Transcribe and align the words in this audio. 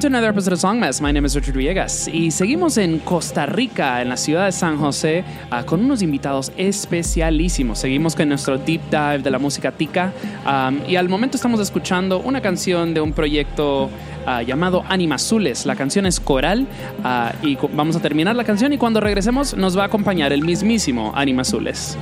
welcome 0.00 0.12
to 0.12 0.18
another 0.18 0.30
episode 0.30 0.54
of 0.54 0.60
Songmas. 0.60 1.02
My 1.02 1.12
name 1.12 1.26
is 1.26 1.34
Richard 1.34 1.56
Villegas 1.56 2.08
y 2.08 2.30
seguimos 2.30 2.78
en 2.78 3.00
Costa 3.00 3.44
Rica, 3.44 4.00
en 4.00 4.08
la 4.08 4.16
ciudad 4.16 4.46
de 4.46 4.52
San 4.52 4.78
José, 4.78 5.24
uh, 5.52 5.62
con 5.66 5.84
unos 5.84 6.00
invitados 6.00 6.52
especialísimos. 6.56 7.80
Seguimos 7.80 8.14
con 8.14 8.30
nuestro 8.30 8.56
deep 8.56 8.80
dive 8.90 9.18
de 9.18 9.30
la 9.30 9.38
música 9.38 9.72
tica 9.72 10.12
um, 10.46 10.78
y 10.88 10.96
al 10.96 11.10
momento 11.10 11.36
estamos 11.36 11.60
escuchando 11.60 12.20
una 12.20 12.40
canción 12.40 12.94
de 12.94 13.02
un 13.02 13.12
proyecto 13.12 13.90
uh, 14.26 14.40
llamado 14.46 14.84
Animazules. 14.88 15.66
La 15.66 15.76
canción 15.76 16.06
es 16.06 16.18
coral 16.18 16.66
uh, 17.04 17.46
y 17.46 17.58
vamos 17.74 17.94
a 17.94 18.00
terminar 18.00 18.34
la 18.36 18.44
canción 18.44 18.72
y 18.72 18.78
cuando 18.78 19.00
regresemos 19.00 19.54
nos 19.54 19.76
va 19.76 19.82
a 19.82 19.86
acompañar 19.86 20.32
el 20.32 20.42
mismísimo 20.42 21.12
Animazules. 21.14 21.98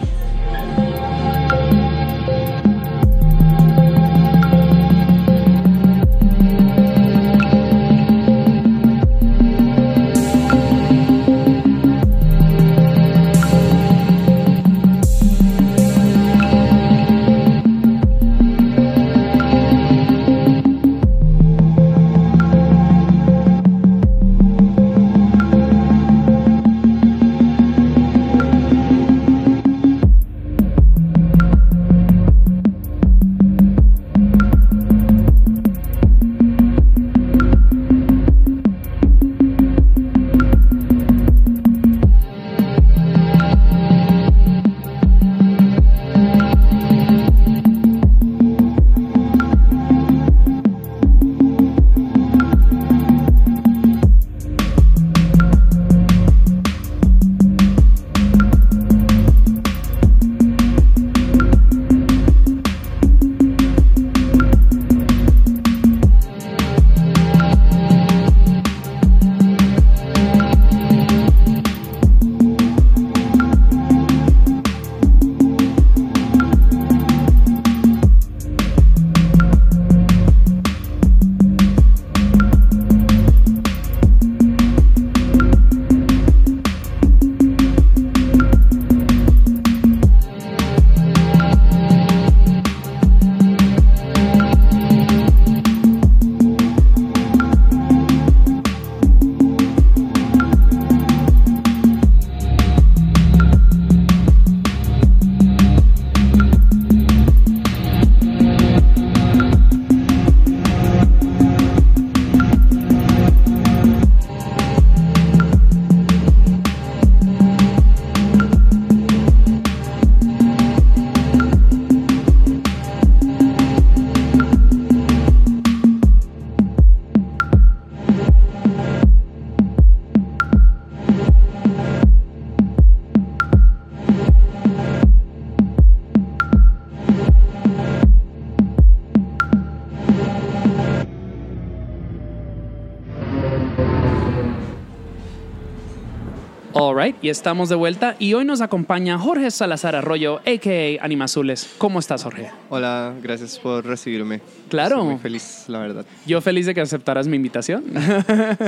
Y 147.21 147.29
estamos 147.29 147.69
de 147.69 147.75
vuelta 147.75 148.15
y 148.21 148.35
hoy 148.35 148.45
nos 148.45 148.61
acompaña 148.61 149.19
Jorge 149.19 149.51
Salazar 149.51 149.97
Arroyo, 149.97 150.37
a.k.a. 150.47 151.05
Animazules. 151.05 151.75
¿Cómo 151.77 151.99
estás, 151.99 152.23
Jorge? 152.23 152.53
Hola, 152.71 153.15
gracias 153.21 153.59
por 153.59 153.85
recibirme. 153.85 154.41
Claro. 154.69 154.99
Estoy 154.99 155.09
muy 155.09 155.19
feliz, 155.19 155.65
la 155.67 155.81
verdad. 155.81 156.07
Yo 156.25 156.41
feliz 156.41 156.67
de 156.67 156.75
que 156.75 156.81
aceptaras 156.81 157.27
mi 157.27 157.35
invitación. 157.35 157.83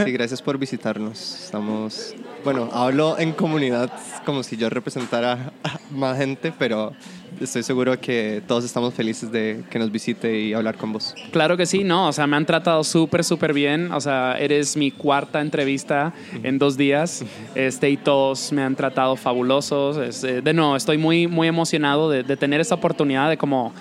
Sí, 0.05 0.11
gracias 0.11 0.43
por 0.43 0.59
visitarnos. 0.59 1.45
Estamos, 1.45 2.17
bueno, 2.45 2.69
hablo 2.73 3.17
en 3.17 3.31
comunidad 3.31 3.93
como 4.27 4.43
si 4.43 4.57
yo 4.57 4.69
representara 4.69 5.53
a 5.63 5.79
más 5.93 6.19
gente, 6.19 6.53
pero 6.59 6.93
estoy 7.41 7.63
seguro 7.63 7.99
que 8.01 8.43
todos 8.47 8.65
estamos 8.65 8.95
felices 8.95 9.33
de 9.33 9.65
que 9.71 9.79
nos 9.79 9.91
visite 9.91 10.39
y 10.39 10.53
hablar 10.53 10.77
con 10.77 10.93
vos. 10.93 11.15
Claro 11.33 11.57
que 11.57 11.67
sí, 11.67 11.85
no, 11.85 12.09
o 12.09 12.13
sea, 12.13 12.27
me 12.27 12.37
han 12.37 12.47
tratado 12.47 12.85
súper, 12.85 13.25
súper 13.25 13.53
bien, 13.53 13.93
o 13.93 14.01
sea, 14.01 14.37
eres 14.39 14.77
mi 14.77 14.91
cuarta 14.91 15.41
entrevista 15.41 16.13
en 16.43 16.59
dos 16.59 16.77
días, 16.77 17.25
este, 17.55 17.91
y 17.91 17.97
todos 17.97 18.53
me 18.53 18.63
han 18.63 18.77
tratado 18.77 19.17
fabulosos, 19.17 20.23
eh, 20.25 20.43
de 20.43 20.53
nuevo, 20.53 20.77
estoy 20.77 20.99
muy, 20.99 21.27
muy 21.27 21.49
emocionado 21.49 22.11
de, 22.11 22.23
de 22.23 22.37
tener 22.37 22.61
esta 22.61 22.75
oportunidad 22.75 23.31
de 23.31 23.37
como 23.37 23.73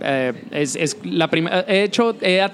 eh, 0.00 0.32
es, 0.50 0.76
es, 0.76 0.96
la 1.04 1.28
he 1.68 1.82
hecho, 1.82 2.16
he, 2.20 2.46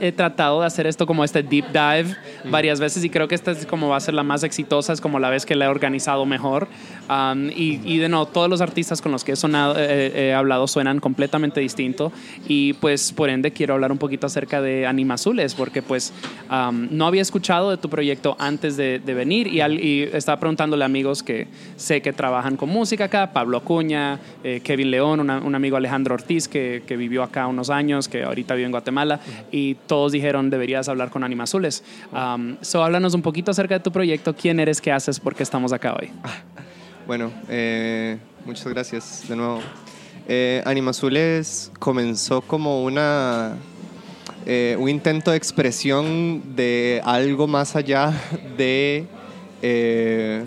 he, 0.00 0.12
tratado 0.12 0.60
de 0.60 0.66
hacer 0.66 0.86
esto 0.86 1.06
como 1.06 1.24
este 1.24 1.42
deep 1.42 1.66
dive 1.72 2.16
varias 2.44 2.80
veces 2.80 3.04
y 3.04 3.10
creo 3.10 3.28
que 3.28 3.34
esta 3.34 3.52
es 3.52 3.66
como 3.66 3.88
va 3.88 3.96
a 3.96 4.00
ser 4.00 4.14
la 4.14 4.22
más 4.22 4.42
exitosa, 4.42 4.92
es 4.92 5.00
como 5.00 5.18
la 5.18 5.30
vez 5.30 5.46
que 5.46 5.54
la 5.54 5.66
he 5.66 5.68
organizado 5.68 6.26
mejor. 6.26 6.68
Um, 7.08 7.48
y, 7.48 7.80
y, 7.84 7.98
de 7.98 8.08
nuevo, 8.08 8.26
todos 8.26 8.48
los 8.48 8.60
artistas 8.60 9.02
con 9.02 9.10
los 9.10 9.24
que 9.24 9.32
he, 9.32 9.36
sonado, 9.36 9.74
he 9.76 10.32
hablado 10.32 10.66
suenan 10.68 11.00
completamente 11.00 11.60
distinto 11.60 12.12
y 12.46 12.74
pues 12.74 13.12
por 13.12 13.30
ende 13.30 13.52
quiero 13.52 13.74
hablar 13.74 13.92
un 13.92 13.98
poquito 13.98 14.26
acerca 14.26 14.60
de 14.60 14.86
Anima 14.86 15.14
Azules 15.14 15.54
porque 15.54 15.82
pues 15.82 16.12
um, 16.50 16.88
no 16.90 17.06
había 17.06 17.22
escuchado 17.22 17.70
de 17.70 17.76
tu 17.76 17.88
proyecto 17.88 18.36
antes 18.38 18.76
de, 18.76 18.98
de 18.98 19.14
venir 19.14 19.46
y, 19.46 19.60
al, 19.60 19.82
y, 19.82 20.02
estaba 20.12 20.38
preguntándole 20.38 20.84
a 20.84 20.86
amigos 20.86 21.22
que 21.22 21.48
sé 21.76 22.02
que 22.02 22.12
trabajan 22.12 22.56
con 22.56 22.68
música 22.68 23.04
acá, 23.04 23.32
Pablo 23.32 23.58
Acuña, 23.58 24.18
eh, 24.44 24.60
Kevin 24.62 24.90
León, 24.90 25.20
una, 25.20 25.38
un 25.38 25.54
amigo 25.54 25.76
Alejandro 25.76 26.14
Ortiz 26.14 26.48
que 26.48 26.79
que, 26.80 26.96
vivió 26.96 27.22
acá 27.22 27.46
unos 27.46 27.70
años, 27.70 28.08
que 28.08 28.22
ahorita 28.24 28.54
vive 28.54 28.66
en 28.66 28.72
Guatemala, 28.72 29.20
y 29.50 29.74
todos 29.86 30.12
dijeron 30.12 30.50
deberías 30.50 30.88
hablar 30.88 31.10
con 31.10 31.24
Anima 31.24 31.44
Azules. 31.44 31.82
Um, 32.12 32.56
so, 32.60 32.82
háblanos 32.82 33.14
un 33.14 33.22
poquito 33.22 33.50
acerca 33.50 33.74
de 33.74 33.80
tu 33.80 33.92
proyecto, 33.92 34.34
quién 34.34 34.60
eres, 34.60 34.80
qué 34.80 34.92
haces, 34.92 35.20
por 35.20 35.34
qué 35.34 35.42
estamos 35.42 35.72
acá 35.72 35.94
hoy. 36.00 36.10
Bueno, 37.06 37.32
eh, 37.48 38.18
muchas 38.44 38.68
gracias 38.68 39.24
de 39.28 39.34
nuevo. 39.34 39.60
Eh, 40.28 40.62
Anima 40.64 40.90
Azules 40.90 41.72
comenzó 41.78 42.40
como 42.40 42.84
una 42.84 43.56
eh, 44.46 44.74
un 44.78 44.88
intento 44.88 45.30
de 45.30 45.36
expresión 45.36 46.56
de 46.56 47.02
algo 47.04 47.46
más 47.46 47.76
allá 47.76 48.12
de, 48.56 49.06
eh, 49.60 50.44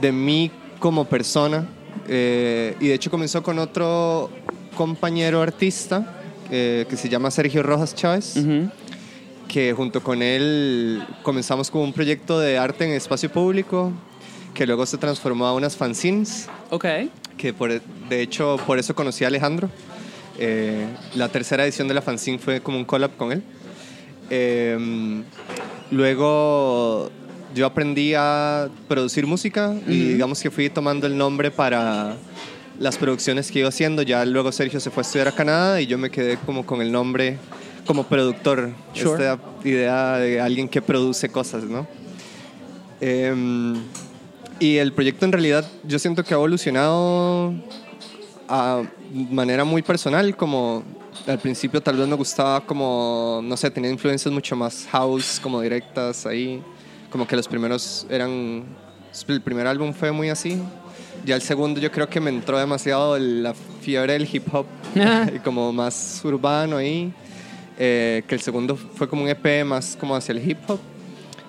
de 0.00 0.12
mí 0.12 0.50
como 0.80 1.04
persona. 1.04 1.66
Eh, 2.08 2.76
y 2.80 2.88
de 2.88 2.94
hecho 2.94 3.10
comenzó 3.10 3.42
con 3.42 3.58
otro 3.58 4.30
compañero 4.76 5.42
artista 5.42 6.20
eh, 6.52 6.86
que 6.88 6.96
se 6.96 7.08
llama 7.08 7.32
Sergio 7.32 7.64
Rojas 7.64 7.94
Chávez, 7.96 8.34
que 9.48 9.72
junto 9.72 10.00
con 10.02 10.22
él 10.22 11.02
comenzamos 11.22 11.70
con 11.70 11.82
un 11.82 11.92
proyecto 11.92 12.38
de 12.38 12.58
arte 12.58 12.84
en 12.84 12.92
espacio 12.92 13.30
público, 13.30 13.92
que 14.54 14.66
luego 14.66 14.86
se 14.86 14.98
transformó 14.98 15.46
a 15.46 15.54
unas 15.54 15.76
fanzines. 15.76 16.48
Ok. 16.70 16.84
Que 17.36 17.52
por, 17.52 17.80
de 17.80 18.22
hecho 18.22 18.58
por 18.64 18.78
eso 18.78 18.94
conocí 18.94 19.24
a 19.24 19.28
Alejandro. 19.28 19.68
Eh, 20.38 20.86
la 21.14 21.28
tercera 21.28 21.64
edición 21.64 21.88
de 21.88 21.94
la 21.94 22.02
fanzine 22.02 22.38
fue 22.38 22.60
como 22.60 22.78
un 22.78 22.84
collab 22.84 23.16
con 23.16 23.32
él. 23.32 23.42
Eh, 24.30 25.22
luego 25.90 27.10
yo 27.54 27.66
aprendí 27.66 28.14
a 28.14 28.68
producir 28.86 29.26
música 29.26 29.74
y 29.86 30.12
digamos 30.12 30.40
que 30.42 30.50
fui 30.50 30.68
tomando 30.68 31.06
el 31.06 31.16
nombre 31.16 31.50
para 31.50 32.16
las 32.78 32.96
producciones 32.98 33.50
que 33.50 33.60
iba 33.60 33.68
haciendo. 33.68 34.02
Ya 34.02 34.24
luego 34.24 34.52
Sergio 34.52 34.80
se 34.80 34.90
fue 34.90 35.02
a 35.02 35.06
estudiar 35.06 35.28
a 35.28 35.32
Canadá 35.32 35.80
y 35.80 35.86
yo 35.86 35.98
me 35.98 36.10
quedé 36.10 36.36
como 36.38 36.64
con 36.64 36.80
el 36.80 36.92
nombre 36.92 37.38
como 37.86 38.04
productor, 38.04 38.72
Sure. 38.94 39.12
esta 39.12 39.38
idea 39.64 40.16
de 40.16 40.40
alguien 40.40 40.68
que 40.68 40.82
produce 40.82 41.28
cosas, 41.28 41.64
¿no? 41.64 41.86
Em, 43.00 43.76
y 44.58 44.76
el 44.76 44.92
proyecto 44.92 45.24
en 45.24 45.32
realidad 45.32 45.64
yo 45.84 45.98
siento 45.98 46.24
que 46.24 46.34
ha 46.34 46.36
evolucionado 46.36 47.52
a 48.48 48.82
manera 49.12 49.64
muy 49.64 49.82
personal, 49.82 50.36
como 50.36 50.82
al 51.26 51.38
principio 51.38 51.80
tal 51.80 51.96
vez 51.96 52.08
me 52.08 52.16
gustaba 52.16 52.60
como, 52.60 53.40
no 53.42 53.56
sé, 53.56 53.70
tenía 53.70 53.90
influencias 53.90 54.32
mucho 54.32 54.56
más 54.56 54.86
house, 54.90 55.38
como 55.42 55.60
directas 55.60 56.26
ahí, 56.26 56.62
como 57.10 57.26
que 57.26 57.36
los 57.36 57.46
primeros 57.48 58.06
eran, 58.10 58.64
el 59.28 59.40
primer 59.42 59.66
álbum 59.66 59.92
fue 59.92 60.10
muy 60.12 60.28
así, 60.30 60.60
ya 61.26 61.34
el 61.34 61.42
segundo 61.42 61.80
yo 61.80 61.90
creo 61.90 62.08
que 62.08 62.20
me 62.20 62.30
entró 62.30 62.58
demasiado 62.58 63.18
la 63.18 63.52
fiebre 63.82 64.14
del 64.14 64.28
hip 64.32 64.46
hop 64.54 64.64
y 65.34 65.38
como 65.40 65.72
más 65.72 66.20
urbano 66.24 66.76
ahí, 66.78 67.12
eh, 67.78 68.22
que 68.26 68.34
el 68.36 68.40
segundo 68.40 68.76
fue 68.76 69.08
como 69.08 69.22
un 69.24 69.28
EP 69.28 69.64
más 69.64 69.96
como 70.00 70.14
hacia 70.16 70.32
el 70.32 70.48
hip 70.48 70.58
hop. 70.68 70.78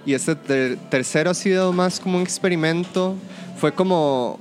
Y 0.06 0.14
este 0.14 0.36
ter- 0.36 0.78
tercero 0.90 1.30
ha 1.30 1.34
sido 1.34 1.72
más 1.74 2.00
como 2.00 2.18
un 2.18 2.24
experimento. 2.24 3.16
Fue 3.58 3.74
como, 3.74 4.40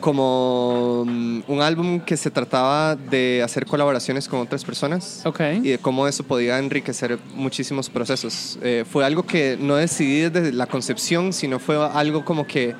como 0.00 1.04
mm, 1.06 1.40
un 1.46 1.62
álbum 1.62 2.00
que 2.00 2.16
se 2.16 2.30
trataba 2.30 2.96
de 2.96 3.40
hacer 3.44 3.66
colaboraciones 3.66 4.26
con 4.28 4.40
otras 4.40 4.64
personas 4.64 5.22
Ok. 5.24 5.40
y 5.62 5.68
de 5.70 5.78
cómo 5.78 6.08
eso 6.08 6.24
podía 6.24 6.58
enriquecer 6.58 7.18
muchísimos 7.34 7.88
procesos. 7.88 8.58
Eh, 8.62 8.84
fue 8.90 9.04
algo 9.04 9.22
que 9.24 9.56
no 9.60 9.76
decidí 9.76 10.22
desde 10.28 10.52
la 10.52 10.66
concepción, 10.66 11.32
sino 11.32 11.58
fue 11.60 11.76
algo 11.76 12.24
como 12.24 12.46
que 12.46 12.74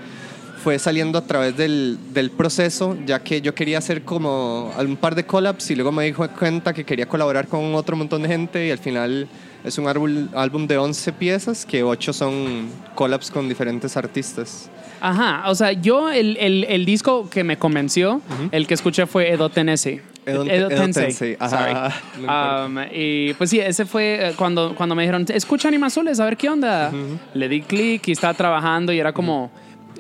fue 0.63 0.79
saliendo 0.79 1.19
a 1.19 1.23
través 1.27 1.57
del, 1.57 1.99
del 2.13 2.31
proceso, 2.31 2.97
ya 3.07 3.21
que 3.21 3.41
yo 3.41 3.55
quería 3.55 3.79
hacer 3.79 4.03
como 4.03 4.71
un 4.79 4.97
par 4.97 5.15
de 5.15 5.25
collabs 5.27 5.71
y 5.71 5.75
luego 5.75 5.91
me 5.93 6.05
di 6.05 6.13
cuenta 6.13 6.73
que 6.73 6.85
quería 6.85 7.07
colaborar 7.07 7.49
con 7.49 7.75
otro 7.75 7.97
montón 7.97 8.23
de 8.23 8.29
gente 8.29 8.67
y 8.67 8.71
al 8.71 8.79
final 8.79 9.27
es 9.65 9.79
un 9.79 9.87
álbum, 9.89 10.29
álbum 10.35 10.67
de 10.67 10.77
11 10.79 11.13
piezas, 11.15 11.65
que 11.67 11.83
8 11.83 12.13
son 12.13 12.69
collabs 12.95 13.31
con 13.31 13.49
diferentes 13.49 13.97
artistas. 13.97 14.69
Ajá, 15.01 15.45
o 15.51 15.55
sea, 15.55 15.73
yo 15.73 16.11
el, 16.11 16.37
el, 16.39 16.65
el 16.69 16.85
disco 16.85 17.29
que 17.29 17.43
me 17.43 17.57
convenció, 17.59 18.21
el 18.53 18.67
que 18.69 18.75
escuché 18.75 19.07
fue 19.07 19.31
Edo 19.33 19.49
Tennessee. 19.49 20.01
Edo- 20.25 20.45
Edo 20.47 20.69
Tensei, 20.69 21.37
ajá, 21.41 21.91
sorry. 22.15 22.25
Um, 22.29 22.79
y 22.95 23.35
pues 23.35 23.51
sí, 23.51 23.59
ese 23.59 23.85
fue 23.87 24.29
eh, 24.29 24.33
cuando, 24.37 24.73
cuando 24.77 24.95
me 24.95 25.03
dijeron, 25.03 25.27
escucha 25.29 25.67
Anima 25.67 25.89
Azules, 25.89 26.21
a 26.21 26.25
ver 26.25 26.37
qué 26.37 26.49
onda. 26.49 26.93
Le 27.35 27.49
di 27.49 27.63
clic 27.63 28.07
y 28.07 28.13
estaba 28.13 28.33
trabajando 28.35 28.93
y 28.93 29.01
era 29.01 29.13
como... 29.13 29.51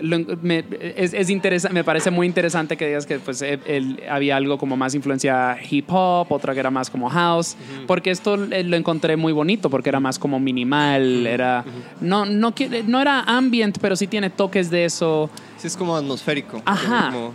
lo- 0.02 0.37
me, 0.43 0.64
es, 0.96 1.14
es 1.14 1.31
interesa- 1.31 1.70
me 1.70 1.84
parece 1.84 2.10
muy 2.10 2.26
interesante 2.26 2.76
que 2.76 2.87
digas 2.87 3.06
que 3.06 3.19
pues, 3.19 3.40
eh, 3.43 3.58
el- 3.66 4.02
había 4.10 4.37
algo 4.37 4.58
como 4.58 4.76
más 4.76 4.94
influencia 4.94 5.56
hip 5.70 5.87
hop, 5.88 6.26
otra 6.31 6.52
que 6.54 6.60
era 6.60 6.70
más 6.70 6.90
como 6.90 7.08
house, 7.08 7.56
porque 7.87 8.10
esto 8.10 8.34
eh, 8.52 8.64
lo 8.64 8.76
encontré 8.76 9.16
muy 9.16 9.32
bonito, 9.32 9.70
porque 9.70 9.88
era 9.88 10.00
más 10.00 10.19
como 10.19 10.38
minimal, 10.40 11.26
era 11.26 11.64
no, 12.00 12.26
no, 12.26 12.54
qui- 12.54 12.84
no 12.84 13.00
era 13.00 13.20
ambient, 13.22 13.78
pero 13.81 13.96
sí 13.96 14.06
tiene 14.06 14.28
toques 14.31 14.70
de 14.70 14.84
eso. 14.84 15.31
Sí, 15.56 15.66
es 15.69 15.76
como 15.76 15.96
atmosférico. 15.96 16.60
Ajá. 16.64 17.10
como- 17.12 17.32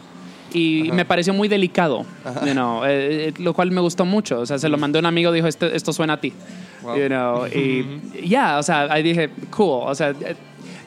Y 0.53 0.87
Ajá. 0.87 0.93
me 0.95 1.03
pareció 1.05 1.33
muy 1.33 1.49
delicado, 1.49 2.05
you 2.45 2.53
know, 2.53 2.85
eh, 2.85 3.27
eh, 3.27 3.33
lo 3.39 3.53
cual 3.53 3.69
me 3.71 3.81
gustó 3.81 4.05
mucho. 4.05 4.39
O 4.39 4.45
sea, 4.45 4.57
se 4.57 4.69
lo 4.69 4.77
mandé 4.77 4.97
a 4.97 5.01
un 5.01 5.05
amigo, 5.05 5.31
dijo, 5.33 5.45
esto, 5.47 5.65
esto 5.65 5.91
suena 5.91 6.13
a 6.13 6.21
ti. 6.21 6.31
Wow. 6.83 6.95
You 6.97 7.07
know, 7.07 7.47
y 7.47 7.85
ya, 8.25 8.57
o 8.57 8.63
sea, 8.63 8.83
ahí 8.89 9.03
dije, 9.03 9.29
cool. 9.49 9.81
O 9.85 9.93
sea, 9.93 10.11
eh, 10.11 10.35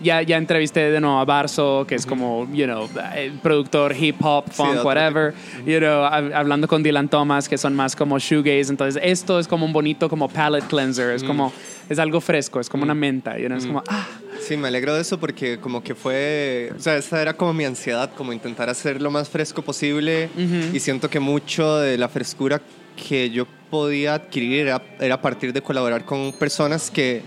ya, 0.02 0.22
ya 0.22 0.36
entrevisté 0.36 0.90
de 0.90 1.00
nuevo 1.00 1.18
a 1.18 1.24
Barso, 1.24 1.84
que 1.86 1.94
es 1.94 2.06
como, 2.06 2.48
you 2.52 2.64
know, 2.64 2.88
el 3.16 3.32
productor 3.32 3.94
hip 3.94 4.16
hop, 4.22 4.44
funk, 4.50 4.70
whatever. 4.84 5.34
You 5.66 5.78
know, 5.78 6.02
hab- 6.04 6.32
hablando 6.34 6.66
con 6.68 6.82
Dylan 6.82 7.08
Thomas, 7.08 7.48
que 7.48 7.58
son 7.58 7.74
más 7.76 7.94
como 7.94 8.18
shoegaze. 8.18 8.70
Entonces, 8.70 9.00
esto 9.04 9.38
es 9.38 9.46
como 9.48 9.66
un 9.66 9.72
bonito 9.72 10.08
como 10.08 10.28
palette 10.28 10.66
cleanser. 10.68 11.10
Es 11.14 11.22
como, 11.22 11.52
es 11.88 11.98
algo 11.98 12.20
fresco, 12.20 12.60
es 12.60 12.68
como 12.68 12.82
una 12.84 12.94
menta. 12.94 13.38
You 13.38 13.46
know, 13.46 13.58
es 13.58 13.66
como, 13.66 13.82
ah, 13.88 14.06
Sí, 14.40 14.56
me 14.56 14.68
alegro 14.68 14.94
de 14.94 15.02
eso 15.02 15.20
porque 15.20 15.58
como 15.58 15.82
que 15.82 15.94
fue, 15.94 16.72
o 16.76 16.80
sea, 16.80 16.96
esa 16.96 17.20
era 17.20 17.34
como 17.34 17.52
mi 17.52 17.64
ansiedad, 17.64 18.10
como 18.16 18.32
intentar 18.32 18.70
hacer 18.70 19.02
lo 19.02 19.10
más 19.10 19.28
fresco 19.28 19.60
posible. 19.62 20.30
Y 20.72 20.80
siento 20.80 21.10
que 21.10 21.20
mucho 21.20 21.76
de 21.78 21.98
la 21.98 22.08
frescura 22.08 22.60
que 23.08 23.30
yo 23.30 23.46
podía 23.70 24.14
adquirir 24.14 24.60
era, 24.66 24.82
era 24.98 25.14
a 25.16 25.20
partir 25.22 25.52
de 25.52 25.62
colaborar 25.62 26.04
con 26.04 26.32
personas 26.32 26.90
que 26.90 27.22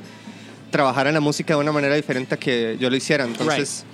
trabajaran 0.73 1.13
la 1.13 1.19
música 1.19 1.53
de 1.53 1.59
una 1.59 1.71
manera 1.71 1.93
diferente 1.93 2.33
a 2.33 2.37
que 2.37 2.77
yo 2.79 2.89
lo 2.89 2.95
hiciera. 2.95 3.25
Entonces, 3.25 3.85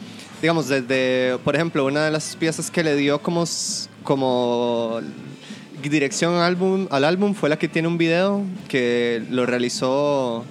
digamos, 0.41 0.69
desde, 0.69 1.37
por 1.43 1.53
ejemplo, 1.53 1.85
una 1.85 2.05
de 2.05 2.11
las 2.11 2.37
piezas 2.37 2.71
que 2.71 2.85
le 2.85 2.95
dio 2.95 3.21
como, 3.21 3.43
como 4.03 5.01
dirección 5.83 6.35
al 6.35 6.43
álbum, 6.43 6.87
al 6.89 7.03
álbum 7.03 7.33
fue 7.33 7.49
la 7.49 7.59
que 7.59 7.67
tiene 7.67 7.89
un 7.89 7.97
video 7.97 8.45
que 8.69 9.21
lo 9.29 9.45
realizó 9.45 10.45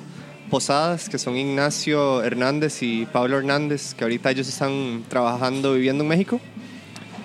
Posadas, 0.51 1.09
que 1.09 1.17
son 1.17 1.35
Ignacio 1.35 2.23
Hernández 2.23 2.83
y 2.83 3.07
Pablo 3.07 3.39
Hernández, 3.39 3.95
que 3.95 4.05
ahorita 4.05 4.31
ellos 4.31 4.49
están 4.49 5.05
trabajando, 5.09 5.73
viviendo 5.73 6.05
en 6.05 6.09
México. 6.09 6.41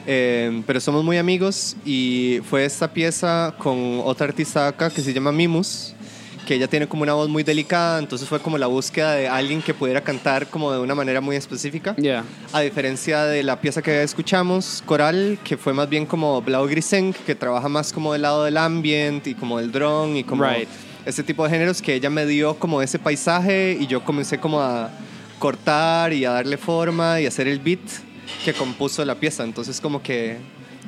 Eh, 0.07 0.63
pero 0.65 0.79
somos 0.79 1.03
muy 1.03 1.17
amigos 1.17 1.75
y 1.85 2.39
fue 2.49 2.63
esta 2.63 2.93
pieza 2.93 3.53
con 3.57 4.01
otra 4.05 4.27
artista 4.27 4.69
acá 4.69 4.89
que 4.89 5.01
se 5.01 5.13
llama 5.13 5.33
Mimus, 5.33 5.92
que 6.45 6.55
ella 6.55 6.67
tiene 6.67 6.87
como 6.87 7.03
una 7.03 7.13
voz 7.13 7.29
muy 7.29 7.43
delicada, 7.43 7.99
entonces 7.99 8.27
fue 8.27 8.39
como 8.39 8.57
la 8.57 8.67
búsqueda 8.67 9.13
de 9.15 9.27
alguien 9.27 9.61
que 9.61 9.73
pudiera 9.73 10.01
cantar 10.01 10.47
como 10.47 10.71
de 10.71 10.79
una 10.79 10.93
manera 10.95 11.21
muy 11.21 11.35
específica. 11.35 11.95
yeah. 11.95 12.23
A 12.51 12.61
diferencia 12.61 13.23
de 13.25 13.43
la 13.43 13.59
pieza 13.61 13.81
que 13.81 14.03
escuchamos, 14.03 14.83
Coral, 14.85 15.39
que 15.43 15.55
fue 15.57 15.73
más 15.73 15.87
bien 15.89 16.05
como 16.05 16.41
Blau 16.41 16.67
Grisenk, 16.67 17.15
que 17.25 17.35
trabaja 17.35 17.69
más 17.69 17.93
como 17.93 18.13
del 18.13 18.23
lado 18.23 18.43
del 18.43 18.57
ambient 18.57 19.25
y 19.27 19.35
como 19.35 19.57
del 19.59 19.71
drone 19.71 20.19
y 20.19 20.23
como 20.23 20.43
Right. 20.43 20.67
ese 21.05 21.23
tipo 21.23 21.43
de 21.45 21.49
géneros 21.49 21.81
que 21.81 21.93
ella 21.95 22.09
me 22.09 22.25
dio 22.25 22.55
como 22.55 22.81
ese 22.81 22.99
paisaje 22.99 23.77
y 23.79 23.87
yo 23.87 24.03
comencé 24.03 24.37
como 24.39 24.59
a 24.61 24.89
cortar 25.39 26.13
y 26.13 26.25
a 26.25 26.31
darle 26.31 26.57
forma 26.57 27.19
y 27.21 27.25
hacer 27.25 27.47
el 27.47 27.59
beat 27.59 27.79
que 28.45 28.53
compuso 28.53 29.03
la 29.05 29.15
pieza. 29.15 29.43
Entonces 29.43 29.79
como 29.81 30.01
que 30.01 30.37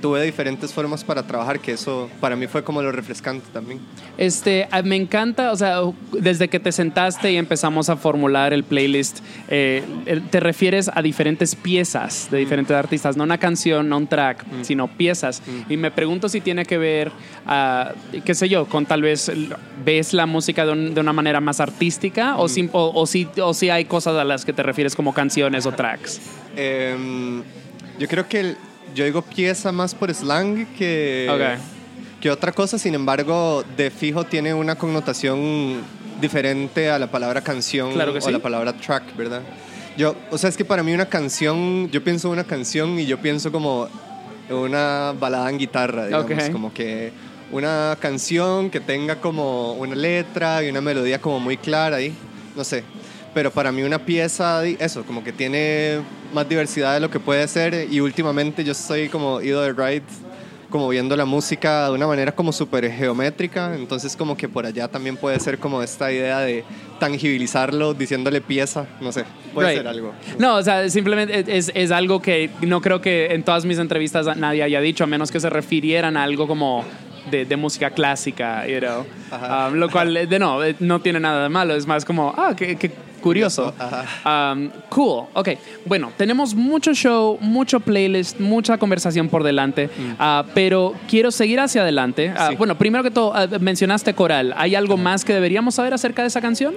tuve 0.01 0.21
diferentes 0.23 0.73
formas 0.73 1.03
para 1.03 1.23
trabajar, 1.23 1.59
que 1.59 1.71
eso 1.73 2.09
para 2.19 2.35
mí 2.35 2.47
fue 2.47 2.63
como 2.63 2.81
lo 2.81 2.91
refrescante 2.91 3.45
también. 3.51 3.79
Este, 4.17 4.67
ah, 4.71 4.81
me 4.81 4.95
encanta, 4.95 5.51
o 5.51 5.55
sea, 5.55 5.79
desde 6.11 6.47
que 6.47 6.59
te 6.59 6.71
sentaste 6.71 7.31
y 7.31 7.37
empezamos 7.37 7.89
a 7.89 7.95
formular 7.95 8.53
el 8.53 8.63
playlist, 8.63 9.19
eh, 9.47 9.83
te 10.29 10.39
refieres 10.39 10.89
a 10.93 11.01
diferentes 11.01 11.55
piezas 11.55 12.27
de 12.31 12.37
diferentes 12.37 12.75
artistas, 12.75 13.17
no 13.17 13.23
una 13.23 13.37
canción, 13.37 13.89
no 13.89 13.97
un 13.97 14.07
track, 14.07 14.45
sino 14.63 14.87
piezas. 14.87 15.41
Y 15.69 15.77
me 15.77 15.91
pregunto 15.91 16.29
si 16.29 16.41
tiene 16.41 16.65
que 16.65 16.77
ver, 16.77 17.11
ah, 17.47 17.93
qué 18.23 18.35
sé 18.35 18.47
yo, 18.49 18.65
con 18.67 18.85
tal 18.85 19.01
vez 19.01 19.31
ves 19.83 20.13
la 20.13 20.25
música 20.25 20.65
de, 20.65 20.71
un- 20.71 20.93
de 20.93 21.01
una 21.01 21.13
manera 21.13 21.39
más 21.41 21.59
artística 21.59 22.37
o, 22.37 22.47
si, 22.47 22.69
o, 22.73 22.91
o 22.93 23.05
si, 23.07 23.27
o 23.41 23.53
si 23.53 23.69
hay 23.69 23.85
cosas 23.85 24.15
a 24.17 24.23
las 24.23 24.45
que 24.45 24.53
te 24.53 24.63
refieres 24.63 24.95
como 24.95 25.13
canciones 25.13 25.65
o 25.65 25.71
tracks. 25.71 26.19
Em, 26.55 27.43
yo 27.99 28.07
creo 28.07 28.27
que 28.27 28.39
el- 28.39 28.57
yo 28.95 29.05
digo 29.05 29.21
pieza 29.21 29.71
más 29.71 29.93
por 29.93 30.11
slang 30.13 30.65
que, 30.77 31.27
Ok. 31.29 32.21
que 32.21 32.31
otra 32.31 32.51
cosa, 32.51 32.79
sin 32.79 32.95
embargo, 32.95 33.63
de 33.77 33.91
fijo 33.91 34.23
tiene 34.23 34.53
una 34.53 34.75
connotación 34.75 35.81
diferente 36.19 36.89
a 36.89 36.97
la 36.97 37.07
palabra 37.11 37.41
canción 37.41 37.91
Claro 37.93 38.13
que 38.13 38.19
o 38.19 38.21
sí. 38.21 38.31
la 38.31 38.39
palabra 38.39 38.73
track, 38.73 39.15
¿verdad? 39.15 39.41
Yo, 39.97 40.15
o 40.31 40.37
sea, 40.37 40.49
es 40.49 40.57
que 40.57 40.65
para 40.65 40.81
mí 40.81 40.93
una 40.93 41.05
canción, 41.07 41.89
yo 41.91 42.03
pienso 42.03 42.29
en 42.29 42.33
una 42.33 42.43
canción 42.43 42.97
y 42.99 43.05
yo 43.05 43.17
pienso 43.19 43.51
como 43.51 43.87
una 44.49 45.13
balada 45.19 45.49
en 45.49 45.57
guitarra, 45.57 46.05
digamos, 46.07 46.31
Ok. 46.31 46.51
como 46.51 46.73
que 46.73 47.11
una 47.51 47.97
canción 47.99 48.69
que 48.69 48.79
tenga 48.79 49.15
como 49.21 49.73
una 49.73 49.95
letra 49.95 50.63
y 50.63 50.69
una 50.69 50.81
melodía 50.81 51.19
como 51.19 51.39
muy 51.39 51.57
clara 51.57 51.97
ahí, 51.97 52.13
no 52.55 52.63
sé. 52.63 52.83
Pero 53.35 53.51
para 53.51 53.71
mí 53.71 53.83
una 53.83 53.99
pieza, 53.99 54.65
eso, 54.65 55.03
como 55.03 55.21
que 55.23 55.33
tiene 55.33 55.99
más 56.33 56.47
diversidad 56.49 56.93
de 56.95 57.01
lo 57.01 57.09
que 57.11 57.19
puede 57.19 57.47
ser 57.49 57.87
y 57.91 57.99
últimamente 57.99 58.63
yo 58.63 58.71
estoy 58.71 59.09
como 59.09 59.41
ido 59.41 59.61
de 59.61 59.73
ride, 59.73 60.03
como 60.69 60.87
viendo 60.87 61.15
la 61.17 61.25
música 61.25 61.85
de 61.89 61.91
una 61.91 62.07
manera 62.07 62.31
como 62.33 62.53
súper 62.53 62.89
geométrica, 62.91 63.75
entonces 63.75 64.15
como 64.15 64.35
que 64.37 64.47
por 64.47 64.65
allá 64.65 64.87
también 64.87 65.17
puede 65.17 65.37
ser 65.41 65.57
como 65.59 65.83
esta 65.83 66.11
idea 66.13 66.39
de 66.39 66.63
tangibilizarlo 66.99 67.93
diciéndole 67.93 68.39
pieza, 68.41 68.85
no 69.01 69.11
sé, 69.11 69.25
puede 69.53 69.67
Right. 69.69 69.77
ser 69.79 69.87
algo. 69.87 70.13
No, 70.39 70.55
o 70.55 70.63
sea, 70.63 70.89
simplemente 70.89 71.43
es, 71.57 71.71
es 71.75 71.91
algo 71.91 72.21
que 72.21 72.49
no 72.61 72.81
creo 72.81 73.01
que 73.01 73.33
en 73.33 73.43
todas 73.43 73.65
mis 73.65 73.79
entrevistas 73.79 74.35
nadie 74.37 74.63
haya 74.63 74.79
dicho, 74.79 75.03
a 75.03 75.07
menos 75.07 75.29
que 75.31 75.39
se 75.41 75.49
refirieran 75.49 76.15
a 76.17 76.23
algo 76.23 76.47
como 76.47 76.83
de, 77.29 77.45
de 77.45 77.55
música 77.57 77.89
clásica, 77.89 78.65
you 78.67 78.79
know. 78.79 79.05
Um, 79.31 79.75
lo 79.75 79.89
cual, 79.89 80.13
de 80.13 80.39
no, 80.39 80.59
no 80.79 81.01
tiene 81.01 81.19
nada 81.19 81.43
de 81.43 81.49
malo, 81.49 81.75
es 81.75 81.85
más 81.85 82.05
como, 82.05 82.33
ah, 82.37 82.53
qué, 82.55 82.75
qué 82.75 82.91
curioso. 83.25 83.73
Um, 84.23 84.69
cool, 84.89 85.25
ok. 85.33 85.49
Bueno, 85.83 86.11
tenemos 86.15 86.53
mucho 86.53 86.93
show, 86.93 87.39
mucho 87.41 87.79
playlist, 87.79 88.39
mucha 88.39 88.77
conversación 88.77 89.29
por 89.29 89.41
delante, 89.43 89.89
ah, 90.19 90.45
pero 90.53 90.93
quiero 91.09 91.31
seguir 91.31 91.59
hacia 91.59 91.81
adelante. 91.81 92.31
Ah, 92.37 92.45
Mm. 92.45 92.49
Sí. 92.51 92.55
Bueno, 92.57 92.77
primero 92.77 93.03
que 93.03 93.09
todo, 93.09 93.33
ah, 93.33 93.47
mencionaste 93.59 94.13
Coral. 94.13 94.53
¿Hay 94.57 94.75
algo 94.75 94.95
más 94.95 95.25
que 95.25 95.33
deberíamos 95.33 95.73
saber 95.73 95.95
acerca 95.95 96.21
de 96.21 96.27
esa 96.27 96.39
canción? 96.39 96.75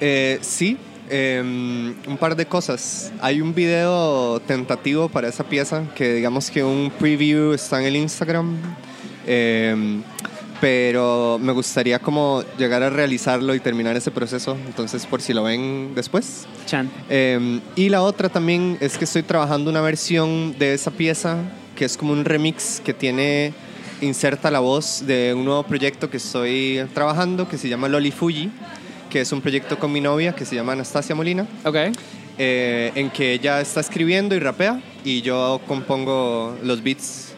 Eh, 0.00 0.38
sí, 0.42 0.76
em, 1.08 1.92
un 2.06 2.16
par 2.20 2.36
de 2.36 2.46
cosas. 2.46 3.12
Hay 3.20 3.40
un 3.40 3.52
video 3.52 4.38
tentativo 4.46 5.08
para 5.08 5.26
esa 5.26 5.42
pieza 5.42 5.82
que 5.96 6.14
digamos 6.14 6.52
que 6.52 6.62
un 6.62 6.92
preview 7.00 7.52
está 7.52 7.80
en 7.80 7.86
el 7.86 7.96
Instagram. 7.96 8.56
Em, 9.26 10.02
pero 10.60 11.38
me 11.40 11.52
gustaría 11.52 11.98
como 11.98 12.42
llegar 12.58 12.82
a 12.82 12.90
realizarlo 12.90 13.54
y 13.54 13.60
terminar 13.60 13.96
ese 13.96 14.10
proceso, 14.10 14.56
entonces 14.66 15.06
por 15.06 15.22
si 15.22 15.32
lo 15.32 15.42
ven 15.44 15.92
después. 15.94 16.46
Chan. 16.66 16.90
Eh, 17.08 17.60
y 17.76 17.88
la 17.88 18.02
otra 18.02 18.28
también 18.28 18.76
es 18.80 18.98
que 18.98 19.04
estoy 19.04 19.22
trabajando 19.22 19.70
una 19.70 19.80
versión 19.80 20.54
de 20.58 20.74
esa 20.74 20.90
pieza 20.90 21.38
que 21.74 21.84
es 21.86 21.96
como 21.96 22.12
un 22.12 22.24
remix 22.24 22.80
que 22.84 22.92
tiene 22.92 23.54
inserta 24.02 24.50
la 24.50 24.60
voz 24.60 25.04
de 25.06 25.32
un 25.34 25.44
nuevo 25.44 25.62
proyecto 25.62 26.08
que 26.10 26.18
estoy 26.18 26.86
trabajando 26.94 27.48
que 27.48 27.58
se 27.58 27.68
llama 27.68 27.88
Loli 27.88 28.10
Fuji, 28.10 28.50
que 29.10 29.20
es 29.22 29.32
un 29.32 29.40
proyecto 29.40 29.78
con 29.78 29.90
mi 29.92 30.00
novia 30.00 30.34
que 30.34 30.44
se 30.44 30.54
llama 30.56 30.72
Anastasia 30.72 31.14
Molina, 31.14 31.46
Ok. 31.64 31.76
eh, 32.38 32.92
en 32.94 33.10
que 33.10 33.32
ella 33.32 33.60
está 33.60 33.80
escribiendo 33.80 34.34
y 34.34 34.38
rapea 34.38 34.80
y 35.04 35.22
yo 35.22 35.60
compongo 35.66 36.56
los 36.62 36.82
beats. 36.82 37.29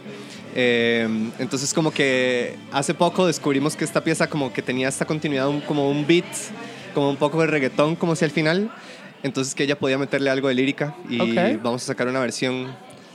Eh, 0.54 1.08
entonces 1.38 1.72
como 1.72 1.90
que 1.90 2.56
hace 2.72 2.94
poco 2.94 3.26
descubrimos 3.26 3.74
que 3.76 3.84
esta 3.84 4.02
pieza 4.04 4.26
como 4.28 4.52
que 4.52 4.62
tenía 4.62 4.88
esta 4.88 5.04
continuidad, 5.04 5.48
un- 5.48 5.60
como 5.62 5.90
un 5.90 6.06
beat, 6.06 6.24
como 6.94 7.08
un 7.10 7.16
poco 7.16 7.40
de 7.40 7.46
reggaetón, 7.46 7.96
como 7.96 8.14
si 8.16 8.24
al 8.24 8.30
final. 8.30 8.70
Entonces 9.22 9.54
que 9.54 9.62
ella 9.64 9.78
podía 9.78 9.98
meterle 9.98 10.30
algo 10.30 10.48
de 10.48 10.54
lírica 10.54 10.94
y 11.08 11.18
vamos 11.62 11.82
a 11.84 11.86
sacar 11.86 12.08
una 12.08 12.20
versión. 12.20 12.66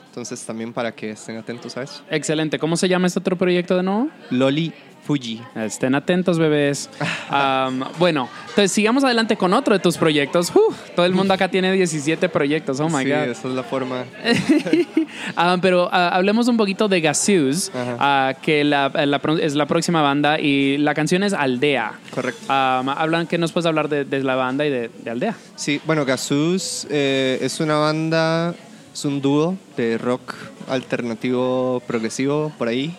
Entonces 0.08 0.44
también 0.46 0.74
para 0.74 0.94
que 0.96 1.12
estén 1.12 1.38
atentos 1.38 1.77
a 1.77 1.84
eso. 1.84 2.01
Excelente. 2.10 2.58
¿Cómo 2.58 2.75
se 2.75 2.88
llama 2.89 3.06
este 3.06 3.20
otro 3.20 3.36
proyecto 3.38 3.75
de 3.77 3.84
nuevo? 3.84 4.10
Loli 4.32 4.74
Fuji. 5.08 5.42
Estén 5.56 5.96
atentos, 5.96 6.38
bebés. 6.38 6.90
Am, 7.30 7.84
bueno, 7.98 8.28
entonces 8.50 8.74
sigamos 8.74 9.06
adelante 9.06 9.38
con 9.38 9.54
otro 9.54 9.74
de 9.74 9.80
tus 9.80 9.98
proyectos. 9.98 10.52
Todo 10.96 11.06
el 11.06 11.14
mundo 11.14 11.34
acá 11.34 11.48
tiene 11.50 11.72
17 11.72 12.28
proyectos. 12.28 12.80
Oh 12.82 12.90
my 12.90 13.04
sí, 13.04 13.10
God. 13.10 13.18
esa 13.30 13.48
es 13.48 13.54
la 13.54 13.64
forma. 13.64 14.04
Pero 15.62 15.90
ah, 15.92 16.10
hablemos 16.10 16.48
un 16.48 16.58
poquito 16.58 16.88
de 16.88 17.02
Gasus, 17.02 17.70
Ajá. 17.74 17.96
ah, 18.00 18.34
que 18.42 18.64
la- 18.64 18.90
la 19.06 19.20
pro- 19.20 19.38
es 19.38 19.56
la 19.56 19.66
próxima 19.66 20.02
banda 20.02 20.40
y 20.40 20.78
la 20.78 20.94
canción 20.94 21.24
es 21.24 21.34
Aldea. 21.34 21.94
Correcto. 22.14 22.42
Hablan, 22.52 23.28
¿Qué 23.28 23.38
nos 23.38 23.52
puedes 23.52 23.66
hablar 23.66 23.90
de, 23.90 24.04
de 24.06 24.24
la 24.24 24.36
banda 24.36 24.66
y 24.66 24.70
de, 24.70 24.90
de 25.04 25.10
Aldea? 25.12 25.36
Sí, 25.56 25.80
bueno, 25.86 26.06
Gasus 26.06 26.86
eh, 26.90 27.40
es 27.42 27.60
una 27.60 27.76
banda, 27.78 28.54
es 28.94 29.06
un 29.06 29.22
dúo 29.22 29.56
de 29.78 29.98
rock 29.98 30.34
alternativo 30.70 31.82
progresivo 31.88 32.52
por 32.58 32.68
ahí, 32.68 32.94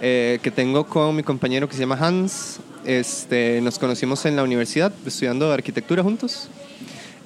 eh, 0.00 0.38
que 0.42 0.50
tengo 0.50 0.84
con 0.86 1.14
mi 1.16 1.22
compañero 1.22 1.68
que 1.68 1.74
se 1.74 1.80
llama 1.80 1.96
Hans. 2.00 2.58
Este, 2.84 3.60
nos 3.60 3.78
conocimos 3.78 4.24
en 4.26 4.36
la 4.36 4.42
universidad 4.42 4.92
estudiando 5.04 5.52
arquitectura 5.52 6.02
juntos. 6.02 6.48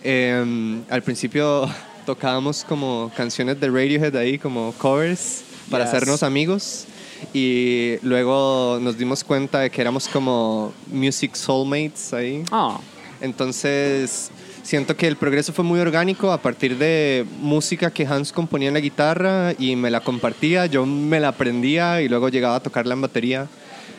Eh, 0.03 0.81
al 0.91 1.03
principio 1.03 1.69
tocábamos 2.07 2.65
como 2.65 3.11
canciones 3.17 3.61
de 3.61 3.69
Radiohead 3.69 4.17
ahí, 4.17 4.39
como 4.39 4.73
covers, 4.79 5.43
para 5.71 5.85
Yes. 5.85 5.95
hacernos 5.95 6.23
amigos. 6.23 6.87
Y 7.33 7.95
luego 8.03 8.79
nos 8.81 8.99
dimos 8.99 9.23
cuenta 9.23 9.61
de 9.61 9.71
que 9.71 9.81
éramos 9.81 10.09
como 10.09 10.73
music 10.89 11.37
soulmates 11.37 12.13
ahí. 12.13 12.43
Oh, 12.51 12.81
Entonces, 13.21 14.31
siento 14.63 14.97
que 14.97 15.07
el 15.07 15.17
progreso 15.17 15.53
fue 15.53 15.65
muy 15.65 15.81
orgánico 15.81 16.33
a 16.33 16.41
partir 16.41 16.79
de 16.79 17.27
música 17.41 17.91
que 17.91 18.07
Hans 18.07 18.33
componía 18.33 18.69
en 18.69 18.75
la 18.75 18.81
guitarra 18.81 19.53
y 19.59 19.77
me 19.77 19.91
la 19.91 20.01
compartía, 20.01 20.67
yo 20.67 20.87
me 20.87 21.21
la 21.21 21.29
aprendía 21.29 22.01
y 22.01 22.09
luego 22.09 22.29
llegaba 22.29 22.57
a 22.57 22.61
tocarla 22.61 22.95
en 22.95 23.01
batería. 23.01 23.49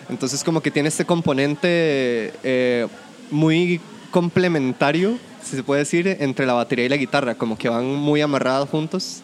Entonces, 0.09 0.43
como 0.43 0.61
que 0.61 0.71
tiene 0.71 0.89
este 0.89 1.05
componente 1.05 2.33
eh, 2.43 2.87
muy 3.31 3.79
complementario, 4.11 5.17
si 5.41 5.55
se 5.55 5.63
puede 5.63 5.79
decir, 5.79 6.07
entre 6.19 6.45
la 6.45 6.53
batería 6.53 6.85
y 6.85 6.89
la 6.89 6.97
guitarra, 6.97 7.35
como 7.35 7.57
que 7.57 7.69
van 7.69 7.85
muy 7.85 8.21
amarradas 8.21 8.69
juntos, 8.69 9.21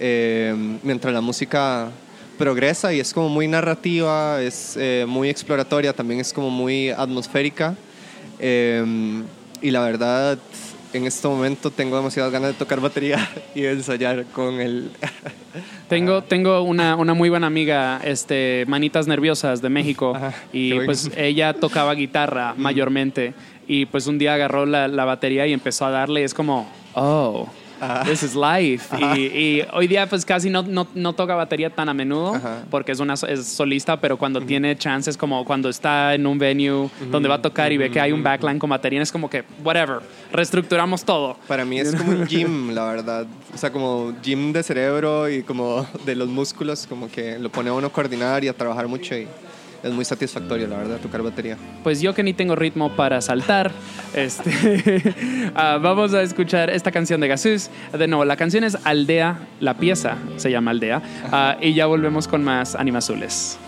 eh, 0.00 0.54
mientras 0.82 1.14
la 1.14 1.20
música 1.20 1.88
progresa 2.36 2.92
y 2.92 3.00
es 3.00 3.14
como 3.14 3.28
muy 3.28 3.46
narrativa, 3.46 4.42
es 4.42 4.76
eh, 4.76 5.04
muy 5.06 5.28
exploratoria, 5.28 5.92
también 5.92 6.20
es 6.20 6.32
como 6.32 6.50
muy 6.50 6.90
atmosférica. 6.90 7.76
Eh, 8.40 9.22
y 9.64 9.70
la 9.70 9.80
verdad, 9.80 10.38
en 10.98 11.06
este 11.06 11.26
momento 11.28 11.70
tengo 11.70 11.96
demasiadas 11.96 12.32
ganas 12.32 12.52
de 12.52 12.54
tocar 12.54 12.80
batería 12.80 13.28
y 13.54 13.62
de 13.62 13.72
ensayar 13.72 14.24
con 14.26 14.60
el... 14.60 14.90
Tengo, 15.88 16.22
tengo 16.22 16.62
una, 16.62 16.96
una 16.96 17.12
muy 17.12 17.28
buena 17.28 17.46
amiga, 17.46 18.00
este, 18.02 18.64
Manitas 18.66 19.06
Nerviosas 19.06 19.60
de 19.60 19.68
México, 19.68 20.14
Ajá, 20.16 20.34
y 20.50 20.72
pues 20.80 21.10
ella 21.16 21.52
tocaba 21.52 21.94
guitarra 21.94 22.54
mayormente, 22.56 23.34
y 23.68 23.84
pues 23.84 24.06
un 24.06 24.18
día 24.18 24.34
agarró 24.34 24.64
la, 24.64 24.88
la 24.88 25.04
batería 25.04 25.46
y 25.46 25.52
empezó 25.52 25.84
a 25.84 25.90
darle, 25.90 26.22
y 26.22 26.24
es 26.24 26.32
como, 26.32 26.68
oh, 26.94 27.48
Ajá. 27.84 28.04
this 28.04 28.22
is 28.22 28.34
life. 28.34 28.94
Y, 28.98 29.20
y 29.26 29.66
hoy 29.72 29.86
día 29.86 30.06
pues 30.08 30.24
casi 30.24 30.50
no, 30.50 30.62
no, 30.62 30.86
no 30.94 31.12
toca 31.12 31.34
batería 31.34 31.70
tan 31.70 31.88
a 31.88 31.94
menudo, 31.94 32.34
Ajá. 32.34 32.64
porque 32.70 32.92
es 32.92 33.00
una 33.00 33.14
es 33.14 33.46
solista, 33.46 34.00
pero 34.00 34.16
cuando 34.16 34.40
tiene 34.40 34.76
chances, 34.76 35.16
como 35.16 35.44
cuando 35.44 35.68
está 35.68 36.14
en 36.14 36.26
un 36.26 36.38
venue 36.38 36.88
donde 37.10 37.28
va 37.28 37.36
a 37.36 37.42
tocar 37.42 37.72
y 37.72 37.76
ve 37.76 37.90
que 37.90 38.00
hay 38.00 38.12
un 38.12 38.22
backline 38.22 38.58
con 38.58 38.70
batería, 38.70 39.02
es 39.02 39.12
como 39.12 39.28
que, 39.28 39.44
whatever, 39.62 40.00
reestructuramos 40.32 41.04
todo. 41.04 41.36
Para 41.46 41.64
mí 41.64 41.78
es 41.78 41.94
como 41.94 42.12
un 42.12 42.26
gym, 42.26 42.70
la 42.74 42.84
verdad. 42.86 43.26
O 43.54 43.58
sea, 43.58 43.70
como 43.70 44.14
gym 44.22 44.52
de 44.52 44.62
cerebro 44.62 45.28
y 45.28 45.42
como 45.42 45.86
de 46.04 46.14
los 46.14 46.28
músculos, 46.28 46.86
como 46.86 47.10
que 47.10 47.38
lo 47.38 47.50
pone 47.50 47.70
a 47.70 47.72
uno 47.72 47.86
a 47.88 47.90
coordinar 47.92 48.44
y 48.44 48.48
a 48.48 48.52
trabajar 48.52 48.88
mucho 48.88 49.14
y 49.16 49.26
es 49.84 49.92
muy 49.92 50.04
satisfactorio, 50.04 50.66
la 50.66 50.78
verdad, 50.78 50.98
tocar 50.98 51.22
batería. 51.22 51.58
Pues 51.82 52.00
yo 52.00 52.14
que 52.14 52.22
ni 52.22 52.32
tengo 52.32 52.56
ritmo 52.56 52.96
para 52.96 53.20
saltar, 53.20 53.70
este, 54.14 55.14
ah, 55.54 55.78
vamos 55.80 56.14
a 56.14 56.22
escuchar 56.22 56.70
esta 56.70 56.90
canción 56.90 57.20
de 57.20 57.28
Gasus. 57.28 57.68
De 57.96 58.08
nuevo, 58.08 58.24
la 58.24 58.36
canción 58.36 58.64
es 58.64 58.78
Aldea, 58.84 59.38
la 59.60 59.74
pieza 59.74 60.16
se 60.36 60.50
llama 60.50 60.70
Aldea, 60.70 61.02
ah, 61.30 61.56
y 61.60 61.74
ya 61.74 61.86
volvemos 61.86 62.26
con 62.26 62.42
más 62.42 62.74
Animazules. 62.74 63.58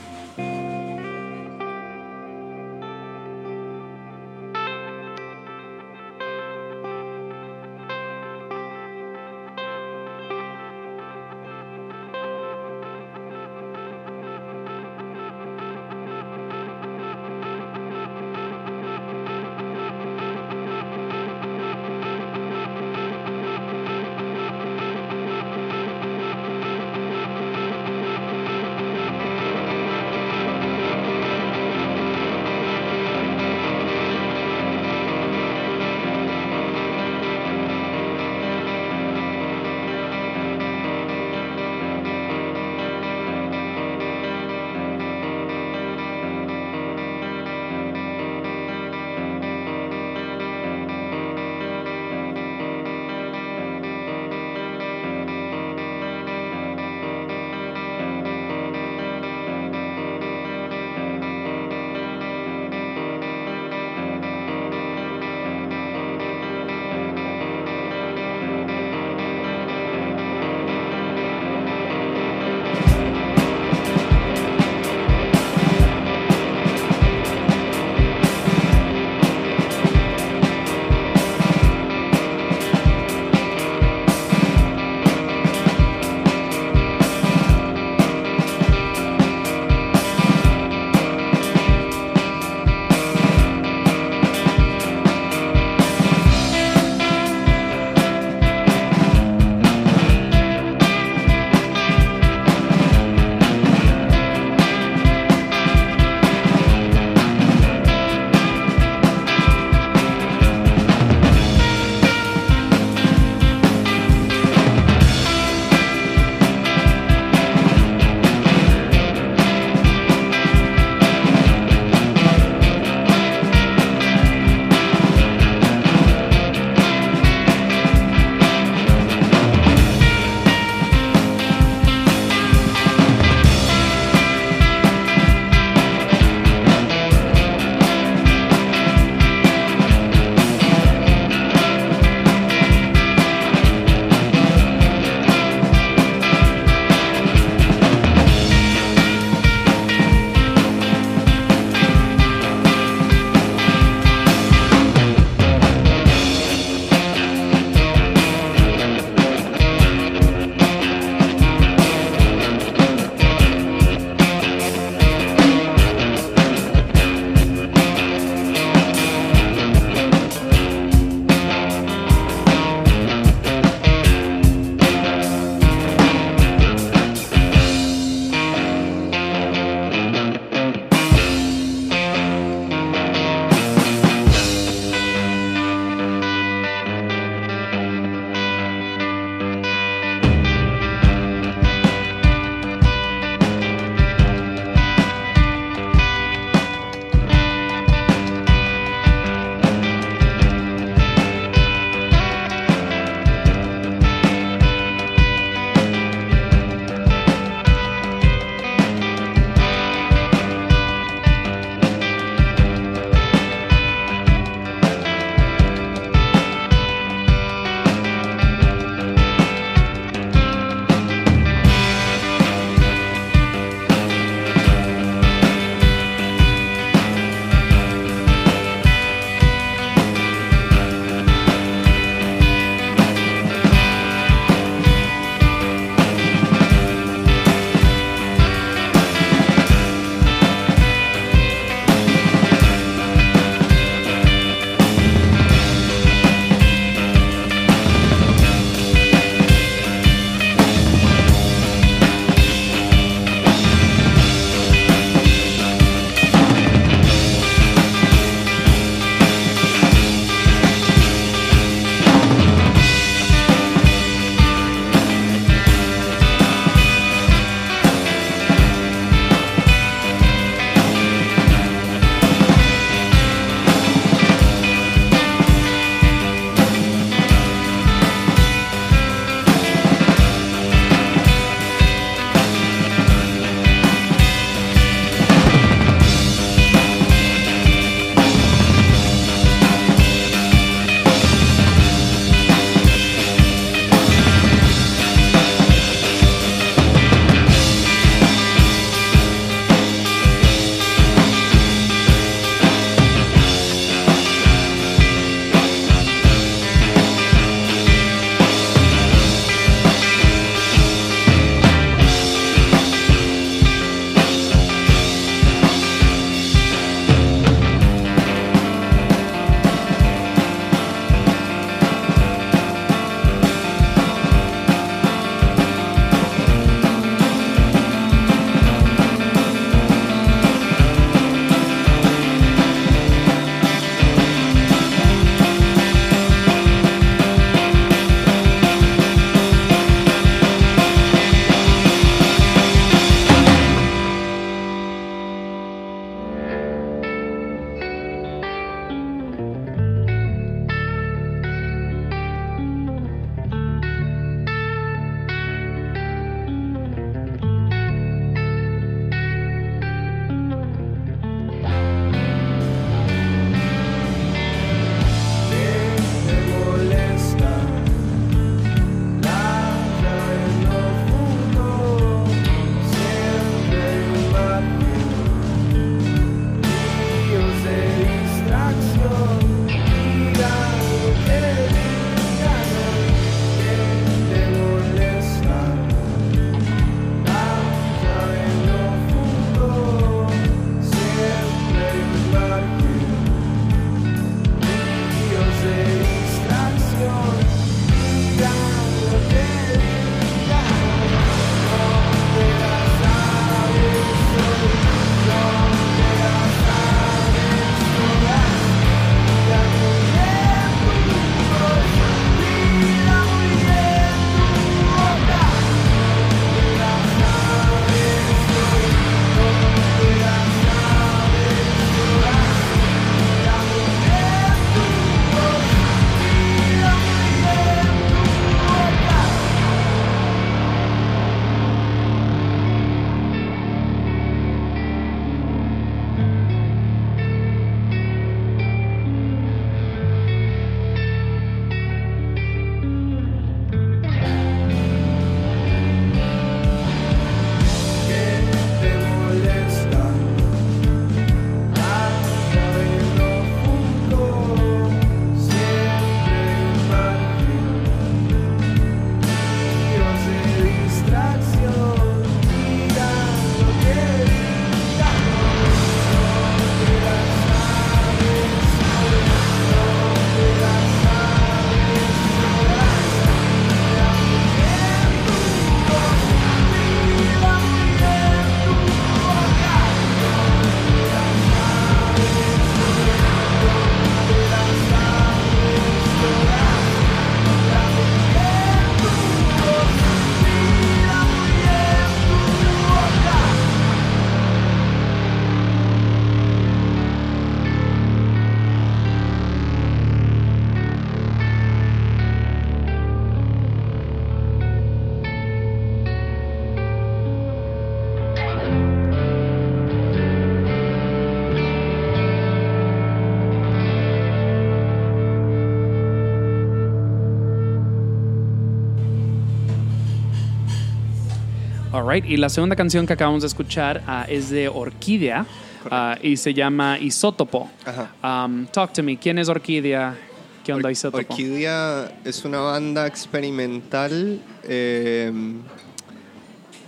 Alright, 522.16 522.32
y 522.32 522.38
la 522.38 522.48
segunda 522.48 522.74
canción 522.76 523.06
que 523.06 523.12
acabamos 523.12 523.42
de 523.42 523.48
escuchar 523.48 524.02
ah, 524.06 524.24
es 524.26 524.48
de 524.48 524.68
Orquídea 524.68 525.44
ah, 525.90 526.16
y 526.22 526.38
se 526.38 526.54
llama 526.54 526.98
Isótopo. 526.98 527.68
Ajá. 527.84 528.46
Um, 528.46 528.66
talk 528.68 528.94
to 528.94 529.02
me, 529.02 529.18
¿quién 529.18 529.38
es 529.38 529.50
Orquídea? 529.50 530.16
¿Qué 530.64 530.72
onda 530.72 530.86
Or- 530.86 530.92
Isótopo? 530.92 531.18
Orquídea 531.18 532.10
es 532.24 532.42
una 532.46 532.60
banda 532.60 533.06
experimental 533.06 534.40
eh, 534.62 535.30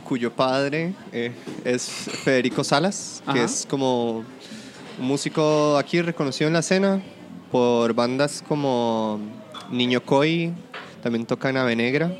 cuyo 0.02 0.32
padre 0.32 0.94
eh, 1.12 1.32
es 1.62 1.86
Federico 2.24 2.64
Salas, 2.64 3.22
que 3.30 3.44
es 3.44 3.66
como 3.68 4.24
un 4.98 5.06
músico 5.06 5.76
aquí 5.76 6.00
reconocido 6.00 6.48
en 6.48 6.54
la 6.54 6.60
escena 6.60 7.02
por 7.52 7.92
bandas 7.92 8.42
como 8.48 9.20
Niño 9.70 10.02
Coy, 10.02 10.54
también 11.02 11.26
toca 11.26 11.50
en 11.50 11.58
Ave 11.58 11.76
Negra. 11.76 12.16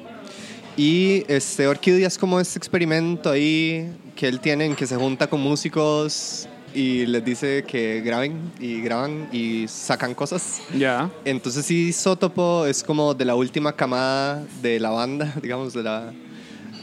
Y 0.79 1.25
este, 1.27 1.67
Orquídea 1.67 2.07
es 2.07 2.17
como 2.17 2.39
este 2.39 2.57
experimento 2.59 3.31
ahí 3.31 3.93
que 4.15 4.29
él 4.29 4.39
tiene 4.41 4.65
en 4.65 4.77
que 4.77 4.87
se 4.87 4.95
junta 4.97 5.27
con 5.27 5.41
músicos 5.41 6.49
y 6.73 7.05
les 7.07 7.25
dice 7.25 7.65
que 7.67 8.01
graben 8.01 8.53
y 8.61 8.81
graban 8.81 9.29
y 9.33 9.67
sacan 9.67 10.15
cosas. 10.15 10.61
Ya. 10.77 11.11
Entonces 11.25 11.67
sí, 11.67 11.89
Isótopo 11.89 12.65
es 12.67 12.85
como 12.85 13.13
de 13.13 13.25
la 13.25 13.35
última 13.35 13.73
camada 13.75 14.45
de 14.63 14.79
la 14.79 14.91
banda, 14.91 15.35
digamos, 15.43 15.73
de 15.75 15.83
la, 15.83 16.13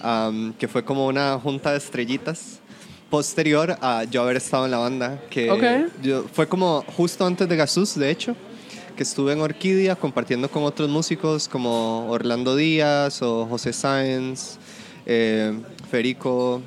am, 0.01 0.53
que 0.55 0.67
fue 0.67 0.83
como 0.83 1.07
una 1.07 1.39
junta 1.39 1.71
de 1.71 1.77
estrellitas 1.77 2.59
posterior 3.09 3.77
a 3.81 4.03
yo 4.03 4.23
haber 4.23 4.35
estado 4.37 4.65
en 4.65 4.71
la 4.71 4.77
banda, 4.79 5.21
que 5.29 5.49
Ok. 5.51 5.63
yo- 6.03 6.25
fue 6.33 6.47
como 6.47 6.83
justo 6.97 7.25
antes 7.25 7.47
de 7.47 7.55
Gasus, 7.55 7.95
de 7.95 8.09
hecho, 8.11 8.35
que 8.95 9.03
estuve 9.03 9.33
en 9.33 9.41
Orquídea 9.41 9.95
compartiendo 9.95 10.49
con 10.49 10.63
otros 10.63 10.89
músicos 10.89 11.47
como 11.49 12.07
Orlando 12.09 12.55
Díaz 12.55 13.21
o 13.21 13.45
José 13.45 13.73
Sáenz, 13.73 14.57
eh, 15.05 15.53
Federico, 15.89 16.61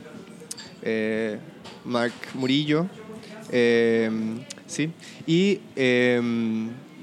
eh, 0.83 1.39
Mark 1.85 2.13
Murillo. 2.35 2.87
eh, 3.51 4.11
sí, 4.67 4.91
y 5.27 5.61
eh, 5.75 6.21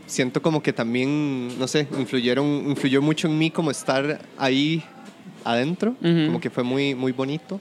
siento 0.05 0.41
como 0.41 0.61
que 0.61 0.71
también, 0.71 1.57
no 1.57 1.67
sé, 1.67 1.87
influyeron, 1.97 2.45
influyó 2.69 3.01
mucho 3.01 3.27
en 3.27 3.37
mí 3.39 3.49
como 3.49 3.71
estar 3.71 4.21
ahí 4.37 4.83
adentro, 5.43 5.95
Ujú. 6.01 6.25
como 6.27 6.39
que 6.39 6.49
fue 6.51 6.63
muy, 6.63 6.93
muy 6.93 7.11
bonito. 7.11 7.59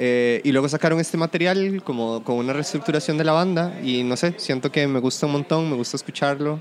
Eh, 0.00 0.40
y 0.44 0.52
luego 0.52 0.68
sacaron 0.68 1.00
este 1.00 1.16
material 1.16 1.82
como 1.82 2.22
con 2.22 2.36
una 2.36 2.52
reestructuración 2.52 3.18
de 3.18 3.24
la 3.24 3.32
banda 3.32 3.78
y 3.82 4.04
no 4.04 4.16
sé, 4.16 4.32
siento 4.38 4.70
que 4.70 4.86
me 4.86 5.00
gusta 5.00 5.26
un 5.26 5.32
montón, 5.32 5.68
me 5.68 5.74
gusta 5.76 5.96
escucharlo, 5.96 6.60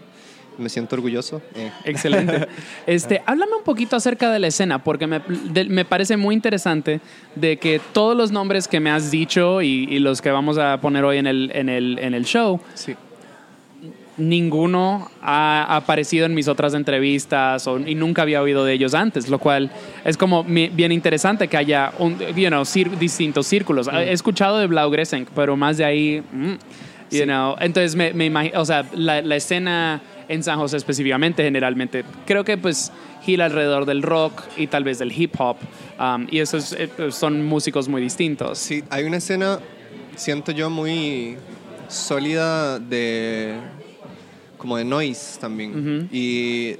me 0.57 0.69
siento 0.69 0.95
orgulloso. 0.95 1.41
eh. 1.55 1.71
Excelente. 1.85 2.47
Este, 2.87 3.21
háblame 3.25 3.53
un 3.57 3.63
poquito 3.63 3.95
acerca 3.95 4.31
de 4.31 4.39
la 4.39 4.47
escena, 4.47 4.83
porque 4.83 5.07
me, 5.07 5.19
de- 5.51 5.65
me 5.65 5.83
parece 5.85 6.17
muy 6.17 6.33
interesante 6.35 6.99
de 7.35 7.57
que 7.57 7.79
todos 7.93 8.15
los 8.17 8.31
nombres 8.31 8.67
que 8.67 8.79
me 8.79 8.89
has 8.89 9.11
dicho 9.11 9.61
y, 9.61 9.87
y 9.89 9.99
los 9.99 10.21
que 10.21 10.31
vamos 10.31 10.57
a 10.57 10.79
poner 10.81 11.03
hoy 11.03 11.17
en 11.17 11.27
el, 11.27 11.51
en 11.53 11.69
el, 11.69 11.99
en 11.99 12.13
el 12.13 12.25
show, 12.25 12.59
Sí. 12.75 12.95
ninguno 14.17 15.11
ha 15.21 15.75
aparecido 15.75 16.25
en 16.25 16.33
mis 16.33 16.47
otras 16.47 16.73
entrevistas 16.73 17.67
o- 17.67 17.77
y 17.79 17.93
nunca 17.93 18.23
había 18.23 18.41
oído 18.41 18.65
de 18.65 18.73
ellos 18.73 18.93
antes, 18.95 19.29
lo 19.29 19.37
cual 19.37 19.69
es 20.05 20.17
como 20.17 20.43
bien 20.43 20.91
interesante 20.91 21.47
que 21.47 21.57
haya 21.57 21.91
un, 21.99 22.17
you 22.35 22.47
know, 22.47 22.61
cir- 22.63 22.97
distintos 22.97 23.45
círculos. 23.45 23.87
He 23.87 24.11
escuchado 24.11 24.57
de 24.57 24.65
Blau 24.67 24.89
Gressenk, 24.89 25.29
pero 25.35 25.55
más 25.55 25.77
de 25.77 25.85
ahí, 25.85 26.23
mm, 26.31 26.51
you 27.11 27.19
Sí. 27.19 27.23
know, 27.23 27.55
entonces 27.59 27.95
me, 27.95 28.11
me 28.13 28.25
imagino, 28.25 28.59
o 28.59 28.65
sea, 28.65 28.85
la, 28.93 29.21
la 29.21 29.35
escena 29.35 30.01
en 30.27 30.43
San 30.43 30.59
José 30.59 30.77
específicamente, 30.77 31.43
generalmente, 31.43 32.03
creo 32.25 32.43
que 32.43 32.57
pues 32.57 32.91
gira 33.23 33.45
alrededor 33.45 33.85
del 33.85 34.03
rock 34.03 34.43
y 34.57 34.67
tal 34.67 34.83
vez 34.83 34.99
del 34.99 35.11
hip 35.11 35.33
hop, 35.39 35.57
um, 35.99 36.27
y 36.29 36.39
esos 36.39 36.73
eh, 36.73 36.89
son 37.11 37.43
músicos 37.45 37.87
muy 37.87 38.01
distintos. 38.01 38.57
Sí, 38.57 38.83
hay 38.89 39.05
una 39.05 39.17
escena, 39.17 39.59
siento 40.15 40.51
yo, 40.51 40.69
muy 40.69 41.37
sólida 41.87 42.79
de 42.79 43.55
como 44.57 44.77
de 44.77 44.85
noise 44.85 45.39
también. 45.39 46.09
Y 46.11 46.75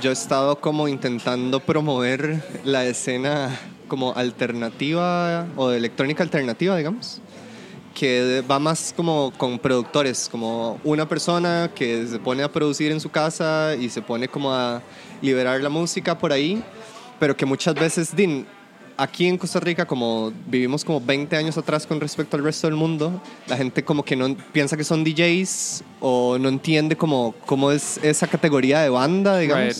yo 0.00 0.10
he 0.10 0.12
estado 0.12 0.56
como 0.60 0.88
intentando 0.88 1.60
promover 1.60 2.42
la 2.64 2.84
escena 2.84 3.50
como 3.88 4.14
alternativa 4.14 5.46
o 5.56 5.68
de 5.68 5.76
electrónica 5.76 6.22
alternativa, 6.22 6.76
digamos, 6.76 7.20
que 7.92 8.42
va 8.50 8.58
más 8.58 8.92
como 8.96 9.32
con 9.36 9.58
productores, 9.58 10.28
como 10.30 10.80
una 10.84 11.08
persona 11.08 11.70
que 11.74 12.06
se 12.06 12.18
pone 12.18 12.42
a 12.42 12.50
producir 12.50 12.92
en 12.92 13.00
su 13.00 13.10
casa 13.10 13.74
y 13.78 13.88
se 13.88 14.02
pone 14.02 14.28
como 14.28 14.52
a 14.52 14.82
liberar 15.20 15.60
la 15.60 15.68
música 15.68 16.18
por 16.18 16.32
ahí, 16.32 16.62
pero 17.18 17.36
que 17.36 17.46
muchas 17.46 17.74
veces, 17.74 18.14
Din, 18.14 18.46
aquí 18.96 19.26
en 19.26 19.38
Costa 19.38 19.60
Rica, 19.60 19.86
como 19.86 20.32
vivimos 20.46 20.84
como 20.84 21.00
20 21.00 21.36
años 21.36 21.56
atrás 21.58 21.86
con 21.86 22.00
respecto 22.00 22.36
al 22.36 22.44
resto 22.44 22.66
del 22.66 22.76
mundo, 22.76 23.20
la 23.46 23.56
gente 23.56 23.84
como 23.84 24.04
que 24.04 24.16
no 24.16 24.36
piensa 24.52 24.76
que 24.76 24.84
son 24.84 25.04
DJs 25.04 25.84
o 26.00 26.38
no 26.38 26.48
entiende 26.48 26.96
como 26.96 27.34
cómo 27.46 27.70
es 27.70 27.98
esa 28.02 28.26
categoría 28.26 28.80
de 28.80 28.88
banda, 28.88 29.38
digamos. 29.38 29.64
Right. 29.66 29.76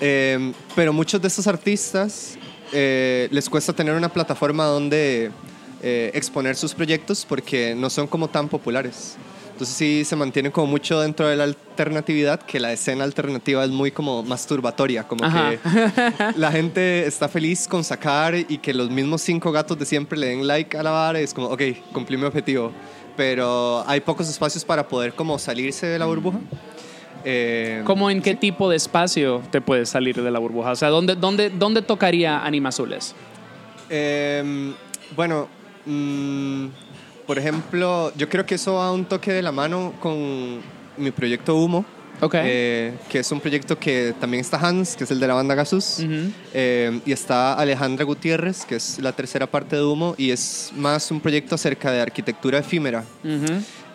Eh, 0.00 0.52
pero 0.74 0.92
muchos 0.92 1.20
de 1.22 1.28
estos 1.28 1.46
artistas 1.46 2.36
eh, 2.72 3.28
les 3.30 3.48
cuesta 3.48 3.72
tener 3.72 3.94
una 3.94 4.08
plataforma 4.08 4.64
donde 4.64 5.30
eh, 5.86 6.10
exponer 6.14 6.56
sus 6.56 6.72
proyectos 6.72 7.26
porque 7.28 7.74
no 7.74 7.90
son 7.90 8.06
como 8.06 8.28
tan 8.28 8.48
populares. 8.48 9.18
Entonces 9.52 9.76
sí 9.76 10.02
se 10.06 10.16
mantienen 10.16 10.50
como 10.50 10.66
mucho 10.66 10.98
dentro 10.98 11.28
de 11.28 11.36
la 11.36 11.44
alternatividad, 11.44 12.40
que 12.40 12.58
la 12.58 12.72
escena 12.72 13.04
alternativa 13.04 13.62
es 13.62 13.70
muy 13.70 13.90
como 13.90 14.22
masturbatoria, 14.22 15.06
como 15.06 15.26
Ajá. 15.26 15.50
que 15.50 16.32
la 16.38 16.50
gente 16.50 17.06
está 17.06 17.28
feliz 17.28 17.68
con 17.68 17.84
sacar 17.84 18.34
y 18.34 18.56
que 18.56 18.72
los 18.72 18.88
mismos 18.88 19.20
cinco 19.20 19.52
gatos 19.52 19.78
de 19.78 19.84
siempre 19.84 20.18
le 20.18 20.28
den 20.28 20.46
like 20.46 20.74
a 20.74 20.82
la 20.82 20.90
vara 20.90 21.20
y 21.20 21.24
es 21.24 21.34
como, 21.34 21.48
ok, 21.48 21.60
cumplí 21.92 22.16
mi 22.16 22.24
objetivo. 22.24 22.72
Pero 23.14 23.84
hay 23.86 24.00
pocos 24.00 24.26
espacios 24.30 24.64
para 24.64 24.88
poder 24.88 25.12
como 25.12 25.38
salirse 25.38 25.86
de 25.86 25.98
la 25.98 26.06
burbuja. 26.06 26.38
Eh, 27.26 27.82
¿Cómo 27.84 28.08
en 28.08 28.22
qué 28.22 28.34
tipo 28.34 28.70
de 28.70 28.76
espacio 28.76 29.42
te 29.50 29.60
puedes 29.60 29.90
salir 29.90 30.16
de 30.20 30.30
la 30.30 30.38
burbuja? 30.38 30.70
O 30.70 30.76
sea, 30.76 30.88
¿dónde, 30.88 31.14
dónde, 31.14 31.50
dónde 31.50 31.82
tocaría 31.82 32.42
Anima 32.42 32.70
Azules? 32.70 33.14
Eh, 33.90 34.72
bueno, 35.14 35.48
mm, 35.86 36.66
por 37.26 37.38
ejemplo, 37.38 38.12
yo 38.16 38.28
creo 38.28 38.44
que 38.44 38.56
eso 38.56 38.74
va 38.74 38.92
un 38.92 39.04
toque 39.04 39.32
de 39.32 39.42
la 39.42 39.52
mano 39.52 39.94
con 40.00 40.60
mi 40.96 41.10
proyecto 41.10 41.56
Humo, 41.56 41.84
eh, 42.32 42.94
que 43.08 43.18
es 43.18 43.32
un 43.32 43.40
proyecto 43.40 43.78
que 43.78 44.14
también 44.20 44.40
está 44.40 44.58
Hans, 44.58 44.96
que 44.96 45.04
es 45.04 45.10
el 45.10 45.20
de 45.20 45.26
la 45.26 45.34
banda 45.34 45.54
Gasus, 45.54 46.00
eh, 46.52 47.00
y 47.04 47.12
está 47.12 47.54
Alejandra 47.54 48.04
Gutiérrez, 48.04 48.64
que 48.64 48.76
es 48.76 48.98
la 48.98 49.12
tercera 49.12 49.46
parte 49.46 49.76
de 49.76 49.82
Humo, 49.82 50.14
y 50.16 50.30
es 50.30 50.70
más 50.76 51.10
un 51.10 51.20
proyecto 51.20 51.54
acerca 51.54 51.90
de 51.90 52.00
arquitectura 52.00 52.58
efímera, 52.58 53.04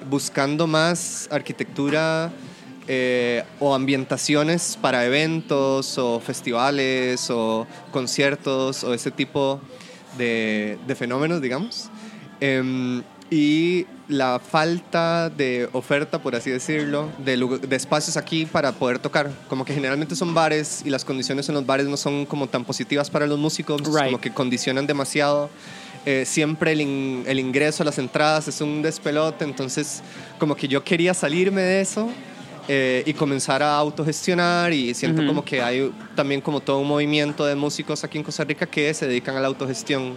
buscando 0.10 0.68
más 0.68 1.28
arquitectura 1.32 2.32
eh, 2.88 3.44
o 3.60 3.76
ambientaciones 3.76 4.78
para 4.82 5.06
eventos 5.06 5.98
o 6.00 6.20
festivales 6.20 7.30
o 7.30 7.68
conciertos 7.92 8.84
o 8.84 8.96
ese 8.96 9.12
tipo 9.12 9.62
de, 9.62 9.79
de 10.18 10.96
fenómenos, 10.96 11.42
digamos. 11.42 11.90
Em, 12.42 13.04
y 13.32 13.86
la 14.08 14.40
falta 14.40 15.30
de 15.30 15.70
oferta, 15.74 16.20
por 16.20 16.36
así 16.36 16.50
decirlo, 16.50 17.10
de, 17.20 17.38
de 17.38 17.76
espacios 17.76 18.18
aquí 18.18 18.46
para 18.48 18.72
poder 18.72 18.98
tocar. 18.98 19.30
Como 19.48 19.66
que 19.66 19.74
generalmente 19.74 20.16
son 20.16 20.34
bares 20.34 20.82
y 20.84 20.90
las 20.90 21.06
condiciones 21.06 21.48
en 21.48 21.54
los 21.56 21.66
bares 21.66 21.86
no 21.88 21.96
son 21.96 22.26
como 22.26 22.48
tan 22.48 22.66
positivas 22.66 23.10
para 23.12 23.28
los 23.28 23.38
músicos, 23.38 23.82
Right. 23.84 24.06
como 24.06 24.20
que 24.22 24.32
condicionan 24.32 24.88
demasiado. 24.88 25.50
Eh, 26.06 26.24
siempre 26.26 26.72
el, 26.72 26.82
in- 26.82 27.24
el 27.28 27.40
ingreso 27.40 27.84
a 27.84 27.86
las 27.86 28.00
entradas 28.00 28.48
es 28.48 28.62
un 28.62 28.82
despelote, 28.82 29.44
entonces 29.44 30.02
como 30.40 30.56
que 30.56 30.68
yo 30.68 30.84
quería 30.84 31.14
salirme 31.14 31.62
de 31.62 31.82
eso 31.82 32.10
eh, 32.72 33.02
y 33.06 33.14
comenzar 33.14 33.64
a 33.64 33.76
autogestionar 33.78 34.72
y 34.72 34.94
siento 34.94 35.22
Ujú. 35.22 35.28
como 35.30 35.44
que 35.44 35.60
hay 35.62 35.92
también 36.16 36.40
como 36.40 36.60
todo 36.62 36.78
un 36.78 36.88
movimiento 36.88 37.44
de 37.46 37.56
músicos 37.56 38.04
aquí 38.04 38.20
en 38.20 38.24
Costa 38.24 38.44
Rica 38.44 38.68
que 38.68 38.94
se 38.94 39.08
dedican 39.08 39.36
a 39.36 39.40
la 39.40 39.48
autogestión, 39.48 40.14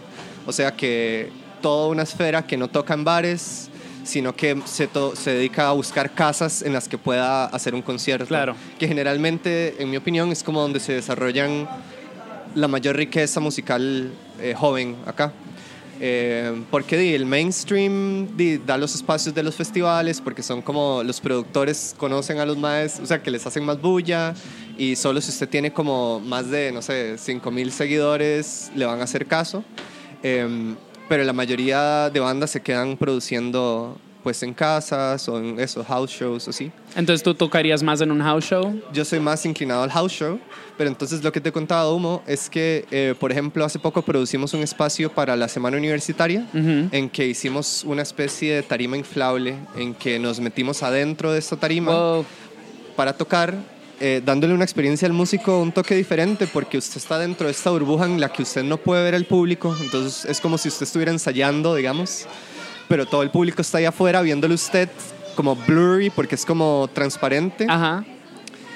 o 0.46 0.52
sea 0.52 0.70
que 0.70 1.30
toda 1.62 1.88
una 1.88 2.02
esfera 2.02 2.46
que 2.46 2.56
no 2.58 2.68
toca 2.68 2.92
en 2.92 3.04
bares, 3.04 3.70
sino 4.04 4.34
que 4.36 4.60
se, 4.66 4.86
to- 4.86 5.16
se 5.16 5.30
dedica 5.32 5.68
a 5.68 5.72
buscar 5.72 6.12
casas 6.12 6.60
en 6.60 6.72
las 6.74 6.88
que 6.88 6.98
pueda 6.98 7.46
hacer 7.46 7.74
un 7.74 7.80
concierto. 7.82 8.26
Claro. 8.26 8.54
Que 8.78 8.86
generalmente, 8.88 9.76
en 9.80 9.88
mi 9.90 9.96
opinión, 9.96 10.30
es 10.32 10.42
como 10.42 10.60
donde 10.60 10.78
se 10.80 10.92
desarrollan 10.92 11.68
la 12.54 12.68
mayor 12.68 12.96
riqueza 12.96 13.40
musical 13.40 14.10
eh, 14.40 14.54
joven 14.54 14.96
acá. 15.06 15.32
Eh, 16.04 16.64
porque 16.68 16.96
di, 16.96 17.14
el 17.14 17.26
mainstream 17.26 18.36
di, 18.36 18.58
da 18.58 18.76
los 18.76 18.92
espacios 18.96 19.32
de 19.36 19.44
los 19.44 19.54
festivales, 19.54 20.20
porque 20.20 20.42
son 20.42 20.60
como 20.60 21.04
los 21.04 21.20
productores 21.20 21.94
conocen 21.96 22.40
a 22.40 22.44
los 22.44 22.58
más, 22.58 22.98
o 22.98 23.06
sea, 23.06 23.22
que 23.22 23.30
les 23.30 23.46
hacen 23.46 23.64
más 23.64 23.80
bulla, 23.80 24.34
y 24.76 24.96
solo 24.96 25.20
si 25.20 25.30
usted 25.30 25.48
tiene 25.48 25.72
como 25.72 26.18
más 26.18 26.50
de, 26.50 26.72
no 26.72 26.82
sé, 26.82 27.18
5 27.18 27.48
mil 27.52 27.70
seguidores, 27.70 28.72
le 28.74 28.84
van 28.84 29.00
a 29.00 29.04
hacer 29.04 29.26
caso. 29.26 29.62
Eh, 30.24 30.74
pero 31.08 31.22
la 31.22 31.32
mayoría 31.32 32.10
de 32.10 32.18
bandas 32.18 32.50
se 32.50 32.62
quedan 32.62 32.96
produciendo 32.96 33.96
pues 34.22 34.42
en 34.42 34.54
casas 34.54 35.28
o 35.28 35.38
en 35.38 35.58
esos 35.58 35.84
house 35.86 36.10
shows 36.10 36.46
o 36.46 36.50
así. 36.50 36.70
Entonces 36.94 37.22
tú 37.22 37.34
tocarías 37.34 37.82
más 37.82 38.00
en 38.00 38.10
un 38.12 38.20
house 38.22 38.44
show. 38.44 38.80
Yo 38.92 39.04
soy 39.04 39.18
más 39.20 39.44
inclinado 39.46 39.82
al 39.82 39.90
house 39.90 40.12
show, 40.12 40.38
pero 40.78 40.88
entonces 40.88 41.22
lo 41.24 41.32
que 41.32 41.40
te 41.40 41.48
he 41.48 41.52
contado, 41.52 41.94
Humo, 41.96 42.22
es 42.26 42.48
que, 42.48 42.84
eh, 42.90 43.14
por 43.18 43.32
ejemplo, 43.32 43.64
hace 43.64 43.78
poco 43.78 44.02
producimos 44.02 44.54
un 44.54 44.60
espacio 44.62 45.10
para 45.12 45.34
la 45.36 45.48
semana 45.48 45.76
universitaria 45.76 46.46
Ujú. 46.54 46.88
en 46.92 47.10
que 47.10 47.26
hicimos 47.26 47.82
una 47.84 48.02
especie 48.02 48.54
de 48.54 48.62
tarima 48.62 48.96
inflable, 48.96 49.56
en 49.76 49.94
que 49.94 50.18
nos 50.18 50.38
metimos 50.40 50.82
adentro 50.82 51.32
de 51.32 51.38
esta 51.38 51.56
tarima 51.56 51.92
Wow. 51.92 52.24
para 52.96 53.12
tocar, 53.14 53.54
eh, 54.00 54.20
dándole 54.24 54.52
una 54.54 54.64
experiencia 54.64 55.06
al 55.06 55.12
músico 55.14 55.60
un 55.60 55.72
toque 55.72 55.94
diferente, 55.94 56.46
porque 56.46 56.78
usted 56.78 56.96
está 56.98 57.18
dentro 57.18 57.46
de 57.46 57.52
esta 57.52 57.70
burbuja 57.70 58.04
en 58.06 58.20
la 58.20 58.32
que 58.32 58.42
usted 58.42 58.62
no 58.64 58.76
puede 58.76 59.02
ver 59.02 59.14
al 59.14 59.24
público, 59.24 59.74
entonces 59.80 60.24
es 60.26 60.40
como 60.40 60.58
si 60.58 60.68
usted 60.68 60.84
estuviera 60.84 61.10
ensayando, 61.12 61.74
digamos, 61.74 62.26
pero 62.92 63.06
todo 63.06 63.22
el 63.22 63.30
público 63.30 63.62
está 63.62 63.78
ahí 63.78 63.86
afuera 63.86 64.20
viéndole 64.20 64.52
usted 64.52 64.86
como 65.34 65.56
blurry, 65.56 66.10
porque 66.10 66.34
es 66.34 66.44
como 66.44 66.90
transparente. 66.92 67.64
Ajá, 67.66 68.04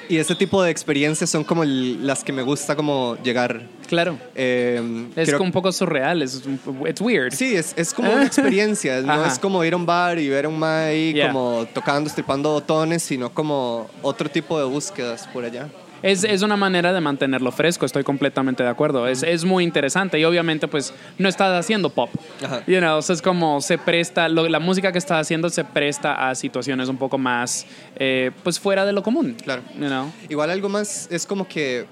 Y 0.09 0.17
ese 0.17 0.33
tipo 0.33 0.63
de 0.63 0.71
experiencias 0.71 1.29
son 1.29 1.43
como 1.43 1.63
las 1.65 2.23
que 2.23 2.33
me 2.33 2.41
gusta 2.41 2.75
como 2.75 3.15
llegar. 3.21 3.61
claro. 3.87 4.17
Eh, 4.33 4.81
Es 5.15 5.27
creo- 5.29 5.43
un 5.43 5.51
poco 5.51 5.71
surreal, 5.71 6.23
es 6.23 6.41
it's 6.89 6.99
weird. 7.01 7.31
Sí, 7.33 7.55
es, 7.55 7.73
es 7.77 7.93
como 7.93 8.11
una 8.11 8.25
experiencia, 8.25 9.01
no 9.05 9.11
Ajá. 9.13 9.27
es 9.27 9.37
como 9.37 9.63
ir 9.63 9.73
a 9.73 9.77
un 9.77 9.85
bar 9.85 10.17
y 10.17 10.29
ver 10.29 10.45
a 10.45 10.49
un 10.49 10.57
mae 10.57 11.13
Yeah. 11.13 11.27
como 11.31 11.67
tocando, 11.75 12.07
estripando 12.09 12.53
botones, 12.53 13.03
sino 13.03 13.29
como 13.31 13.87
otro 14.01 14.29
tipo 14.31 14.57
de 14.57 14.65
búsquedas 14.65 15.27
por 15.27 15.43
allá. 15.45 15.67
Es, 16.03 16.23
es 16.23 16.41
una 16.43 16.55
manera 16.55 16.93
de 16.93 17.01
mantenerlo 17.01 17.51
fresco, 17.51 17.85
estoy 17.85 18.03
completamente 18.03 18.63
de 18.63 18.69
acuerdo. 18.69 19.07
Es, 19.07 19.23
es 19.23 19.43
muy 19.45 19.63
interesante 19.63 20.19
y 20.19 20.23
obviamente 20.25 20.67
pues 20.67 20.93
no 21.17 21.27
estás 21.27 21.59
haciendo 21.59 21.89
pop. 21.89 22.09
Ajá. 22.43 22.63
You 22.67 22.77
know, 22.79 22.97
o 22.97 23.01
sea, 23.01 23.15
es 23.15 23.21
como 23.21 23.61
se 23.61 23.77
presta, 23.77 24.29
lo- 24.29 24.47
la 24.47 24.59
música 24.59 24.91
que 24.91 24.97
estás 24.99 25.19
haciendo 25.21 25.49
se 25.49 25.63
presta 25.63 26.29
a 26.29 26.35
situaciones 26.35 26.87
un 26.89 26.97
poco 26.97 27.17
más 27.17 27.65
eh, 27.97 28.31
pues 28.43 28.59
fuera 28.59 28.85
de 28.85 28.93
lo 28.93 29.01
común. 29.03 29.35
Claro. 29.43 29.61
You 29.79 29.87
know? 29.87 30.11
Igual 30.29 30.49
algo 30.51 30.69
más 30.69 31.07
es 31.11 31.25
como 31.25 31.47
que 31.47 31.85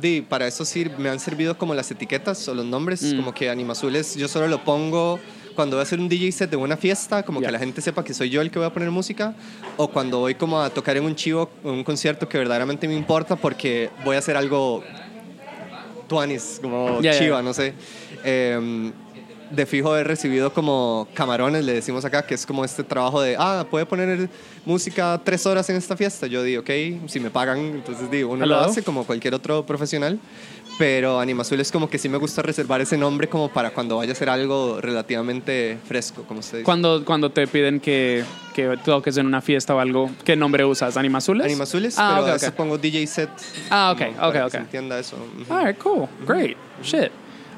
di, 0.00 0.20
para 0.22 0.46
eso 0.46 0.64
sí 0.64 0.86
me 0.98 1.08
han 1.08 1.18
servido 1.20 1.58
como 1.58 1.74
las 1.74 1.90
etiquetas 1.90 2.46
o 2.48 2.54
los 2.54 2.64
nombres, 2.64 3.02
Mm. 3.02 3.16
como 3.16 3.34
que 3.34 3.50
Animazules 3.50 4.14
yo 4.16 4.28
solo 4.28 4.46
lo 4.46 4.62
pongo 4.64 5.18
cuando 5.54 5.76
voy 5.76 5.80
a 5.80 5.84
hacer 5.84 5.98
un 6.00 6.08
DJ 6.08 6.32
set 6.32 6.50
de 6.50 6.56
una 6.56 6.76
fiesta, 6.76 7.22
como 7.22 7.40
Ya. 7.40 7.48
que 7.48 7.52
la 7.52 7.58
gente 7.58 7.80
sepa 7.80 8.02
que 8.04 8.14
soy 8.14 8.30
yo 8.30 8.40
el 8.40 8.50
que 8.50 8.58
voy 8.58 8.66
a 8.66 8.72
poner 8.72 8.90
música, 8.90 9.34
o 9.76 9.88
cuando 9.88 10.18
voy 10.20 10.34
como 10.34 10.60
a 10.60 10.70
tocar 10.70 10.96
en 10.96 11.04
un 11.04 11.14
chivo, 11.14 11.50
en 11.64 11.70
un 11.70 11.84
concierto 11.84 12.28
que 12.28 12.38
verdaderamente 12.38 12.86
me 12.88 12.94
importa 12.94 13.36
porque 13.36 13.90
voy 14.04 14.16
a 14.16 14.18
hacer 14.20 14.36
algo 14.36 14.82
tuanis, 16.08 16.58
como 16.60 17.00
ya, 17.00 17.12
chiva, 17.18 17.38
ya. 17.38 17.42
no 17.42 17.52
sé. 17.54 17.74
Em, 18.24 18.92
de 19.50 19.66
fijo 19.66 19.96
he 19.96 20.04
recibido 20.04 20.52
como 20.52 21.08
camarones, 21.12 21.64
le 21.64 21.72
decimos 21.72 22.04
acá, 22.04 22.22
que 22.24 22.34
es 22.34 22.46
como 22.46 22.64
este 22.64 22.84
trabajo 22.84 23.20
de, 23.20 23.34
ah, 23.36 23.66
puede 23.68 23.84
poner 23.84 24.28
música 24.64 25.20
tres 25.24 25.44
horas 25.44 25.68
en 25.70 25.76
esta 25.76 25.96
fiesta. 25.96 26.28
Yo 26.28 26.44
digo, 26.44 26.60
ok, 26.62 26.70
si 27.08 27.18
me 27.18 27.30
pagan, 27.30 27.58
entonces 27.58 28.08
digo, 28.10 28.30
uno 28.32 28.46
lo 28.46 28.54
Hello. 28.54 28.66
hace 28.70 28.82
como 28.84 29.04
cualquier 29.04 29.34
otro 29.34 29.66
profesional. 29.66 30.20
Pero 30.80 31.20
Animazul 31.20 31.60
es 31.60 31.70
como 31.70 31.90
que 31.90 31.98
sí 31.98 32.08
me 32.08 32.16
gusta 32.16 32.40
reservar 32.40 32.80
ese 32.80 32.96
nombre 32.96 33.28
como 33.28 33.50
para 33.50 33.68
cuando 33.70 33.98
vaya 33.98 34.12
a 34.12 34.14
hacer 34.14 34.30
algo 34.30 34.80
relativamente 34.80 35.76
fresco, 35.86 36.22
como 36.26 36.40
usted 36.40 36.56
dice. 36.60 36.64
Cuando, 36.64 37.04
cuando 37.04 37.28
te 37.28 37.46
piden 37.46 37.80
que, 37.80 38.24
que 38.54 38.78
toques 38.82 39.18
en 39.18 39.26
una 39.26 39.42
fiesta 39.42 39.74
o 39.74 39.78
algo, 39.78 40.10
¿qué 40.24 40.36
nombre 40.36 40.64
usas? 40.64 40.96
¿Animazules? 40.96 41.44
Animazules, 41.44 41.96
Ah, 41.98 42.12
pero 42.14 42.22
ok, 42.22 42.28
a 42.30 42.32
veces 42.32 42.48
ok. 42.48 42.54
pongo 42.54 42.78
DJ 42.78 43.06
set. 43.06 43.28
Ah, 43.68 43.92
ok, 43.94 44.00
ok, 44.14 44.16
para 44.18 44.32
que 44.32 44.40
ok. 44.46 44.50
se 44.52 44.56
entienda 44.56 44.98
eso. 44.98 45.16
Ujú. 45.16 45.52
All 45.52 45.66
right, 45.66 45.76
cool. 45.78 46.08
Great. 46.26 46.56
Shit. 46.82 47.12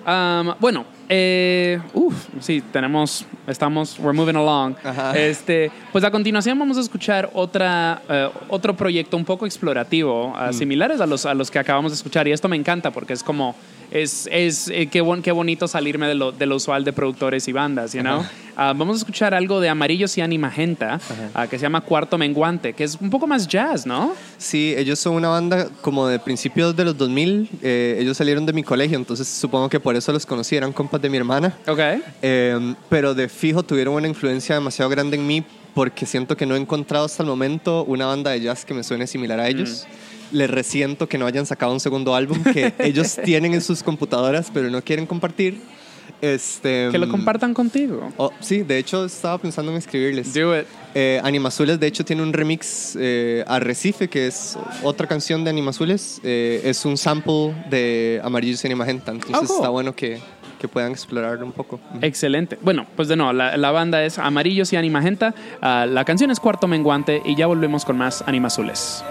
Um, 0.06 0.54
bueno, 0.58 0.84
eh, 1.08 1.80
uf, 1.94 2.14
sí, 2.40 2.62
tenemos, 2.72 3.24
estamos, 3.46 3.98
we're 3.98 4.12
moving 4.12 4.36
along. 4.36 4.74
Ajá. 4.82 5.16
Este, 5.16 5.70
pues 5.92 6.02
a 6.04 6.10
continuación 6.10 6.58
vamos 6.58 6.76
a 6.76 6.80
escuchar 6.80 7.30
otra, 7.34 8.02
eh, 8.08 8.28
otro 8.48 8.74
proyecto 8.76 9.16
un 9.16 9.24
poco 9.24 9.46
explorativo, 9.46 10.34
ah, 10.36 10.52
similares 10.52 11.00
a 11.00 11.06
los, 11.06 11.24
a 11.26 11.34
los 11.34 11.50
que 11.50 11.58
acabamos 11.58 11.92
de 11.92 11.96
escuchar. 11.96 12.26
Y 12.26 12.32
esto 12.32 12.48
me 12.48 12.56
encanta 12.56 12.90
porque 12.90 13.12
es 13.12 13.22
como, 13.22 13.54
es, 13.92 14.28
es 14.32 14.68
eh, 14.68 14.86
qué, 14.90 15.00
bon- 15.00 15.22
qué 15.22 15.32
bonito 15.32 15.68
salirme 15.68 16.06
de 16.06 16.14
lo, 16.14 16.32
de 16.32 16.46
lo 16.46 16.56
usual 16.56 16.84
de 16.84 16.92
productores 16.92 17.46
y 17.48 17.52
bandas, 17.52 17.92
you 17.92 18.00
know? 18.00 18.24
Ah, 18.54 18.74
vamos 18.76 18.96
a 18.96 18.98
escuchar 18.98 19.32
algo 19.34 19.60
de 19.60 19.68
Amarillos 19.70 20.16
y 20.18 20.20
Animagenta, 20.20 21.00
ah, 21.34 21.46
que 21.46 21.58
se 21.58 21.62
llama 21.62 21.80
Cuarto 21.80 22.18
Menguante, 22.18 22.74
que 22.74 22.84
es 22.84 22.96
un 23.00 23.08
poco 23.08 23.26
más 23.26 23.48
jazz, 23.48 23.86
¿no? 23.86 24.12
Sí, 24.36 24.74
ellos 24.76 24.98
son 24.98 25.14
una 25.14 25.28
banda 25.28 25.68
como 25.80 26.06
de 26.06 26.18
principios 26.18 26.76
de 26.76 26.84
los 26.84 26.96
2000. 26.98 27.48
eh, 27.62 27.96
ellos 27.98 28.16
salieron 28.16 28.44
de 28.44 28.52
mi 28.52 28.62
colegio, 28.62 28.98
entonces 28.98 29.26
supongo 29.26 29.68
que 29.70 29.80
por 29.80 29.96
eso 29.96 30.12
los 30.12 30.26
conocí, 30.26 30.54
eran 30.56 30.72
compas 30.72 31.00
de 31.00 31.08
mi 31.08 31.16
hermana. 31.16 31.56
Ok. 31.66 31.80
Eh, 32.20 32.74
pero 32.90 33.14
de 33.14 33.28
fijo 33.28 33.62
tuvieron 33.62 33.94
una 33.94 34.08
influencia 34.08 34.54
demasiado 34.54 34.90
grande 34.90 35.16
en 35.16 35.26
mí 35.26 35.42
porque 35.74 36.04
siento 36.04 36.36
que 36.36 36.44
no 36.44 36.54
he 36.54 36.58
encontrado 36.58 37.06
hasta 37.06 37.22
el 37.22 37.28
momento 37.30 37.84
una 37.84 38.04
banda 38.04 38.32
de 38.32 38.42
jazz 38.42 38.66
que 38.66 38.74
me 38.74 38.82
suene 38.84 39.06
similar 39.06 39.40
a 39.40 39.48
ellos. 39.48 39.86
Les 40.32 40.50
resiento 40.50 41.08
que 41.08 41.18
no 41.18 41.26
hayan 41.26 41.46
sacado 41.46 41.72
un 41.72 41.80
segundo 41.80 42.14
álbum 42.14 42.42
que 42.42 42.72
ellos 42.78 43.16
tienen 43.24 43.54
en 43.54 43.60
sus 43.62 43.82
computadoras 43.82 44.50
pero 44.52 44.70
no 44.70 44.82
quieren 44.82 45.06
compartir. 45.06 45.60
Este, 46.20 46.88
Que 46.92 46.98
lo 46.98 47.08
compartan 47.08 47.52
contigo. 47.52 48.12
oh, 48.16 48.30
sí, 48.40 48.62
de 48.62 48.78
hecho 48.78 49.04
estaba 49.04 49.38
pensando 49.38 49.72
en 49.72 49.78
escribirles. 49.78 50.32
Do 50.32 50.56
it. 50.58 50.66
Eh, 50.94 51.20
Animazules, 51.24 51.80
de 51.80 51.86
hecho, 51.88 52.04
tiene 52.04 52.22
un 52.22 52.32
remix 52.32 52.96
eh, 53.00 53.44
a 53.48 53.58
Recife, 53.58 54.08
que 54.08 54.26
es 54.28 54.56
otra 54.84 55.06
canción 55.08 55.42
de 55.42 55.50
Animazules. 55.50 56.20
Eh, 56.22 56.60
es 56.64 56.84
un 56.84 56.96
sample 56.96 57.54
de 57.70 58.20
Amarillos 58.22 58.62
y 58.62 58.68
Animagenta. 58.68 59.10
Entonces 59.10 59.36
Oh, 59.42 59.46
cool. 59.46 59.56
está 59.56 59.68
bueno 59.70 59.94
que, 59.96 60.20
que 60.60 60.68
puedan 60.68 60.92
explorarlo 60.92 61.44
un 61.44 61.52
poco. 61.52 61.80
Excelente. 62.02 62.56
Bueno, 62.62 62.86
pues 62.94 63.08
de 63.08 63.16
nuevo, 63.16 63.32
la, 63.32 63.56
la 63.56 63.70
banda 63.72 64.04
es 64.04 64.18
Amarillos 64.18 64.72
y 64.72 64.76
Animagenta. 64.76 65.34
Ah, 65.60 65.86
la 65.88 66.04
canción 66.04 66.30
es 66.30 66.38
Cuarto 66.38 66.68
Menguante 66.68 67.20
y 67.24 67.34
ya 67.36 67.46
volvemos 67.48 67.84
con 67.84 67.96
más 67.98 68.22
Animazules. 68.26 69.02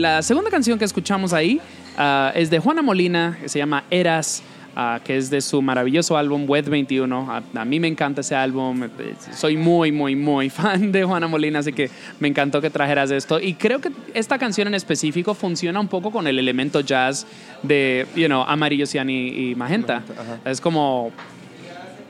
La 0.00 0.22
segunda 0.22 0.50
canción 0.50 0.78
que 0.78 0.84
escuchamos 0.84 1.32
ahí 1.32 1.60
uh, 1.98 2.30
es 2.34 2.50
de 2.50 2.58
Juana 2.58 2.82
Molina, 2.82 3.38
que 3.40 3.48
se 3.48 3.58
llama 3.58 3.84
Eras. 3.90 4.42
Uh, 4.70 5.02
que 5.02 5.16
es 5.16 5.30
de 5.30 5.40
su 5.40 5.60
maravilloso 5.60 6.16
álbum 6.16 6.48
Web 6.48 6.66
21. 6.66 7.28
A, 7.28 7.42
a, 7.60 7.64
mí 7.64 7.80
me 7.80 7.88
encanta 7.88 8.20
ese 8.20 8.36
álbum. 8.36 8.88
Soy 9.32 9.56
muy, 9.56 9.90
muy, 9.90 10.14
muy 10.14 10.48
fan 10.50 10.92
de 10.92 11.02
Juana 11.02 11.26
Molina, 11.26 11.58
así 11.58 11.72
que 11.72 11.90
me 12.20 12.28
encantó 12.28 12.60
que 12.60 12.70
trajeras 12.70 13.10
esto. 13.10 13.40
Y 13.40 13.54
creo 13.54 13.80
que 13.80 13.90
esta 14.14 14.38
canción 14.38 14.68
en 14.68 14.74
específico 14.74 15.34
funciona 15.34 15.80
un 15.80 15.88
poco 15.88 16.12
con 16.12 16.28
el 16.28 16.38
elemento 16.38 16.82
jazz 16.82 17.26
de, 17.64 18.06
you 18.14 18.26
know, 18.26 18.42
Amarillo, 18.42 18.86
Cian 18.86 19.10
y, 19.10 19.50
y 19.50 19.54
Magenta. 19.56 20.04
Es 20.44 20.60
como, 20.60 21.10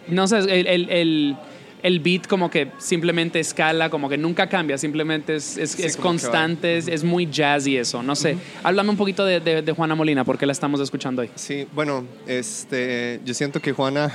no 0.08 0.28
sé, 0.28 0.40
el, 0.40 0.66
el, 0.66 0.90
el 0.90 1.36
el 1.82 2.00
beat 2.00 2.26
como 2.26 2.50
que 2.50 2.72
simplemente 2.78 3.40
escala, 3.40 3.90
como 3.90 4.08
que 4.08 4.16
nunca 4.16 4.48
cambia, 4.48 4.78
simplemente 4.78 5.36
es, 5.36 5.56
es, 5.56 5.72
sí, 5.72 5.82
es 5.82 5.96
constante, 5.96 6.76
es, 6.76 6.88
es, 6.88 7.04
muy 7.04 7.28
jazzy 7.30 7.76
eso, 7.76 8.02
no 8.02 8.14
sé. 8.14 8.34
Uh 8.34 8.36
-huh. 8.36 8.60
Háblame 8.64 8.90
un 8.90 8.96
poquito 8.96 9.24
de, 9.24 9.40
de, 9.40 9.62
de, 9.62 9.72
Juana 9.72 9.94
Molina, 9.94 10.24
porque 10.24 10.46
la 10.46 10.52
estamos 10.52 10.80
escuchando 10.80 11.22
hoy. 11.22 11.30
Sí, 11.34 11.66
bueno, 11.72 12.04
este, 12.26 13.20
yo 13.24 13.34
siento 13.34 13.60
que 13.60 13.72
Juana 13.72 14.12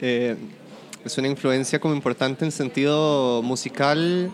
eh, 0.00 0.36
es 1.04 1.18
una 1.18 1.28
influencia 1.28 1.78
como 1.78 1.94
importante 1.94 2.44
en 2.44 2.52
sentido 2.52 3.42
musical, 3.42 4.30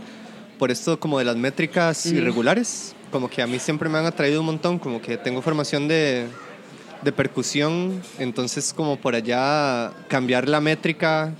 por 0.58 0.70
esto 0.70 0.98
como 1.00 1.18
de 1.18 1.24
las 1.24 1.36
métricas 1.36 2.06
irregulares, 2.06 2.94
como 3.10 3.28
que 3.28 3.42
a 3.42 3.46
mí 3.46 3.58
siempre 3.58 3.88
me 3.88 3.98
han 3.98 4.06
atraído 4.06 4.40
un 4.40 4.46
montón, 4.46 4.78
como 4.78 5.00
que 5.00 5.16
tengo 5.16 5.42
formación 5.42 5.88
de, 5.88 6.26
de 7.02 7.12
percusión, 7.12 8.02
entonces 8.18 8.72
como 8.72 8.96
por 8.96 9.14
allá 9.14 9.92
cambiar 10.08 10.48
la 10.48 10.60
métrica 10.60 11.34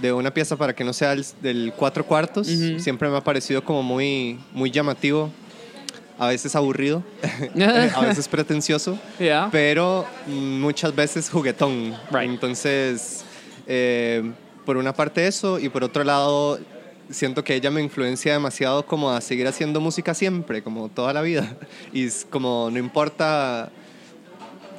de 0.00 0.12
una 0.12 0.32
pieza 0.32 0.56
para 0.56 0.74
que 0.74 0.84
no 0.84 0.92
sea 0.92 1.12
el, 1.12 1.24
del 1.42 1.72
cuatro 1.76 2.04
cuartos. 2.06 2.48
Uh 2.48 2.50
-huh. 2.50 2.78
Siempre 2.78 3.08
me 3.08 3.16
ha 3.16 3.24
parecido 3.24 3.62
como 3.64 3.82
muy, 3.82 4.38
muy 4.52 4.70
llamativo, 4.70 5.30
a 6.18 6.28
veces 6.28 6.54
aburrido, 6.54 7.02
a 7.94 8.00
veces 8.00 8.28
pretencioso, 8.28 8.98
yeah. 9.18 9.48
pero 9.50 10.06
muchas 10.26 10.94
veces 10.94 11.30
juguetón. 11.30 11.94
Right. 12.10 12.30
Entonces, 12.30 13.24
eh, 13.66 14.30
por 14.64 14.76
una 14.76 14.92
parte 14.92 15.26
eso 15.26 15.58
y 15.58 15.68
por 15.68 15.82
otro 15.82 16.04
lado 16.04 16.58
siento 17.10 17.42
que 17.42 17.54
ella 17.54 17.70
me 17.70 17.82
influencia 17.82 18.32
demasiado 18.32 18.86
como 18.86 19.10
a 19.10 19.20
seguir 19.20 19.46
haciendo 19.46 19.80
música 19.80 20.14
siempre, 20.14 20.62
como 20.62 20.88
toda 20.88 21.12
la 21.12 21.22
vida. 21.22 21.56
Y 21.92 22.08
como 22.30 22.68
no 22.70 22.78
importa 22.78 23.70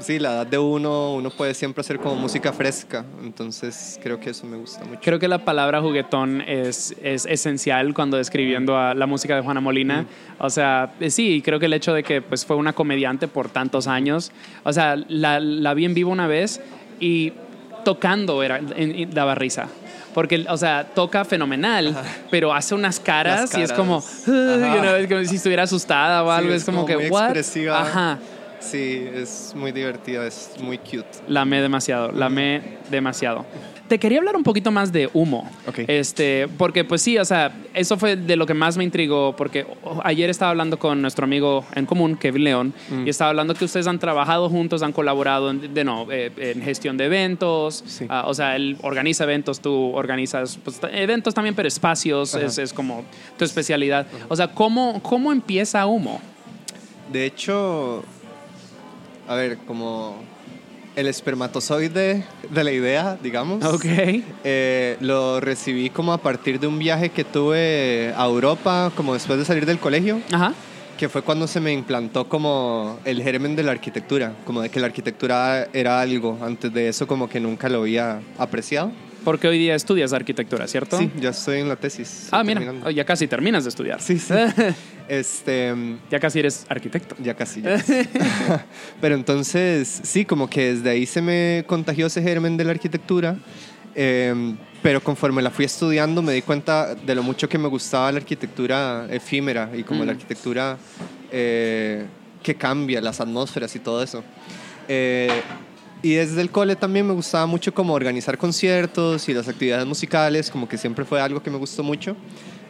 sí, 0.01 0.19
la 0.19 0.33
edad 0.33 0.47
de 0.47 0.57
uno, 0.57 1.15
uno 1.15 1.29
puede 1.29 1.53
siempre 1.53 1.81
hacer 1.81 1.99
como 1.99 2.15
música 2.15 2.53
fresca, 2.53 3.05
entonces 3.23 3.99
creo 4.01 4.19
que 4.19 4.31
eso 4.31 4.45
me 4.45 4.57
gusta 4.57 4.83
mucho. 4.83 4.99
Creo 5.01 5.19
que 5.19 5.27
la 5.27 5.45
palabra 5.45 5.81
juguetón 5.81 6.41
es, 6.41 6.95
es 7.01 7.25
esencial 7.25 7.93
cuando 7.93 8.17
describiendo 8.17 8.77
a 8.77 8.93
la 8.93 9.05
música 9.05 9.35
de 9.35 9.41
Juana 9.41 9.61
Molina. 9.61 10.03
Mm. 10.03 10.07
O 10.39 10.49
sea, 10.49 10.93
eh, 10.99 11.09
sí, 11.09 11.41
creo 11.43 11.59
que 11.59 11.67
el 11.67 11.73
hecho 11.73 11.93
de 11.93 12.03
que 12.03 12.21
pues, 12.21 12.45
fue 12.45 12.55
una 12.55 12.73
comediante 12.73 13.27
por 13.27 13.49
tantos 13.49 13.87
años, 13.87 14.31
o 14.63 14.73
sea, 14.73 14.95
la, 15.07 15.39
la 15.39 15.73
vi 15.73 15.85
en 15.85 15.93
vivo 15.93 16.11
una 16.11 16.27
vez 16.27 16.61
y 16.99 17.33
tocando 17.83 18.43
era, 18.43 18.57
en, 18.57 18.91
en, 18.91 19.11
daba 19.11 19.35
risa 19.35 19.67
porque, 20.13 20.45
o 20.49 20.57
sea, 20.57 20.85
toca 20.93 21.23
fenomenal, 21.25 21.89
Ajá. 21.89 22.03
pero 22.29 22.53
hace 22.53 22.75
unas 22.75 22.99
caras, 22.99 23.49
caras, 23.49 23.57
y 23.57 23.61
es 23.61 23.71
como, 23.71 23.99
uh, 23.99 24.01
you 24.27 24.81
know, 24.81 24.95
es 24.95 25.07
como 25.07 25.23
si 25.23 25.35
estuviera 25.37 25.63
asustada 25.63 26.23
o 26.23 26.29
algo, 26.31 26.49
sí, 26.49 26.55
es, 26.55 26.61
es, 26.61 26.65
como, 26.65 26.79
como 26.79 26.87
que, 26.87 26.97
muy 26.97 27.09
what? 27.09 27.23
Expresiva. 27.25 27.81
Ajá. 27.81 28.19
Sí, 28.62 29.07
es 29.14 29.53
muy 29.55 29.72
divertida, 29.72 30.26
es 30.26 30.51
muy 30.62 30.78
cute. 30.78 31.05
La 31.28 31.41
amé 31.41 31.62
demasiado, 31.62 32.12
la 32.12 32.28
amé 32.28 32.78
demasiado. 32.89 33.45
Te 33.88 33.99
quería 33.99 34.20
hablar 34.20 34.38
un 34.38 34.43
poquito 34.43 34.72
más 34.72 34.93
de 34.93 35.09
humo. 35.14 35.49
Okay. 35.68 35.84
Este, 35.88 36.47
porque 36.57 36.86
pues 36.86 37.01
sí, 37.01 37.18
o 37.18 37.26
sea, 37.26 37.51
eso 37.74 37.97
fue 37.97 38.16
de 38.16 38.36
lo 38.38 38.45
que 38.45 38.53
más 38.53 38.78
me 38.78 38.86
intrigó, 38.86 39.36
porque 39.36 39.66
ayer 40.03 40.30
estaba 40.30 40.51
hablando 40.51 40.80
con 40.80 41.01
nuestro 41.01 41.26
amigo 41.26 41.66
en 41.76 41.86
común, 41.86 42.16
Kevin 42.16 42.43
León, 42.43 42.74
mm. 42.89 43.07
y 43.07 43.09
estaba 43.09 43.32
hablando 43.32 43.53
que 43.53 43.66
ustedes 43.66 43.88
han 43.88 43.99
trabajado 43.99 44.47
juntos, 44.47 44.82
han 44.84 44.93
colaborado 44.93 45.49
en, 45.49 45.74
de, 45.74 45.84
no, 45.84 46.07
eh, 46.09 46.32
en 46.38 46.62
gestión 46.62 46.95
de 46.95 47.05
eventos, 47.05 47.84
sí. 47.86 48.05
uh, 48.05 48.28
o 48.28 48.34
sea, 48.34 48.55
él 48.55 48.78
organiza 48.82 49.26
eventos, 49.26 49.59
tú 49.59 49.91
organizas 49.93 50.57
pues, 50.64 50.80
eventos 50.93 51.34
también, 51.34 51.55
pero 51.55 51.68
espacios, 51.68 52.36
es, 52.36 52.59
es, 52.59 52.72
como 52.72 53.03
tu 53.38 53.43
especialidad. 53.43 54.07
Ajá. 54.07 54.26
O 54.30 54.36
sea, 54.36 54.47
¿cómo, 54.47 55.01
¿cómo 55.03 55.34
empieza 55.34 55.86
humo? 55.86 56.22
De 57.12 57.26
hecho, 57.26 58.05
a 59.32 59.36
ver, 59.36 59.57
como 59.59 60.17
el 60.97 61.07
espermatozoide 61.07 62.25
de 62.49 62.63
la 62.65 62.71
idea, 62.71 63.17
digamos. 63.23 63.63
Ok. 63.63 63.86
Eh, 64.43 64.97
lo 64.99 65.39
recibí 65.39 65.89
como 65.89 66.11
a 66.11 66.17
partir 66.17 66.59
de 66.59 66.67
un 66.67 66.77
viaje 66.77 67.09
que 67.09 67.23
tuve 67.23 68.13
a 68.17 68.25
Europa, 68.25 68.91
como 68.95 69.13
después 69.13 69.39
de 69.39 69.45
salir 69.45 69.65
del 69.65 69.79
colegio. 69.79 70.19
Ajá. 70.34 70.53
Que 70.97 71.07
fue 71.07 71.21
cuando 71.21 71.47
se 71.47 71.61
me 71.61 71.71
implantó 71.71 72.27
como 72.27 72.99
el 73.05 73.23
germen 73.23 73.55
de 73.55 73.63
la 73.63 73.71
arquitectura, 73.71 74.34
como 74.45 74.61
de 74.61 74.69
que 74.69 74.82
la 74.82 74.88
arquitectura 74.88 75.69
era 75.71 76.01
algo. 76.01 76.38
Antes 76.41 76.73
de 76.73 76.89
eso, 76.89 77.07
como 77.07 77.29
que 77.29 77.39
nunca 77.39 77.69
lo 77.69 77.79
había 77.79 78.19
apreciado. 78.38 78.91
Porque 79.24 79.47
hoy 79.47 79.57
día 79.59 79.76
estudias 79.76 80.13
arquitectura, 80.13 80.67
¿cierto? 80.67 80.97
Sí, 80.97 81.11
ya 81.19 81.30
estoy 81.30 81.59
en 81.59 81.69
la 81.69 81.76
tesis. 81.76 82.28
Ah, 82.32 82.43
mira, 82.43 82.59
terminando. 82.59 82.89
ya 82.89 83.05
casi 83.05 83.28
terminas 83.28 83.63
de 83.63 83.69
estudiar. 83.69 84.01
Sí, 84.01 84.17
sí. 84.17 84.34
este, 85.07 85.74
ya 86.09 86.19
casi 86.19 86.39
eres 86.39 86.65
arquitecto. 86.67 87.15
Ya 87.19 87.36
casi. 87.36 87.61
Ya 87.61 87.76
casi. 87.78 87.93
Pero 89.01 89.15
entonces, 89.15 90.01
sí, 90.03 90.26
como 90.26 90.49
que 90.49 90.74
desde 90.74 90.89
ahí 90.89 91.05
se 91.05 91.22
me 91.22 91.63
contagió 91.67 92.07
ese 92.07 92.22
germen 92.22 92.57
de 92.57 92.63
la 92.63 92.72
arquitectura. 92.72 93.38
Eh, 93.93 94.55
pero 94.82 95.01
conforme 95.03 95.41
la 95.41 95.51
fui 95.51 95.65
estudiando 95.65 96.22
me 96.22 96.32
di 96.32 96.41
cuenta 96.41 96.95
de 96.95 97.13
lo 97.13 97.24
mucho 97.24 97.49
que 97.49 97.57
me 97.57 97.67
gustaba 97.67 98.09
la 98.11 98.19
arquitectura 98.19 99.05
efímera 99.09 99.69
y 99.76 99.84
como 99.84 100.01
mm. 100.01 100.05
la 100.05 100.11
arquitectura 100.13 100.78
eh, 101.30 102.05
que 102.41 102.55
cambia, 102.55 103.01
las 103.01 103.19
atmósferas 103.19 103.76
y 103.76 103.80
todo 103.80 104.01
eso. 104.01 104.24
Eh, 104.88 105.41
y 106.03 106.13
desde 106.13 106.41
el 106.41 106.49
cole 106.49 106.75
también 106.75 107.05
me 107.05 107.13
gustaba 107.13 107.45
mucho 107.45 107.73
como 107.73 107.93
organizar 107.93 108.37
conciertos 108.37 109.29
y 109.29 109.33
las 109.33 109.47
actividades 109.47 109.85
musicales, 109.85 110.49
como 110.49 110.67
que 110.67 110.77
siempre 110.77 111.05
fue 111.05 111.21
algo 111.21 111.43
que 111.43 111.51
me 111.51 111.57
gustó 111.57 111.83
mucho. 111.83 112.15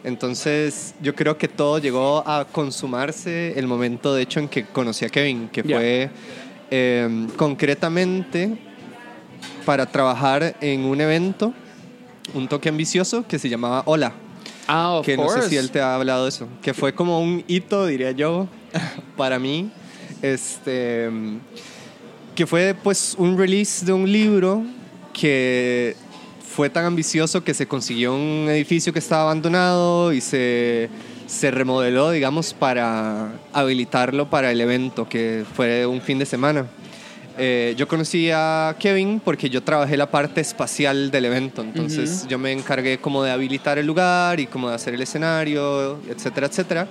Entonces 0.04 0.94
yo 1.00 1.14
creo 1.14 1.38
que 1.38 1.48
todo 1.48 1.78
llegó 1.78 2.26
a 2.26 2.44
consumarse 2.44 3.58
el 3.58 3.66
momento 3.66 4.14
de 4.14 4.22
hecho 4.22 4.40
en 4.40 4.48
que 4.48 4.66
conocí 4.66 5.04
a 5.04 5.08
Kevin, 5.08 5.48
que 5.48 5.62
yeah. 5.62 5.76
fue 5.76 6.10
eh, 6.70 7.26
concretamente 7.36 8.58
para 9.64 9.86
trabajar 9.86 10.56
en 10.60 10.84
un 10.84 11.00
evento, 11.00 11.54
un 12.34 12.48
toque 12.48 12.68
ambicioso 12.68 13.26
que 13.26 13.38
se 13.38 13.48
llamaba 13.48 13.82
Hola. 13.86 14.12
Ah, 14.66 14.92
of 14.92 15.06
que 15.06 15.16
course. 15.16 15.36
no 15.36 15.42
sé 15.42 15.48
si 15.48 15.56
él 15.56 15.70
te 15.70 15.80
ha 15.80 15.94
hablado 15.94 16.24
de 16.24 16.28
eso, 16.28 16.48
que 16.60 16.74
fue 16.74 16.94
como 16.94 17.20
un 17.20 17.44
hito, 17.46 17.86
diría 17.86 18.10
yo, 18.10 18.48
para 19.16 19.38
mí. 19.38 19.70
Este 20.20 21.10
que 22.34 22.46
fue 22.46 22.74
pues 22.82 23.14
un 23.18 23.36
release 23.36 23.84
de 23.84 23.92
un 23.92 24.10
libro 24.10 24.64
que 25.12 25.94
fue 26.54 26.70
tan 26.70 26.84
ambicioso 26.84 27.42
que 27.42 27.54
se 27.54 27.66
consiguió 27.66 28.14
un 28.14 28.46
edificio 28.48 28.92
que 28.92 28.98
estaba 28.98 29.22
abandonado 29.22 30.12
y 30.12 30.20
se, 30.20 30.88
se 31.26 31.50
remodeló, 31.50 32.10
digamos, 32.10 32.52
para 32.52 33.32
habilitarlo 33.52 34.28
para 34.28 34.50
el 34.50 34.60
evento, 34.60 35.08
que 35.08 35.44
fue 35.54 35.86
un 35.86 36.00
fin 36.00 36.18
de 36.18 36.26
semana. 36.26 36.66
Eh, 37.38 37.74
yo 37.78 37.88
conocí 37.88 38.30
a 38.30 38.76
Kevin 38.78 39.18
porque 39.24 39.48
yo 39.48 39.62
trabajé 39.62 39.96
la 39.96 40.10
parte 40.10 40.42
espacial 40.42 41.10
del 41.10 41.24
evento, 41.24 41.62
entonces 41.62 42.10
uh 42.10 42.26
-huh. 42.26 42.28
yo 42.28 42.38
me 42.38 42.52
encargué 42.52 42.98
como 42.98 43.22
de 43.24 43.30
habilitar 43.30 43.78
el 43.78 43.86
lugar 43.86 44.38
y 44.38 44.46
como 44.46 44.68
de 44.68 44.74
hacer 44.74 44.92
el 44.92 45.00
escenario, 45.00 45.98
etcétera, 46.10 46.48
etcétera. 46.48 46.88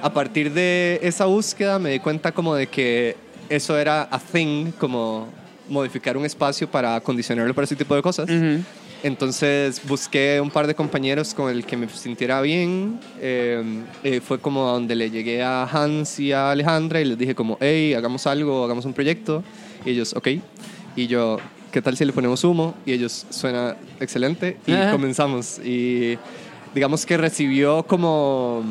A 0.00 0.12
partir 0.12 0.52
de 0.52 1.00
esa 1.02 1.24
búsqueda 1.24 1.80
me 1.80 1.90
di 1.90 1.98
cuenta 1.98 2.30
como 2.30 2.54
de 2.54 2.68
que 2.68 3.16
eso 3.50 3.76
era 3.76 4.08
a 4.10 4.18
thing, 4.18 4.70
como 4.78 5.28
modificar 5.68 6.16
un 6.16 6.24
espacio 6.24 6.68
para 6.70 6.96
acondicionarlo 6.96 7.54
para 7.54 7.64
ese 7.64 7.76
tipo 7.76 7.94
de 7.94 8.02
cosas. 8.02 8.30
Ujú. 8.30 8.62
Entonces 9.02 9.80
busqué 9.86 10.40
un 10.42 10.50
par 10.50 10.66
de 10.66 10.74
compañeros 10.74 11.32
con 11.32 11.50
el 11.50 11.64
que 11.64 11.76
me 11.76 11.88
sintiera 11.88 12.40
bien. 12.42 13.00
Eh, 13.20 13.62
eh, 14.04 14.20
fue 14.20 14.38
como 14.38 14.68
a 14.68 14.72
donde 14.72 14.94
le 14.94 15.10
llegué 15.10 15.42
a 15.42 15.64
Hans 15.64 16.20
y 16.20 16.32
a 16.32 16.50
Alejandra 16.50 17.00
y 17.00 17.06
les 17.06 17.18
dije 17.18 17.34
como, 17.34 17.56
hey, 17.60 17.94
hagamos 17.94 18.26
algo, 18.26 18.64
hagamos 18.64 18.84
un 18.84 18.92
proyecto. 18.92 19.42
Y 19.84 19.90
ellos, 19.90 20.14
ok. 20.14 20.28
Y 20.96 21.06
yo, 21.06 21.38
¿qué 21.72 21.80
tal 21.80 21.96
si 21.96 22.04
le 22.04 22.12
ponemos 22.12 22.44
humo? 22.44 22.74
Y 22.84 22.92
ellos, 22.92 23.26
suena 23.30 23.76
excelente. 24.00 24.58
Y 24.66 24.72
Ajá. 24.72 24.90
comenzamos. 24.90 25.58
Y 25.64 26.18
digamos 26.74 27.06
que 27.06 27.16
recibió 27.16 27.84
como 27.84 28.62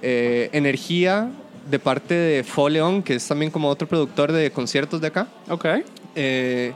eh, 0.00 0.48
energía 0.52 1.30
de 1.70 1.78
parte 1.78 2.14
de 2.14 2.44
Foleon, 2.44 3.02
que 3.02 3.14
es 3.14 3.26
también 3.26 3.50
como 3.50 3.68
otro 3.68 3.86
productor 3.86 4.32
de 4.32 4.50
conciertos 4.50 5.00
de 5.00 5.06
acá 5.08 5.28
Ok. 5.48 5.66
eh, 6.14 6.72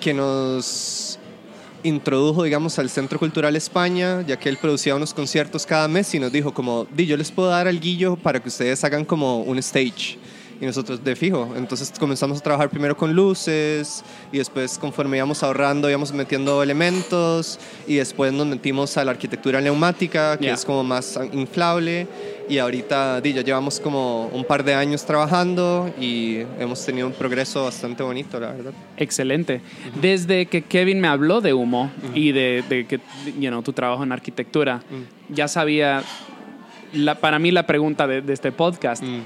que 0.00 0.12
nos 0.12 1.18
introdujo, 1.82 2.42
digamos, 2.42 2.78
al 2.78 2.90
Centro 2.90 3.18
Cultural 3.18 3.54
España, 3.56 4.22
ya 4.26 4.36
que 4.38 4.48
él 4.48 4.56
producía 4.56 4.94
unos 4.96 5.14
conciertos 5.14 5.64
cada 5.64 5.86
mes 5.88 6.12
y 6.14 6.18
nos 6.18 6.32
dijo 6.32 6.52
como, 6.52 6.86
di, 6.90 7.06
yo 7.06 7.16
les 7.16 7.30
puedo 7.30 7.48
dar 7.48 7.68
al 7.68 7.80
guillo 7.80 8.16
para 8.16 8.40
que 8.40 8.48
ustedes 8.48 8.82
hagan 8.84 9.04
como 9.04 9.40
un 9.42 9.58
stage. 9.58 10.18
Y 10.60 10.64
nosotros 10.64 11.04
de 11.04 11.14
fijo. 11.16 11.52
Entonces 11.56 11.92
comenzamos 11.98 12.38
a 12.38 12.42
trabajar 12.42 12.70
primero 12.70 12.96
con 12.96 13.12
luces 13.14 14.02
y 14.32 14.38
después 14.38 14.78
conforme 14.78 15.18
íbamos 15.18 15.42
ahorrando 15.42 15.90
íbamos 15.90 16.12
metiendo 16.12 16.62
elementos 16.62 17.58
y 17.86 17.96
después 17.96 18.32
nos 18.32 18.46
metimos 18.46 18.96
a 18.96 19.04
la 19.04 19.10
arquitectura 19.10 19.60
neumática, 19.60 20.38
que 20.38 20.46
Ya. 20.46 20.54
es 20.54 20.64
como 20.64 20.82
más 20.82 21.18
inflable. 21.32 22.06
Y 22.48 22.58
ahorita 22.58 23.20
ya 23.22 23.42
llevamos 23.42 23.80
como 23.80 24.26
un 24.28 24.44
par 24.44 24.62
de 24.64 24.72
años 24.72 25.04
trabajando 25.04 25.92
y 26.00 26.38
hemos 26.60 26.84
tenido 26.86 27.08
un 27.08 27.12
progreso 27.12 27.64
bastante 27.64 28.02
bonito, 28.04 28.38
la 28.38 28.52
verdad. 28.52 28.72
Excelente. 28.96 29.60
Desde 30.00 30.46
que 30.46 30.62
Kevin 30.62 31.00
me 31.00 31.08
habló 31.08 31.40
de 31.40 31.52
humo 31.54 31.90
y 32.14 32.30
de, 32.32 32.62
de 32.68 32.86
que 32.86 33.00
you 33.38 33.48
know, 33.50 33.62
tu 33.62 33.72
trabajo 33.72 34.04
en 34.04 34.12
arquitectura, 34.12 34.80
ya 35.28 35.48
sabía, 35.48 36.02
la, 36.92 37.16
para 37.16 37.38
mí 37.40 37.50
la 37.50 37.66
pregunta 37.66 38.06
de, 38.06 38.22
de 38.22 38.32
este 38.32 38.52
podcast, 38.52 39.02
Mm, 39.02 39.20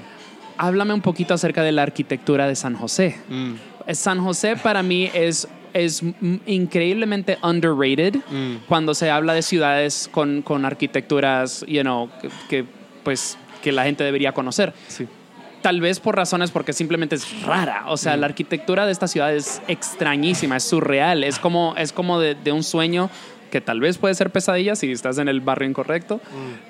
háblame 0.61 0.93
un 0.93 1.01
poquito 1.01 1.33
acerca 1.33 1.63
de 1.63 1.71
la 1.71 1.81
arquitectura 1.83 2.47
de 2.47 2.55
San 2.55 2.75
José. 2.75 3.17
mm, 3.29 3.53
San 3.93 4.23
José 4.23 4.55
para 4.57 4.83
mí 4.83 5.09
es, 5.13 5.47
es 5.73 6.03
increíblemente 6.45 7.37
underrated 7.43 8.17
Mm. 8.29 8.65
cuando 8.67 8.93
se 8.93 9.09
habla 9.09 9.33
de 9.33 9.41
ciudades 9.41 10.07
con, 10.11 10.41
con 10.43 10.63
arquitecturas, 10.65 11.65
you 11.67 11.81
know, 11.81 12.09
que, 12.21 12.29
que, 12.49 12.65
pues 13.03 13.37
que 13.63 13.71
la 13.71 13.83
gente 13.83 14.03
debería 14.03 14.31
conocer. 14.33 14.73
sí. 14.87 15.07
Tal 15.61 15.79
vez 15.79 15.99
por 15.99 16.15
razones 16.15 16.49
porque 16.49 16.73
simplemente 16.73 17.13
es 17.13 17.43
rara. 17.43 17.83
O 17.89 17.95
sea, 17.95 18.17
la 18.17 18.25
arquitectura 18.25 18.87
de 18.87 18.91
esta 18.91 19.07
ciudad 19.07 19.31
es 19.31 19.61
extrañísima, 19.67 20.57
es 20.57 20.63
surreal, 20.63 21.23
es 21.23 21.37
como, 21.37 21.75
es 21.77 21.93
como 21.93 22.19
de, 22.19 22.33
de 22.33 22.51
un 22.51 22.63
sueño 22.63 23.11
que 23.51 23.61
tal 23.61 23.79
vez 23.79 23.99
puede 23.99 24.15
ser 24.15 24.31
pesadilla 24.31 24.75
si 24.75 24.91
estás 24.91 25.19
en 25.19 25.27
el 25.27 25.41
barrio 25.41 25.69
incorrecto, 25.69 26.19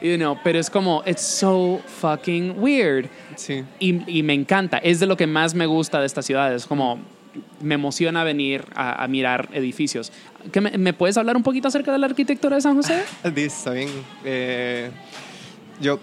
you 0.01 0.17
know, 0.17 0.37
pero 0.43 0.59
es 0.59 0.69
como, 0.69 1.03
it's 1.05 1.21
so 1.21 1.81
fucking 2.01 2.55
weird. 2.57 3.05
Sí. 3.35 3.63
Y, 3.79 4.19
y 4.19 4.23
me 4.23 4.33
encanta, 4.33 4.79
es 4.79 4.99
de 4.99 5.05
lo 5.05 5.15
que 5.15 5.27
más 5.27 5.53
me 5.53 5.65
gusta 5.65 6.01
de 6.01 6.05
esta 6.05 6.21
ciudad, 6.21 6.53
es 6.53 6.65
como, 6.65 6.99
me 7.61 7.75
emociona 7.75 8.23
venir 8.23 8.65
a, 8.75 9.03
a 9.03 9.07
mirar 9.07 9.49
edificios. 9.53 10.11
¿Qué 10.51 10.59
me, 10.59 10.77
¿Me 10.77 10.93
puedes 10.93 11.17
hablar 11.17 11.37
un 11.37 11.43
poquito 11.43 11.67
acerca 11.67 11.91
de 11.91 11.99
la 11.99 12.07
arquitectura 12.07 12.55
de 12.55 12.61
San 12.61 12.75
José? 12.75 13.03
Está 13.23 13.71
bien. 13.71 13.89
Eh, 14.25 14.89
yo, 15.79 15.99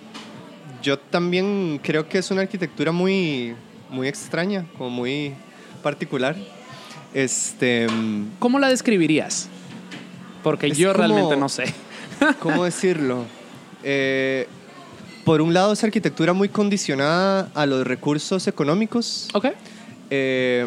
yo 0.83 0.99
también 0.99 1.81
creo 1.83 2.09
que 2.09 2.19
es 2.19 2.31
una 2.31 2.43
arquitectura 2.43 2.93
muy, 2.93 3.55
muy 3.91 4.09
extraña, 4.09 4.65
como 4.77 4.91
muy 4.91 5.35
particular. 5.83 6.37
Este, 7.15 7.89
mm, 7.89 8.37
¿Cómo 8.39 8.59
la 8.59 8.69
describirías? 8.69 9.49
Porque 10.43 10.69
Es 10.69 10.79
yo 10.79 10.93
como- 10.93 10.99
realmente 11.07 11.37
no 11.37 11.49
sé. 11.49 11.65
¿cómo 12.41 12.65
decirlo? 12.65 13.25
Eh, 13.83 14.47
por 15.25 15.41
un 15.41 15.53
lado 15.55 15.73
es 15.73 15.85
arquitectura 15.85 16.33
muy 16.33 16.49
condicionada 16.49 17.51
a 17.55 17.67
los 17.67 17.87
recursos 17.87 18.47
económicos. 18.47 19.29
Ok. 19.35 19.47
Eh, 20.11 20.67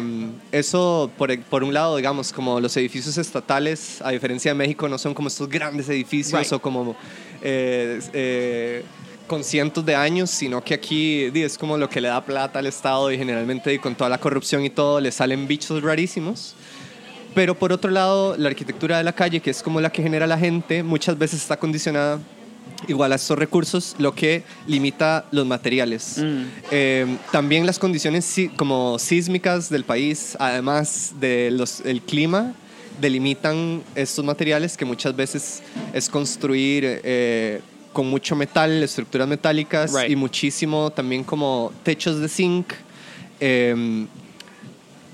eso, 0.52 1.10
por, 1.18 1.36
por 1.44 1.64
un 1.64 1.74
lado, 1.74 1.96
digamos, 1.96 2.32
como 2.32 2.60
los 2.60 2.76
edificios 2.76 3.18
estatales, 3.18 4.00
a 4.02 4.10
diferencia 4.10 4.52
de 4.52 4.54
México, 4.54 4.88
no 4.88 4.98
son 4.98 5.14
como 5.14 5.28
estos 5.28 5.48
grandes 5.48 5.88
edificios 5.88 6.40
Right. 6.40 6.52
o 6.52 6.62
como 6.62 6.94
eh, 7.42 8.00
eh, 8.12 8.84
con 9.26 9.42
cientos 9.42 9.84
de 9.84 9.96
años, 9.96 10.30
sino 10.30 10.62
que 10.62 10.74
aquí 10.74 11.22
es 11.34 11.58
como 11.58 11.76
lo 11.76 11.88
que 11.88 12.00
le 12.00 12.06
da 12.08 12.24
plata 12.24 12.60
al 12.60 12.66
Estado 12.66 13.10
y 13.10 13.18
generalmente 13.18 13.74
y 13.74 13.78
con 13.80 13.96
toda 13.96 14.08
la 14.10 14.18
corrupción 14.18 14.64
y 14.64 14.70
todo 14.70 15.00
le 15.00 15.10
salen 15.10 15.48
bichos 15.48 15.82
rarísimos. 15.82 16.54
Pero 17.34 17.58
por 17.58 17.72
otro 17.72 17.90
lado, 17.90 18.36
la 18.36 18.48
arquitectura 18.48 18.98
de 18.98 19.04
la 19.04 19.12
calle, 19.14 19.40
que 19.40 19.50
es 19.50 19.62
como 19.62 19.80
la 19.80 19.90
que 19.90 20.02
genera 20.02 20.26
la 20.26 20.38
gente, 20.38 20.82
muchas 20.82 21.16
veces 21.18 21.40
está 21.40 21.56
condicionada 21.56 22.18
igual 22.88 23.12
a 23.12 23.14
estos 23.16 23.38
recursos, 23.38 23.94
lo 23.98 24.14
que 24.14 24.42
limita 24.66 25.24
los 25.30 25.46
materiales. 25.46 26.18
Mm. 26.18 26.42
Eh, 26.70 27.06
también 27.30 27.64
las 27.64 27.78
condiciones 27.78 28.34
como 28.56 28.98
sísmicas 28.98 29.68
del 29.70 29.84
país, 29.84 30.36
además 30.38 31.12
del 31.20 32.02
clima, 32.06 32.54
delimitan 33.00 33.82
estos 33.94 34.24
materiales 34.24 34.76
que 34.76 34.84
muchas 34.84 35.14
veces 35.16 35.62
es 35.92 36.08
construir 36.08 37.00
eh, 37.04 37.60
con 37.92 38.06
mucho 38.08 38.36
metal, 38.36 38.82
estructuras 38.82 39.26
metálicas 39.28 39.92
Right. 39.94 40.10
y 40.10 40.16
muchísimo 40.16 40.90
también 40.90 41.24
como 41.24 41.72
techos 41.82 42.20
de 42.20 42.28
zinc. 42.28 42.72
eh, 43.40 44.06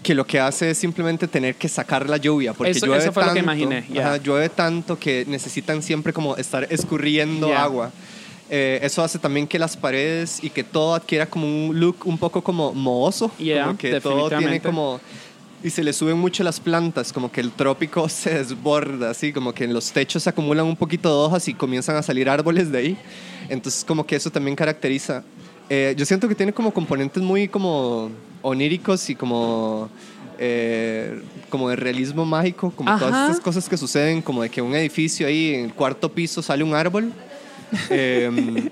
que 0.02 0.14
lo 0.14 0.26
que 0.26 0.38
hace 0.40 0.70
es 0.70 0.78
simplemente 0.78 1.26
tener 1.28 1.54
que 1.56 1.68
sacar 1.68 2.08
la 2.08 2.16
lluvia 2.16 2.52
porque 2.54 2.70
Eso- 2.70 2.86
llueve 2.86 3.02
eso 3.02 3.12
fue 3.12 3.24
lo 3.24 3.32
que 3.32 3.40
tanto, 3.40 3.52
imaginé, 3.52 3.84
ya. 3.92 4.06
ajá, 4.08 4.16
llueve 4.18 4.48
tanto 4.48 4.98
que 4.98 5.24
necesitan 5.26 5.82
siempre 5.82 6.12
como 6.12 6.36
estar 6.36 6.66
escurriendo 6.70 7.48
Ya. 7.48 7.62
agua. 7.64 7.90
Eh, 8.50 8.78
eso 8.82 9.02
hace 9.02 9.18
también 9.18 9.46
que 9.46 9.58
las 9.58 9.76
paredes 9.76 10.42
y 10.42 10.48
que 10.50 10.64
todo 10.64 10.94
adquiera 10.94 11.26
como 11.26 11.46
un 11.46 11.78
look 11.78 11.96
un 12.06 12.16
poco 12.16 12.42
como 12.42 12.72
mohoso, 12.72 13.30
Yeah, 13.38 13.64
como 13.66 13.76
que 13.78 14.00
todo 14.00 14.28
tiene 14.30 14.60
como 14.60 15.00
y 15.62 15.70
se 15.70 15.82
le 15.82 15.92
suben 15.92 16.16
mucho 16.16 16.44
las 16.44 16.60
plantas, 16.60 17.12
como 17.12 17.30
que 17.32 17.40
el 17.40 17.50
trópico 17.50 18.08
se 18.08 18.32
desborda, 18.32 19.10
así 19.10 19.32
como 19.32 19.52
que 19.52 19.64
en 19.64 19.74
los 19.74 19.90
techos 19.92 20.22
se 20.22 20.30
acumulan 20.30 20.64
un 20.64 20.76
poquito 20.76 21.08
de 21.10 21.26
hojas 21.26 21.48
y 21.48 21.52
comienzan 21.54 21.96
a 21.96 22.02
salir 22.02 22.30
árboles 22.30 22.70
de 22.72 22.78
ahí. 22.78 22.96
Entonces 23.50 23.84
como 23.84 24.06
que 24.06 24.14
eso 24.16 24.30
también 24.30 24.54
caracteriza. 24.56 25.24
Eh, 25.70 25.94
yo 25.96 26.04
siento 26.06 26.28
que 26.28 26.34
tiene 26.34 26.52
como 26.52 26.72
componentes 26.72 27.22
muy 27.22 27.48
como 27.48 28.10
oníricos 28.42 29.10
y 29.10 29.14
como 29.14 29.90
eh, 30.38 31.20
como 31.50 31.68
de 31.68 31.76
realismo 31.76 32.24
mágico, 32.24 32.70
como 32.70 32.96
todas 32.98 33.28
estas 33.28 33.40
cosas 33.42 33.68
que 33.68 33.76
suceden, 33.76 34.22
como 34.22 34.42
de 34.42 34.50
que 34.50 34.62
un 34.62 34.74
edificio 34.74 35.26
ahí 35.26 35.54
en 35.54 35.64
el 35.66 35.74
cuarto 35.74 36.12
piso 36.12 36.42
sale 36.42 36.62
un 36.62 36.74
árbol. 36.74 37.12
Em, 37.90 38.70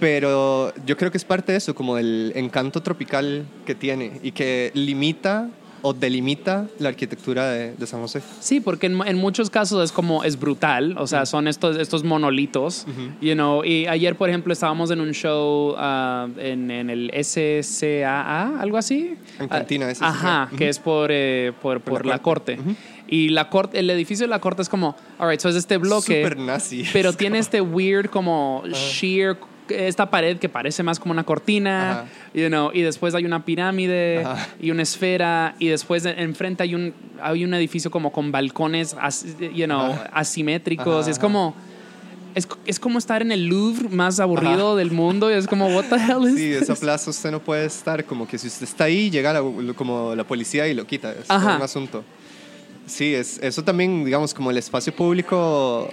pero 0.00 0.72
yo 0.84 0.96
creo 0.96 1.12
que 1.12 1.18
es 1.18 1.24
parte 1.24 1.52
de 1.52 1.58
eso, 1.58 1.74
como 1.74 1.98
el 1.98 2.32
encanto 2.34 2.82
tropical 2.82 3.44
que 3.66 3.74
tiene 3.74 4.18
y 4.22 4.32
que 4.32 4.72
limita 4.74 5.48
o 5.82 5.92
delimita 5.92 6.66
la 6.78 6.90
arquitectura 6.90 7.48
de, 7.50 7.74
de 7.74 7.86
San 7.86 8.00
José. 8.00 8.22
Sí, 8.40 8.60
porque 8.60 8.86
en, 8.86 9.00
en 9.06 9.16
muchos 9.16 9.50
casos 9.50 9.82
es 9.84 9.92
como, 9.92 10.24
es 10.24 10.38
brutal, 10.38 10.96
o 10.98 11.06
sea, 11.06 11.26
son 11.26 11.48
estos, 11.48 11.76
estos 11.76 12.04
monolitos, 12.04 12.86
you 13.20 13.34
know, 13.34 13.64
y 13.64 13.86
ayer, 13.86 14.16
por 14.16 14.28
ejemplo, 14.28 14.52
estábamos 14.52 14.90
en 14.90 15.00
un 15.00 15.12
show 15.12 15.74
ah, 15.78 16.28
en, 16.38 16.70
en 16.70 16.90
el 16.90 17.10
SCAA, 17.24 18.60
algo 18.60 18.76
así. 18.76 19.14
En 19.38 19.48
Cantina, 19.48 19.86
Ah, 19.88 19.94
SCAA. 19.94 20.08
Ajá, 20.08 20.44
Ujú. 20.48 20.56
que 20.56 20.68
es 20.68 20.78
por, 20.78 21.10
eh, 21.12 21.52
por, 21.60 21.80
por 21.80 22.06
la 22.06 22.10
la 22.16 22.22
corte. 22.22 22.58
Y 23.06 23.30
la 23.30 23.48
corte, 23.48 23.78
el 23.80 23.90
edificio 23.90 24.24
de 24.24 24.30
la 24.30 24.38
corte 24.40 24.62
es 24.62 24.68
como, 24.68 24.94
alright, 25.18 25.40
so 25.40 25.48
es 25.48 25.56
este 25.56 25.76
bloque. 25.78 26.22
Súper 26.22 26.38
nazi. 26.38 26.84
Pero 26.92 27.12
tiene 27.12 27.38
este 27.38 27.60
weird 27.60 28.08
como 28.10 28.62
sheer 28.66 29.36
esta 29.70 30.10
pared 30.10 30.38
que 30.38 30.48
parece 30.48 30.82
más 30.82 30.98
como 31.00 31.12
una 31.12 31.24
cortina, 31.24 31.92
Ajá. 31.92 32.04
you 32.34 32.48
know, 32.48 32.70
y 32.72 32.82
después 32.82 33.14
hay 33.14 33.24
una 33.24 33.44
pirámide 33.44 34.24
Ajá. 34.24 34.48
y 34.60 34.70
una 34.70 34.82
esfera 34.82 35.54
y 35.58 35.68
después 35.68 36.02
de- 36.02 36.10
enfrente 36.22 36.62
hay 36.62 36.74
un 36.74 36.92
hay 37.22 37.44
un 37.44 37.52
edificio 37.54 37.90
como 37.90 38.12
con 38.12 38.32
balcones 38.32 38.96
as- 39.00 39.24
you 39.54 39.66
know, 39.66 39.92
Ajá. 39.92 40.10
asimétricos, 40.12 41.02
Ajá, 41.02 41.10
es 41.10 41.16
ajá. 41.18 41.22
como 41.26 41.54
es, 42.34 42.46
es 42.64 42.78
como 42.78 42.98
estar 42.98 43.22
en 43.22 43.32
el 43.32 43.46
Louvre 43.46 43.88
más 43.88 44.20
aburrido 44.20 44.76
del 44.76 44.90
mundo 44.92 45.30
y 45.30 45.34
es 45.34 45.46
como 45.48 45.66
what 45.74 45.86
the 45.86 45.96
hell 45.96 46.24
is 46.28 46.36
Sí, 46.36 46.50
this? 46.52 46.62
esa 46.62 46.76
plaza 46.76 47.10
usted 47.10 47.30
no 47.32 47.40
puede 47.40 47.64
estar, 47.66 48.04
como 48.04 48.26
que 48.28 48.38
si 48.38 48.46
usted 48.46 48.64
está 48.64 48.84
ahí, 48.84 49.10
llega 49.10 49.32
la- 49.32 49.42
como 49.74 50.14
la 50.14 50.22
policía 50.24 50.68
y 50.68 50.74
lo 50.74 50.86
quita, 50.86 51.10
es 51.12 51.28
Ajá. 51.28 51.56
un 51.56 51.62
asunto. 51.62 52.04
Sí, 52.86 53.14
es, 53.14 53.38
eso 53.42 53.62
también, 53.64 54.04
digamos, 54.04 54.32
como 54.34 54.50
el 54.50 54.56
espacio 54.58 54.92
público 54.94 55.88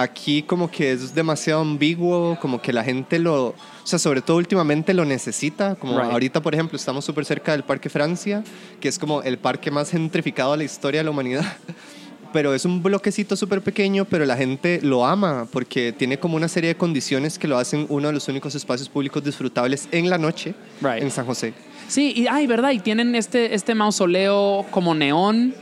aquí 0.00 0.42
como 0.42 0.70
que 0.70 0.92
es 0.92 1.14
demasiado 1.14 1.60
ambiguo, 1.60 2.38
como 2.40 2.60
que 2.60 2.72
la 2.72 2.84
gente 2.84 3.18
lo, 3.18 3.46
o 3.48 3.54
sea, 3.84 3.98
sobre 3.98 4.20
todo 4.22 4.36
últimamente 4.36 4.94
lo 4.94 5.04
necesita, 5.04 5.74
como 5.76 5.98
Right. 5.98 6.10
ahorita, 6.12 6.40
por 6.42 6.54
ejemplo, 6.54 6.76
estamos 6.76 7.04
súper 7.04 7.24
cerca 7.24 7.52
del 7.52 7.62
Parque 7.64 7.88
Francia, 7.88 8.42
que 8.80 8.88
es 8.88 8.98
como 8.98 9.22
el 9.22 9.38
parque 9.38 9.70
más 9.70 9.90
gentrificado 9.90 10.52
de 10.52 10.58
la 10.58 10.64
historia 10.64 11.00
de 11.00 11.04
la 11.04 11.10
humanidad. 11.10 11.44
pero 12.32 12.54
es 12.54 12.66
un 12.66 12.82
bloquecito 12.82 13.36
súper 13.36 13.62
pequeño, 13.62 14.04
pero 14.04 14.26
la 14.26 14.36
gente 14.36 14.80
lo 14.82 15.06
ama 15.06 15.46
porque 15.50 15.92
tiene 15.92 16.18
como 16.18 16.36
una 16.36 16.46
serie 16.48 16.68
de 16.68 16.76
condiciones 16.76 17.38
que 17.38 17.48
lo 17.48 17.56
hacen 17.56 17.86
uno 17.88 18.08
de 18.08 18.12
los 18.14 18.28
únicos 18.28 18.54
espacios 18.54 18.88
públicos 18.90 19.24
disfrutables 19.24 19.88
en 19.92 20.10
la 20.10 20.18
noche 20.18 20.54
Right. 20.82 21.02
en 21.02 21.10
San 21.10 21.24
José. 21.24 21.54
Sí, 21.88 22.12
y 22.14 22.26
ay, 22.26 22.46
¿verdad? 22.46 22.72
Y 22.72 22.80
tienen 22.80 23.14
este, 23.14 23.54
este 23.54 23.74
mausoleo 23.74 24.66
como 24.70 24.94
neón 24.94 25.54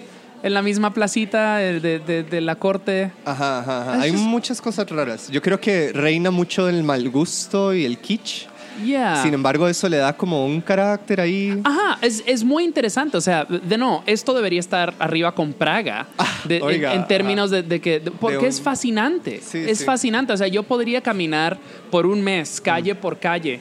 en 0.42 0.54
la 0.54 0.62
misma 0.62 0.92
placita 0.94 1.56
de, 1.58 1.80
de- 1.80 1.98
de- 1.98 2.22
de 2.22 2.40
la 2.40 2.54
corte. 2.56 3.10
Ajá, 3.24 3.60
ajá, 3.60 3.82
ajá. 3.82 4.00
Hay 4.02 4.12
muchas 4.12 4.60
cosas 4.60 4.88
raras. 4.90 5.28
Yo 5.30 5.40
creo 5.42 5.60
que 5.60 5.92
reina 5.92 6.30
mucho 6.30 6.68
el 6.68 6.82
mal 6.82 7.08
gusto 7.10 7.74
y 7.74 7.84
el 7.84 7.98
kitsch. 7.98 8.46
Yeah. 8.84 9.22
Sin 9.22 9.34
embargo, 9.34 9.66
eso 9.68 9.88
le 9.88 9.96
da 9.98 10.12
como 10.16 10.44
un 10.46 10.60
carácter 10.60 11.20
ahí. 11.20 11.60
Ajá, 11.64 11.98
es, 12.02 12.22
es 12.26 12.44
muy 12.44 12.64
interesante. 12.64 13.16
O 13.16 13.20
sea, 13.20 13.44
de 13.44 13.78
no, 13.78 14.02
esto 14.06 14.34
debería 14.34 14.60
estar 14.60 14.94
arriba 14.98 15.34
con 15.34 15.52
Praga. 15.52 16.06
de- 16.44 16.56
en- 16.58 16.62
oiga, 16.62 16.94
en, 16.94 17.06
términos 17.06 17.50
de, 17.50 17.62
de 17.62 17.80
que. 17.80 18.00
de- 18.00 18.10
porque 18.10 18.38
un- 18.38 18.44
es 18.46 18.60
fascinante. 18.60 19.40
Sí, 19.42 19.58
es 19.66 19.78
sí. 19.78 19.84
fascinante. 19.84 20.32
O 20.32 20.36
sea, 20.36 20.48
yo 20.48 20.62
podría 20.62 21.00
caminar 21.00 21.58
por 21.90 22.06
un 22.06 22.20
mes, 22.22 22.60
calle 22.60 22.94
por 22.94 23.18
calle, 23.18 23.60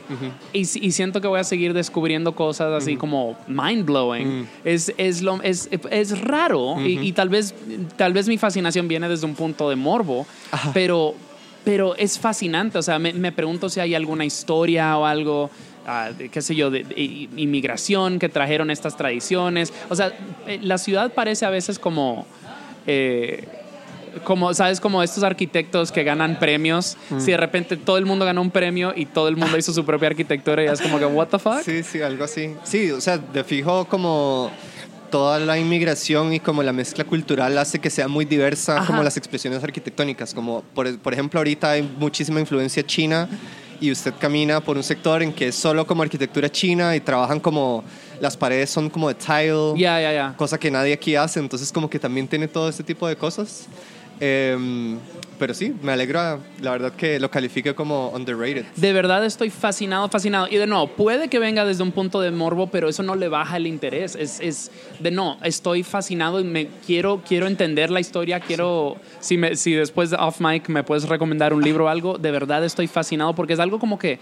y, 0.52 0.60
y 0.62 0.92
siento 0.92 1.22
que 1.22 1.28
voy 1.28 1.40
a 1.40 1.44
seguir 1.44 1.74
descubriendo 1.74 2.36
cosas 2.36 2.72
así 2.74 2.96
como 2.98 3.38
mind 3.48 3.86
blowing. 3.86 4.48
es, 4.64 4.92
es, 4.98 5.22
lo, 5.22 5.42
es, 5.44 5.70
es 5.92 6.20
raro 6.22 6.80
y, 6.82 7.00
y 7.00 7.12
tal, 7.12 7.30
vez, 7.30 7.54
tal 7.96 8.14
vez 8.14 8.28
mi 8.28 8.38
fascinación 8.38 8.88
viene 8.88 9.08
desde 9.08 9.26
un 9.26 9.36
punto 9.36 9.70
de 9.70 9.76
morbo, 9.76 10.26
pero, 10.74 11.14
pero 11.66 11.96
es 11.96 12.18
fascinante. 12.18 12.78
O 12.78 12.84
sea, 12.84 13.00
me, 13.00 13.12
me 13.12 13.34
pregunto 13.34 13.68
si 13.68 13.82
hay 13.82 13.96
alguna 13.96 14.24
historia 14.24 14.98
o 14.98 15.06
algo. 15.06 15.50
de, 16.18 16.30
qué 16.30 16.42
sé 16.42 16.56
yo, 16.56 16.72
de, 16.72 16.86
inmigración 17.36 18.20
que 18.20 18.30
trajeron 18.30 18.72
estas 18.72 18.96
tradiciones. 18.96 19.74
O 19.90 19.96
sea, 19.96 20.14
eh, 20.48 20.60
la 20.62 20.78
ciudad 20.78 21.12
parece 21.12 21.46
a 21.46 21.50
veces 21.50 21.80
como, 21.80 22.26
eh, 22.88 23.46
como, 24.24 24.54
¿sabes? 24.54 24.80
Como 24.80 25.04
estos 25.04 25.24
arquitectos 25.24 25.92
que 25.92 26.04
ganan 26.04 26.40
premios. 26.40 26.98
Si 27.18 27.32
de 27.32 27.38
repente 27.38 27.76
todo 27.76 27.98
el 27.98 28.06
mundo 28.06 28.24
ganó 28.26 28.42
un 28.42 28.52
premio 28.52 28.94
y 28.96 29.08
todo 29.08 29.28
el 29.28 29.36
mundo 29.36 29.58
hizo 29.58 29.74
su 29.74 29.84
propia 29.84 30.10
arquitectura 30.10 30.64
y 30.64 30.68
es 30.68 30.80
como 30.80 31.00
que, 31.00 31.06
¿what 31.06 31.28
the 31.28 31.40
fuck? 31.40 31.62
Sí, 31.64 31.84
sí, 31.84 32.02
algo 32.02 32.24
así. 32.24 32.54
Sí, 32.64 32.92
o 32.92 33.02
sea, 33.02 33.18
de 33.18 33.44
fijo 33.44 33.86
como 33.86 34.52
toda 35.10 35.40
la 35.40 35.58
inmigración 35.58 36.34
y 36.34 36.40
como 36.40 36.64
la 36.64 36.74
mezcla 36.74 37.04
cultural 37.04 37.58
hace 37.58 37.80
que 37.80 37.90
sea 37.90 38.08
muy 38.08 38.26
diversa 38.26 38.78
Ajá. 38.78 38.88
como 38.88 39.04
las 39.04 39.18
expresiones 39.18 39.64
arquitectónicas. 39.64 40.34
Como 40.34 40.64
por, 40.74 40.98
por 41.00 41.14
ejemplo 41.14 41.40
ahorita 41.40 41.72
hay 41.72 41.84
muchísima 41.84 42.40
influencia 42.40 42.86
china 42.86 43.30
y 43.80 43.92
usted 43.92 44.14
camina 44.20 44.62
por 44.62 44.78
un 44.78 44.84
sector 44.84 45.22
en 45.22 45.34
que 45.34 45.50
es 45.50 45.56
solo 45.56 45.86
como 45.86 46.04
arquitectura 46.04 46.50
china 46.50 46.96
y 46.96 47.00
trabajan 47.00 47.40
como 47.40 47.84
las 48.20 48.38
paredes 48.38 48.70
son 48.70 48.90
como 48.90 49.10
de 49.10 49.16
tile, 49.16 49.74
cosa 50.38 50.58
que 50.58 50.72
nadie 50.72 50.94
aquí 50.94 51.16
hace, 51.16 51.40
entonces 51.40 51.72
como 51.72 51.90
que 51.90 52.00
también 52.00 52.28
tiene 52.28 52.48
todo 52.48 52.70
este 52.70 52.84
tipo 52.84 53.08
de 53.08 53.16
cosas. 53.16 53.68
Em, 54.20 54.98
pero 55.38 55.54
sí, 55.54 55.74
me 55.82 55.92
alegra, 55.92 56.40
la 56.62 56.72
verdad 56.72 56.94
que 56.94 57.20
lo 57.20 57.30
califique 57.30 57.74
como 57.76 58.10
underrated. 58.10 58.66
De 58.76 58.94
verdad 58.94 59.26
estoy 59.26 59.50
fascinado, 59.50 60.08
fascinado. 60.10 60.48
Y 60.50 60.56
de 60.58 60.68
nuevo, 60.68 60.88
puede 60.88 61.28
que 61.30 61.40
venga 61.40 61.66
desde 61.66 61.84
un 61.84 61.92
punto 61.92 62.22
de 62.22 62.32
morbo, 62.32 62.68
pero 62.68 62.90
eso 62.90 63.04
no 63.04 63.16
le 63.16 63.28
baja 63.28 63.58
el 63.58 63.68
interés. 63.68 64.16
Es, 64.16 64.40
es 64.40 64.72
de 65.00 65.12
no, 65.12 65.38
estoy 65.44 65.84
fascinado 65.84 66.40
y 66.40 66.44
me 66.44 66.68
quiero, 66.86 67.22
quiero 67.28 67.48
entender 67.48 67.90
la 67.92 68.00
historia. 68.00 68.40
Quiero, 68.40 68.98
si, 69.20 69.38
me, 69.38 69.56
si 69.56 69.74
después 69.74 70.10
de 70.10 70.18
off 70.18 70.40
mic 70.40 70.68
me 70.70 70.84
puedes 70.84 71.08
recomendar 71.08 71.54
un 71.54 71.62
libro 71.64 71.86
o 71.86 71.88
algo, 71.88 72.18
de 72.18 72.32
verdad 72.32 72.64
estoy 72.64 72.88
fascinado 72.88 73.34
porque 73.36 73.54
es 73.54 73.60
algo 73.60 73.80
como 73.80 73.98
que 74.00 74.14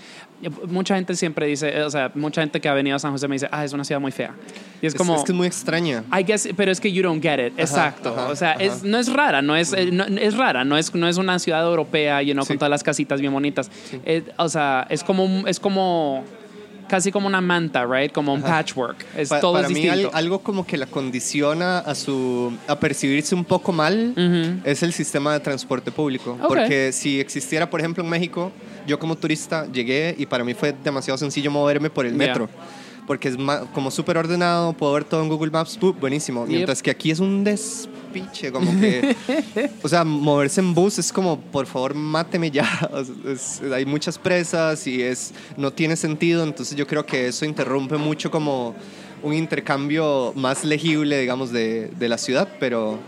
eh, 0.42 0.50
mucha 0.68 0.96
gente 0.96 1.16
siempre 1.16 1.46
dice, 1.48 1.70
eh, 1.78 1.84
o 1.84 1.90
sea, 1.90 2.12
mucha 2.16 2.42
gente 2.42 2.60
que 2.62 2.70
ha 2.70 2.74
venido 2.74 2.96
a 2.96 3.00
San 3.00 3.12
José 3.12 3.28
me 3.28 3.36
dice, 3.36 3.48
ah, 3.52 3.64
es 3.66 3.74
una 3.74 3.84
ciudad 3.84 4.02
muy 4.02 4.12
fea. 4.12 4.34
Y 4.82 4.88
es 4.88 4.94
Es- 4.94 4.98
como. 4.98 5.16
es, 5.16 5.24
que 5.24 5.32
es 5.32 5.36
muy 5.36 5.48
extraña. 5.48 6.04
I 6.12 6.24
guess, 6.24 6.50
pero 6.56 6.72
es 6.72 6.80
que 6.80 6.92
you 6.92 7.02
don't 7.04 7.22
get 7.24 7.40
it. 7.48 7.54
Exacto. 7.60 8.10
ajá, 8.10 8.28
o 8.30 8.36
sea, 8.36 8.52
ajá. 8.52 8.64
es, 8.64 8.84
no 8.84 8.98
es 8.98 9.12
rara, 9.12 9.42
no 9.42 9.56
es, 9.56 9.74
eh, 9.74 9.90
no- 9.92 10.06
es 10.06 10.36
rara, 10.36 10.64
no 10.66 10.78
es, 10.78 10.94
no 11.04 11.08
es 11.10 11.18
una 11.18 11.38
ciudad 11.38 11.64
europea, 11.64 12.22
you 12.24 12.34
know, 12.34 12.44
Sí. 12.44 12.50
con 12.50 12.58
todas 12.58 12.72
las 12.72 12.82
casitas 12.84 13.22
bien 13.22 13.32
bonitas. 13.34 13.70
Eh, 14.06 14.24
o 14.38 14.50
sea, 14.50 14.88
es 14.90 15.04
como, 15.04 15.46
es 15.48 15.60
como 15.60 16.24
casi 16.88 17.12
como 17.12 17.28
una 17.28 17.42
manta, 17.42 17.86
right? 17.86 18.12
Como 18.12 18.34
un 18.34 18.42
patchwork. 18.42 19.06
Es 19.18 19.30
Pa- 19.30 19.40
todo 19.40 19.54
para 19.54 19.68
es 19.68 19.74
mí 19.74 19.82
distinto. 19.82 20.10
al- 20.10 20.16
algo 20.16 20.40
como 20.40 20.66
que 20.68 20.78
la 20.78 20.86
condiciona 20.86 21.80
a 21.80 21.96
su 21.96 22.54
a 22.68 22.78
percibirse 22.80 23.34
un 23.36 23.46
poco 23.46 23.72
mal 23.72 24.14
Ujú. 24.16 24.62
es 24.70 24.84
el 24.84 24.92
sistema 24.94 25.34
de 25.34 25.40
transporte 25.40 25.92
público 25.92 26.38
Ok. 26.42 26.48
porque 26.50 26.92
si 26.92 27.20
existiera 27.20 27.70
por 27.70 27.80
ejemplo 27.80 28.04
en 28.04 28.10
México 28.10 28.52
yo 28.86 29.00
como 29.00 29.16
turista 29.16 29.66
llegué 29.72 30.14
y 30.20 30.26
para 30.26 30.44
mí 30.44 30.54
fue 30.54 30.74
demasiado 30.84 31.18
sencillo 31.18 31.50
moverme 31.52 31.90
por 31.90 32.06
el 32.06 32.14
metro 32.16 32.50
porque 33.08 33.30
es 33.30 33.38
como 33.74 33.90
súper 33.90 34.18
ordenado 34.18 34.74
puedo 34.74 34.94
ver 34.94 35.06
todo 35.06 35.24
en 35.24 35.30
Google 35.30 35.52
Maps 35.52 35.80
buenísimo 36.00 36.42
Yep. 36.46 36.50
mientras 36.50 36.82
que 36.84 36.92
aquí 36.92 37.10
es 37.12 37.20
un 37.20 37.44
despiche 38.14 38.52
como 38.52 38.72
que 38.80 39.16
o 39.82 39.90
sea 39.90 40.04
moverse 40.04 40.62
en 40.62 40.74
bus 40.74 41.00
es 41.00 41.12
como 41.12 41.40
por 41.40 41.66
favor 41.66 41.94
máteme 41.94 42.52
ya. 42.52 42.68
Hay 43.74 43.86
muchas 43.86 44.18
presas 44.18 44.86
y 44.88 45.02
es 45.02 45.34
no 45.58 45.72
tiene 45.72 45.96
sentido 45.96 46.44
entonces 46.44 46.76
yo 46.76 46.88
creo 46.88 47.06
que 47.06 47.28
eso 47.28 47.46
interrumpe 47.46 47.98
mucho 47.98 48.30
como 48.30 48.76
un 49.22 49.34
intercambio 49.34 50.34
más 50.36 50.64
legible 50.64 51.20
digamos 51.20 51.52
de 51.52 51.92
la 52.00 52.18
ciudad 52.18 52.48
pero 52.60 53.00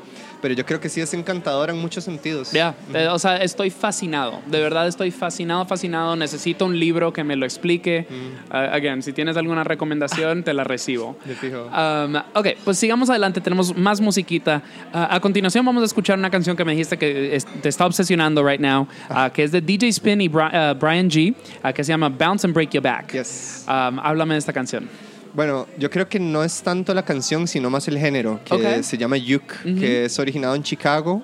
pero 0.41 0.53
yo 0.53 0.65
creo 0.65 0.79
que 0.79 0.89
sí 0.89 1.01
es 1.01 1.13
encantadora 1.13 1.73
en 1.73 1.79
muchos 1.79 2.03
sentidos 2.03 2.51
Ya, 2.51 2.75
eh, 2.93 3.07
o 3.09 3.17
sea, 3.19 3.37
estoy 3.37 3.69
fascinado. 3.69 4.39
De 4.45 4.59
verdad 4.61 4.87
estoy 4.87 5.11
fascinado, 5.11 5.65
fascinado. 5.65 6.15
Necesito 6.15 6.65
un 6.65 6.79
libro 6.79 7.11
que 7.13 7.23
me 7.23 7.35
lo 7.35 7.45
explique. 7.45 8.07
Uh, 8.51 8.55
again, 8.55 9.01
si 9.01 9.13
tienes 9.13 9.37
alguna 9.37 9.63
recomendación, 9.63 10.43
te 10.43 10.53
la 10.53 10.63
recibo. 10.63 11.17
De 11.25 11.35
fijo. 11.35 11.65
Um, 11.65 12.15
ok, 12.33 12.47
pues 12.63 12.77
sigamos 12.77 13.09
adelante. 13.09 13.41
Tenemos 13.41 13.75
más 13.75 14.01
musiquita. 14.01 14.61
Uh, 14.93 14.97
a 15.09 15.19
continuación 15.19 15.65
vamos 15.65 15.81
a 15.83 15.85
escuchar 15.85 16.17
una 16.17 16.29
canción 16.29 16.55
que 16.55 16.65
me 16.65 16.71
dijiste 16.73 16.97
que 16.97 17.35
es- 17.35 17.45
te 17.45 17.69
está 17.69 17.85
obsesionando 17.85 18.47
right 18.47 18.59
now, 18.61 18.87
uh, 19.09 19.31
que 19.33 19.43
es 19.43 19.51
de 19.51 19.61
DJ 19.61 19.87
Spin 19.89 20.21
y 20.21 20.29
Bri- 20.29 20.73
uh, 20.73 20.77
Brian 20.79 21.09
G, 21.09 21.33
uh, 21.63 21.73
que 21.73 21.83
se 21.83 21.91
llama 21.91 22.09
Bounce 22.09 22.45
and 22.45 22.53
Break 22.53 22.71
Your 22.71 22.83
Back. 22.83 23.11
Yes. 23.13 23.65
Um, 23.67 23.99
háblame 23.99 24.35
de 24.35 24.39
esta 24.39 24.53
canción. 24.53 24.87
Bueno, 25.35 25.67
yo 25.77 25.89
creo 25.89 26.07
que 26.07 26.19
no 26.19 26.43
es 26.43 26.61
tanto 26.61 26.93
la 26.93 27.03
canción, 27.03 27.47
sino 27.47 27.69
más 27.69 27.87
el 27.87 27.97
género, 27.99 28.39
que 28.45 28.83
se 28.83 28.97
llama 28.97 29.17
Yuk, 29.17 29.63
que 29.63 30.05
es 30.05 30.17
originado 30.17 30.55
en 30.55 30.63
Chicago 30.63 31.21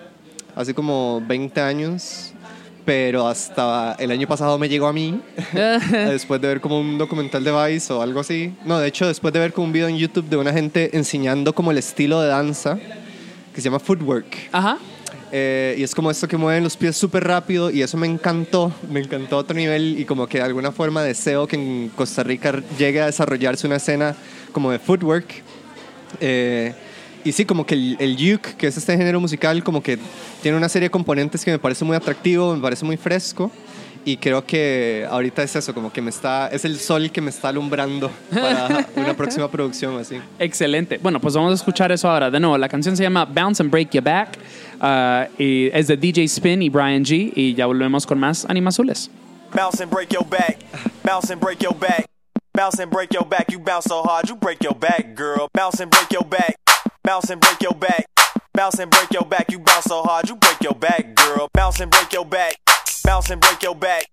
hace 0.55 0.73
como 0.73 1.21
20 1.25 1.61
años, 1.61 2.33
pero 2.85 3.27
hasta 3.27 3.95
el 3.99 4.11
año 4.11 4.27
pasado 4.27 4.57
me 4.57 4.67
llegó 4.67 4.87
a 4.87 4.93
mí, 4.93 5.21
después 5.91 6.41
de 6.41 6.47
ver 6.47 6.61
como 6.61 6.79
un 6.79 6.97
documental 6.97 7.43
de 7.43 7.51
Vice 7.51 7.93
o 7.93 8.01
algo 8.01 8.19
así. 8.19 8.53
No, 8.65 8.79
de 8.79 8.87
hecho, 8.87 9.07
después 9.07 9.33
de 9.33 9.39
ver 9.39 9.53
como 9.53 9.67
un 9.67 9.73
video 9.73 9.87
en 9.87 9.97
YouTube 9.97 10.27
de 10.27 10.37
una 10.37 10.51
gente 10.51 10.95
enseñando 10.95 11.53
como 11.53 11.71
el 11.71 11.77
estilo 11.77 12.21
de 12.21 12.27
danza, 12.27 12.77
que 13.53 13.61
se 13.61 13.65
llama 13.65 13.79
Footwork. 13.79 14.49
Ajá. 14.51 14.77
Eh, 15.31 15.75
y 15.77 15.83
es 15.83 15.95
como 15.95 16.11
esto 16.11 16.27
que 16.27 16.35
mueven 16.35 16.63
los 16.63 16.75
pies 16.75 16.97
súper 16.97 17.23
rápido 17.23 17.71
y 17.71 17.81
eso 17.81 17.95
me 17.95 18.05
encantó, 18.05 18.73
me 18.91 18.99
encantó 18.99 19.37
a 19.37 19.39
otro 19.39 19.55
nivel 19.55 19.97
y 19.97 20.03
como 20.03 20.27
que 20.27 20.39
de 20.39 20.43
alguna 20.43 20.73
forma 20.73 21.03
deseo 21.03 21.47
que 21.47 21.55
en 21.55 21.89
Costa 21.95 22.21
Rica 22.21 22.61
llegue 22.77 22.99
a 22.99 23.05
desarrollarse 23.05 23.65
una 23.65 23.77
escena 23.77 24.15
como 24.51 24.71
de 24.71 24.79
footwork. 24.79 25.25
Eh, 26.19 26.73
y 27.23 27.31
sí, 27.31 27.45
como 27.45 27.65
que 27.65 27.75
el, 27.75 27.97
el 27.99 28.33
uke, 28.33 28.55
que 28.57 28.67
es 28.67 28.75
este 28.75 28.97
género 28.97 29.19
musical, 29.19 29.63
como 29.63 29.81
que 29.81 29.97
tiene 30.41 30.57
una 30.57 30.67
serie 30.67 30.87
de 30.87 30.91
componentes 30.91 31.45
que 31.45 31.51
me 31.51 31.59
parece 31.59 31.85
muy 31.85 31.95
atractivo, 31.95 32.53
me 32.53 32.61
parece 32.61 32.83
muy 32.83 32.97
fresco. 32.97 33.51
Y 34.03 34.17
creo 34.17 34.43
que 34.43 35.05
ahorita 35.07 35.43
es 35.43 35.55
eso, 35.55 35.75
como 35.75 35.93
que 35.93 36.01
me 36.01 36.09
está, 36.09 36.47
es 36.47 36.65
el 36.65 36.79
sol 36.79 37.11
que 37.11 37.21
me 37.21 37.29
está 37.29 37.49
alumbrando 37.49 38.09
para 38.31 38.87
una 38.95 39.15
próxima 39.15 39.49
producción 39.49 39.99
así. 39.99 40.19
Excelente. 40.39 40.97
Bueno, 40.97 41.21
pues 41.21 41.35
vamos 41.35 41.51
a 41.51 41.55
escuchar 41.55 41.91
eso 41.91 42.09
ahora. 42.09 42.31
De 42.31 42.39
nuevo, 42.39 42.57
la 42.57 42.67
canción 42.67 42.97
se 42.97 43.03
llama 43.03 43.25
Bounce 43.25 43.61
and 43.61 43.71
Break 43.71 43.91
Your 43.91 44.03
Back. 44.03 44.39
Uh, 44.81 45.25
y 45.37 45.69
es 45.73 45.87
de 45.87 45.95
DJ 45.95 46.23
Spin 46.25 46.61
y 46.61 46.69
Brian 46.69 47.03
G. 47.05 47.31
Y 47.35 47.53
ya 47.55 47.67
volvemos 47.67 48.05
con 48.05 48.19
más 48.19 48.45
Animazules. 48.49 49.09
Bounce 49.53 49.81
and 49.81 49.91
break 49.91 50.11
your 50.11 50.25
back. 50.25 50.57
Bounce 51.03 51.31
and 51.31 51.39
break 51.41 51.61
your 51.61 51.73
back. 51.73 52.05
Bounce 52.53 52.79
and 52.79 52.91
break 52.91 53.13
your 53.13 53.25
back. 53.25 53.51
You 53.51 53.59
bounce 53.59 53.85
so 53.85 54.01
hard, 54.01 54.27
you 54.27 54.35
break 54.35 54.61
your 54.63 54.75
back, 54.75 55.15
girl. 55.15 55.47
Bounce 55.53 55.79
and 55.81 55.91
break 55.91 56.11
your 56.11 56.23
back. 56.23 56.55
Bounce 57.03 57.29
and 57.29 57.39
break 57.39 57.61
your 57.61 57.73
back. 57.73 58.05
Bounce 58.53 58.79
and 58.79 58.91
break 58.91 59.11
your 59.11 59.25
back. 59.25 59.51
You 59.51 59.59
bounce 59.59 59.85
so 59.85 60.03
hard, 60.03 60.27
you 60.29 60.35
break 60.35 60.61
your 60.61 60.75
back, 60.75 61.15
girl. 61.15 61.47
Bounce 61.53 61.79
and 61.79 61.91
break 61.91 62.11
your 62.13 62.25
back. 62.25 62.55
Bounce 63.03 63.29
and 63.29 63.41
break 63.41 63.61
your 63.63 63.75
back. 63.75 64.05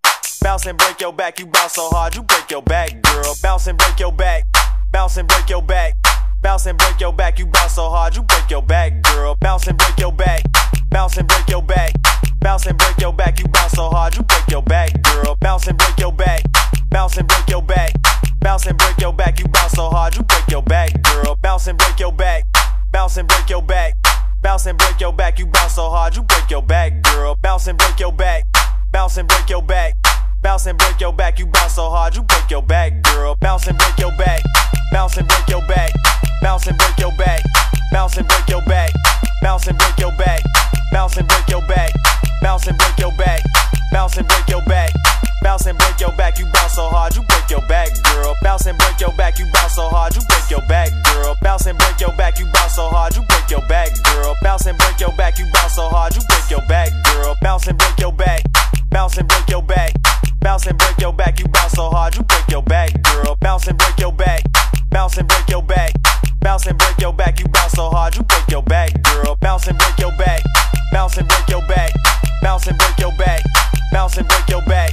Bounce 0.42 0.66
and 0.66 0.78
break 0.78 1.00
your 1.00 1.12
back. 1.12 1.38
You 1.38 1.46
bounce 1.46 1.74
so 1.74 1.88
hard, 1.90 2.14
you 2.14 2.22
break 2.22 2.50
your 2.50 2.62
back, 2.62 3.02
girl. 3.02 3.34
Bounce 3.42 3.66
and 3.66 3.76
break 3.78 3.98
your 3.98 4.12
back. 4.12 4.44
Bounce 4.92 5.16
and 5.16 5.28
break 5.28 5.48
your 5.50 5.62
back. 5.62 5.94
Bounce 6.43 6.66
and 6.66 6.78
break 6.78 7.01
your 7.01 7.12
back. 7.12 7.39
You 7.39 7.47
bounce 7.47 7.74
so 7.74 7.89
hard, 7.89 8.16
you 8.16 8.22
break 8.22 8.51
your 8.51 8.62
back, 8.62 9.03
girl. 9.03 9.36
Bounce 9.41 9.66
and 9.66 9.76
break 9.76 9.99
your 9.99 10.12
back. 10.12 10.43
Bounce 10.91 11.16
and 11.16 11.28
break 11.28 11.49
your 11.49 11.62
back. 11.62 11.93
Bounce 12.41 12.66
and 12.66 12.78
break 12.78 12.99
your 13.01 13.12
back. 13.12 13.39
You 13.41 13.49
bounce 13.49 13.72
so 13.72 13.91
hard, 13.91 14.16
you 14.16 14.22
break 14.22 14.49
your 14.49 14.62
back, 14.62 15.03
girl. 15.03 15.36
Bounce 15.41 15.66
and 15.66 15.76
break 15.76 15.99
your 15.99 16.12
back. 16.12 16.43
Bounce 16.91 17.16
and 17.16 17.28
break 17.28 17.49
your 17.49 17.62
back. 17.62 17.93
Bounce 18.41 18.66
and 18.66 18.78
break 18.78 18.99
your 18.99 19.12
back. 19.12 19.39
You 19.41 19.49
bounce 19.49 19.72
so 19.72 19.91
hard, 19.91 20.16
you 20.16 20.22
break 20.22 20.49
your 20.49 20.62
back, 20.62 21.03
girl. 21.03 21.36
Bounce 21.43 21.66
and 21.66 21.76
break 21.76 21.99
your 21.99 22.12
back. 22.12 22.45
Bounce 22.93 23.16
and 23.16 23.28
break 23.28 23.51
your 23.51 23.62
back. 23.62 23.95
Bounce 24.41 24.66
and 24.66 24.78
break 24.78 25.01
your 25.01 25.12
back. 25.12 25.39
You 25.39 25.47
bounce 25.47 25.74
so 25.74 25.91
hard, 25.91 26.14
you 26.16 26.22
break 26.22 26.49
your 26.51 26.62
back, 26.62 27.03
girl. 27.03 27.36
Bounce 27.43 27.66
and 27.66 27.76
break 27.76 27.99
your 27.99 28.12
back. 28.12 28.45
Bounce 28.93 29.16
and 29.16 29.28
break 29.28 29.51
your 29.51 29.62
back. 29.62 29.95
Bounce 30.41 30.66
and 30.66 30.78
break 30.78 31.01
your 31.01 31.12
back. 31.12 31.39
You 31.41 31.47
bounce 31.47 31.74
so 31.74 31.91
hard, 31.91 32.14
you 32.14 32.22
break 32.22 32.49
your 32.49 32.62
back, 32.62 33.03
girl. 33.03 33.36
Bounce 33.41 33.66
and 33.66 33.76
break 33.76 33.99
your 33.99 34.12
back. 34.16 34.41
Bounce 34.93 35.16
and 35.16 35.26
break 35.26 35.49
your 35.49 35.66
back. 35.66 35.91
Bounce 36.43 36.66
and 36.66 36.78
break 36.78 36.99
your 36.99 37.12
back. 37.16 37.43
Bounce 37.93 38.16
and 38.16 38.28
break 38.28 38.49
your 38.49 38.62
back. 38.62 38.91
Bounce 39.43 39.66
and 39.66 39.78
break 39.78 39.99
your 39.99 40.12
back. 40.12 40.41
Bounce 40.93 41.16
and 41.16 41.28
break 41.28 41.49
your 41.49 41.62
back. 41.62 41.91
Bounce 42.43 42.66
and 42.66 42.78
break 42.78 42.99
your 42.99 43.12
back. 43.12 43.41
Bounce 43.93 44.16
and 44.16 44.28
break 44.28 44.49
your 44.49 44.62
back. 44.62 44.91
Bounce 45.43 45.66
and 45.66 45.78
break 45.78 46.01
your 46.01 46.12
back. 46.12 46.39
You 46.39 46.47
bounce 46.47 46.74
so 46.74 46.89
hard, 46.89 47.14
you 47.16 47.22
break 47.22 47.51
your 47.51 47.61
back, 47.68 47.89
girl. 48.05 48.34
Bounce 48.43 48.66
and 48.66 48.78
break 48.78 49.01
your 49.01 49.12
back. 49.16 49.39
You 49.39 49.47
bounce 49.53 49.74
so 49.74 49.89
hard, 49.89 50.14
you 50.14 50.22
break 50.28 50.51
your 50.51 50.61
back, 50.68 50.91
girl. 51.05 51.34
Bounce 51.43 51.66
and 51.66 51.78
break 51.78 52.01
your 52.01 52.12
back. 52.16 52.39
You 52.39 52.47
bounce 52.53 52.74
so 52.74 52.89
hard, 52.89 53.16
you 53.16 53.22
break 53.28 53.51
your 53.51 53.62
back, 53.68 53.91
girl. 54.05 54.34
Bounce 54.43 54.66
and 54.66 54.78
break 54.78 55.01
your 55.01 55.12
back. 55.16 55.39
You 55.39 55.47
bounce 55.53 55.74
so 55.74 55.89
hard, 55.89 56.14
you 56.14 56.22
break 56.28 56.51
your 56.51 56.62
back, 56.68 56.91
girl. 57.05 57.34
Bounce 57.41 57.66
and 57.66 57.78
break 57.78 57.99
your 57.99 58.12
back. 58.12 58.43
Bounce 58.91 59.16
and 59.16 59.28
break 59.28 59.49
your 59.49 59.62
back. 59.62 59.93
Bounce 60.41 60.66
and 60.66 60.78
break 60.78 60.99
your 60.99 61.12
back. 61.12 61.39
You 61.39 61.47
bounce 61.49 61.72
so 61.72 61.89
hard, 61.91 62.16
you 62.16 62.22
break 62.22 62.49
your 62.49 62.62
back, 62.62 62.91
girl. 63.03 63.36
Bounce 63.41 63.66
and 63.68 63.78
break 63.78 63.99
your 63.99 64.12
back. 64.12 64.43
Bounce 64.91 65.16
and 65.18 65.28
break 65.28 65.49
your 65.49 65.62
back. 65.62 65.93
Bounce 66.41 66.66
and 66.66 66.78
break 66.78 66.99
your 66.99 67.12
back. 67.12 67.41
You 67.41 67.47
bounce 67.49 67.72
so 67.72 67.91
hard, 67.91 68.16
you 68.16 68.22
break 68.22 68.49
your 68.49 68.62
back, 68.62 68.91
girl. 69.03 69.36
Bounce 69.41 69.66
and 69.66 69.78
break 69.78 69.99
your 69.99 70.12
back. 70.16 70.43
Bounce 70.93 71.16
and 71.16 71.28
break 71.28 71.49
your 71.49 71.62
back. 71.66 71.93
Bounce 72.43 72.66
and 72.66 72.78
break 72.78 72.99
your 72.99 73.12
back. 73.18 73.43
Bounce 73.93 74.16
and 74.16 74.28
break 74.28 74.49
your 74.49 74.62
back. 74.62 74.91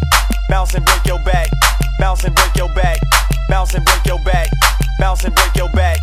Bounce 0.50 0.74
and 0.74 0.86
break 0.86 1.06
your 1.06 1.20
back. 1.20 1.50
Bounce 2.00 2.24
and 2.24 2.36
break 2.36 2.56
your 2.56 2.70
back. 2.70 3.00
Bounce 3.50 3.74
and 3.76 3.86
break 3.86 4.06
your 4.06 4.20
back. 4.20 4.50
Bounce 5.00 5.24
and 5.24 5.36
break 5.36 5.56
your 5.56 5.70
back. 5.70 6.00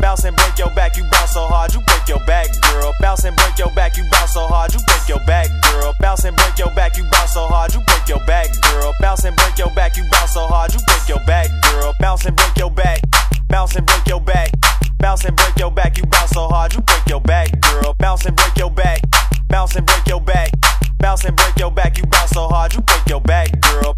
Bounce 0.00 0.24
and 0.24 0.36
break 0.36 0.58
your 0.58 0.70
back. 0.70 0.96
You 0.96 1.04
bounce 1.10 1.32
so 1.32 1.46
hard, 1.46 1.72
you 1.74 1.80
break 1.80 2.08
your 2.08 2.20
back, 2.26 2.48
girl. 2.62 2.92
Bounce 3.00 3.24
and 3.24 3.36
break 3.36 3.58
your 3.58 3.70
back. 3.74 3.96
You 3.96 4.04
bounce 4.10 4.34
so 4.34 4.46
hard, 4.46 4.72
you 4.72 4.80
break 4.86 5.08
your 5.08 5.20
back, 5.26 5.48
girl. 5.62 5.94
Bounce 6.00 6.24
and 6.24 6.36
break 6.36 6.58
your 6.58 6.70
back. 6.74 6.96
You 6.96 7.04
bounce 7.10 7.34
so 7.34 7.46
hard, 7.46 7.74
you 7.74 7.80
break 7.80 8.08
your 8.08 8.20
back, 8.26 8.48
girl. 8.62 8.92
Bounce 9.00 9.24
and 9.24 9.36
break 9.36 9.58
your 9.58 9.70
back. 9.74 9.96
You 9.96 10.04
bounce 10.10 10.34
so 10.34 10.46
hard, 10.46 10.72
you 10.74 10.80
break 10.86 11.08
your 11.08 11.20
back, 11.26 11.48
girl. 11.62 11.94
Bounce 12.00 12.24
and 12.26 12.36
break 12.36 12.56
your 12.56 12.70
back. 12.70 13.00
Bounce 13.48 13.74
and 13.76 13.86
break 13.86 14.06
your 14.06 14.20
back. 14.20 14.50
Bounce 14.98 15.24
and 15.24 15.36
break 15.36 15.56
your 15.58 15.70
back. 15.70 15.98
You 15.98 16.04
bounce 16.06 16.30
so 16.30 16.48
hard, 16.48 16.74
you 16.74 16.80
break 16.80 17.06
your 17.08 17.20
back, 17.20 17.60
girl. 17.60 17.94
Bounce 17.98 18.24
and 18.26 18.36
break 18.36 18.56
your 18.56 18.70
back. 18.70 19.00
Bounce 19.48 19.76
and 19.76 19.86
break 19.86 20.06
your 20.06 20.20
back. 20.20 20.50
Bounce 20.98 21.24
and 21.24 21.36
break 21.36 21.58
your 21.58 21.70
back. 21.70 21.98
You 21.98 22.04
bounce 22.06 22.30
so 22.30 22.48
hard, 22.48 22.74
you 22.74 22.80
break 22.80 23.08
your 23.08 23.20
back, 23.20 23.60
girl. 23.60 23.96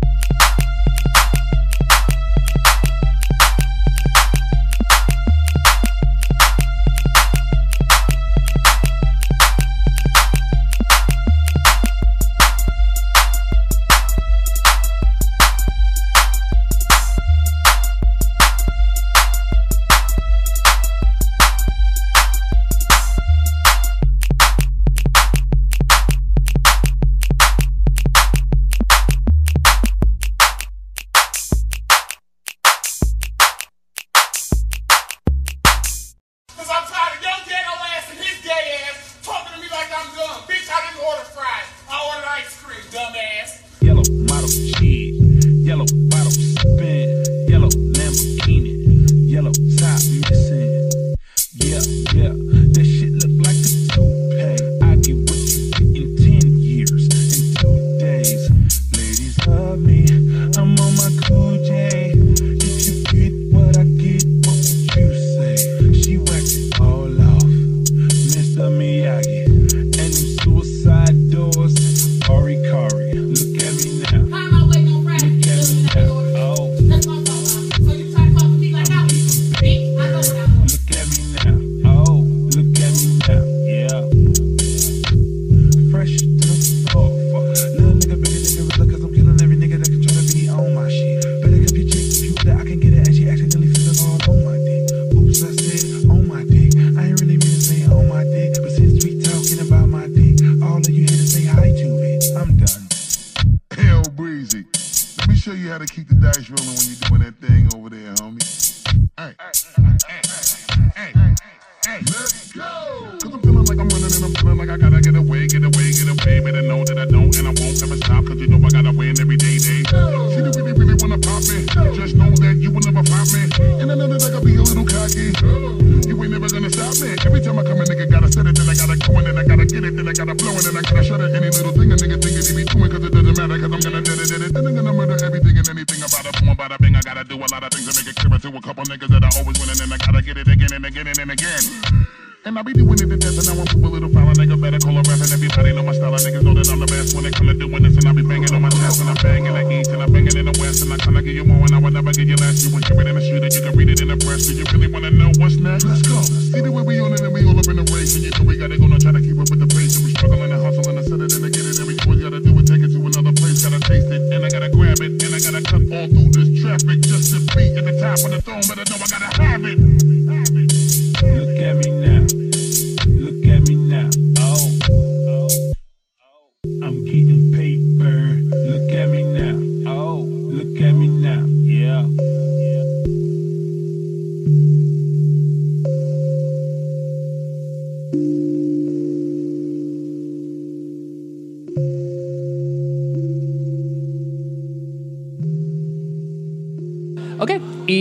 so 158.09 158.43
we 158.43 158.57
gotta 158.57 158.79
go, 158.79 158.87
no 158.87 158.97
try 158.99 159.13
to 159.13 159.21
keep 159.21 159.39
up 159.39 159.51
with 159.51 159.58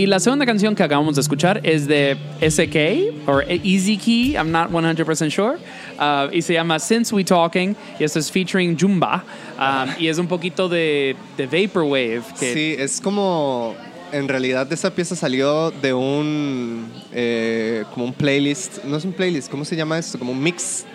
la 0.08 0.20
segunda 0.20 0.46
canción 0.46 0.74
que 0.74 0.82
acabamos 0.82 1.14
de 1.14 1.20
escuchar 1.20 1.60
es 1.62 1.86
de 1.86 2.16
SK, 2.40 3.28
o 3.28 3.40
Easy 3.40 3.96
Key, 3.96 4.32
I'm 4.32 4.50
not 4.50 4.70
100% 4.70 5.30
sure, 5.30 5.58
uh, 5.98 6.32
y 6.32 6.42
se 6.42 6.54
llama 6.54 6.78
Since 6.78 7.14
We 7.14 7.24
Talking, 7.24 7.76
y 7.98 8.04
esto 8.04 8.18
es 8.18 8.30
featuring 8.30 8.76
Jumba, 8.78 9.22
um, 9.58 9.90
y 9.98 10.08
es 10.08 10.18
un 10.18 10.26
poquito 10.26 10.68
de, 10.68 11.14
Vaporwave. 11.36 12.22
Sí, 12.34 12.76
es 12.78 13.00
como. 13.00 13.74
En 14.10 14.26
realidad, 14.26 14.72
esa 14.72 14.90
pieza 14.94 15.14
salió 15.14 15.70
de 15.70 15.92
un. 15.92 16.90
eh, 17.12 17.84
como 17.92 18.06
un 18.06 18.14
playlist. 18.14 18.82
No 18.84 18.96
es 18.96 19.04
un 19.04 19.12
playlist, 19.12 19.50
¿cómo 19.50 19.66
se 19.66 19.76
llama 19.76 19.98
esto? 19.98 20.18
Como 20.18 20.32
un 20.32 20.42
mix. 20.42 20.86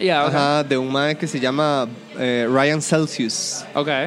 Yeah, 0.00 0.26
okay. 0.26 0.36
Ajá, 0.36 0.64
de 0.64 0.76
un 0.76 0.90
man 0.90 1.16
que 1.16 1.26
se 1.26 1.38
llama 1.38 1.88
eh, 2.18 2.46
Ryan 2.48 2.80
Celsius. 2.80 3.64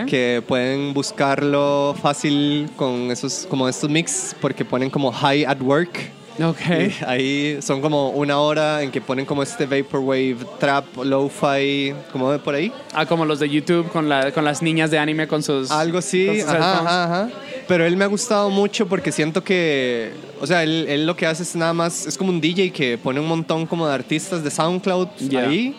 Que 0.07 0.43
pueden 0.47 0.93
buscarlo 0.93 1.95
fácil 2.01 2.69
con 2.75 3.11
esos, 3.11 3.45
como 3.49 3.67
estos 3.67 3.89
mix, 3.89 4.35
porque 4.41 4.65
ponen 4.65 4.89
como 4.89 5.11
High 5.11 5.45
at 5.45 5.61
Work. 5.61 6.11
Ok. 6.41 6.59
Y 6.69 7.03
ahí 7.05 7.61
son 7.61 7.81
como 7.81 8.09
una 8.09 8.39
hora 8.39 8.81
en 8.81 8.91
que 8.91 9.01
ponen 9.01 9.25
como 9.25 9.43
este 9.43 9.65
vaporwave, 9.65 10.37
trap, 10.59 10.85
lo-fi, 11.03 11.93
como 12.11 12.31
de 12.31 12.39
por 12.39 12.55
ahí. 12.55 12.71
Ah, 12.93 13.05
como 13.05 13.25
los 13.25 13.39
de 13.39 13.49
YouTube 13.49 13.89
con, 13.91 14.09
la, 14.09 14.31
con 14.31 14.43
las 14.43 14.61
niñas 14.61 14.89
de 14.91 14.97
anime 14.97 15.27
con 15.27 15.43
sus... 15.43 15.69
Algo 15.71 15.99
así, 15.99 16.27
sus 16.41 16.49
ajá, 16.49 16.79
ajá, 16.79 17.03
ajá. 17.03 17.29
Pero 17.67 17.85
él 17.85 17.95
me 17.97 18.03
ha 18.03 18.07
gustado 18.07 18.49
mucho 18.49 18.87
porque 18.87 19.11
siento 19.11 19.43
que, 19.43 20.11
o 20.41 20.47
sea, 20.47 20.63
él, 20.63 20.85
él 20.89 21.05
lo 21.05 21.15
que 21.15 21.25
hace 21.25 21.43
es 21.43 21.55
nada 21.55 21.73
más, 21.73 22.07
es 22.07 22.17
como 22.17 22.29
un 22.31 22.41
DJ 22.41 22.71
que 22.71 22.97
pone 22.97 23.19
un 23.19 23.27
montón 23.27 23.65
como 23.65 23.87
de 23.87 23.93
artistas 23.93 24.43
de 24.43 24.51
SoundCloud 24.51 25.07
Ya. 25.29 25.47
ahí. 25.47 25.75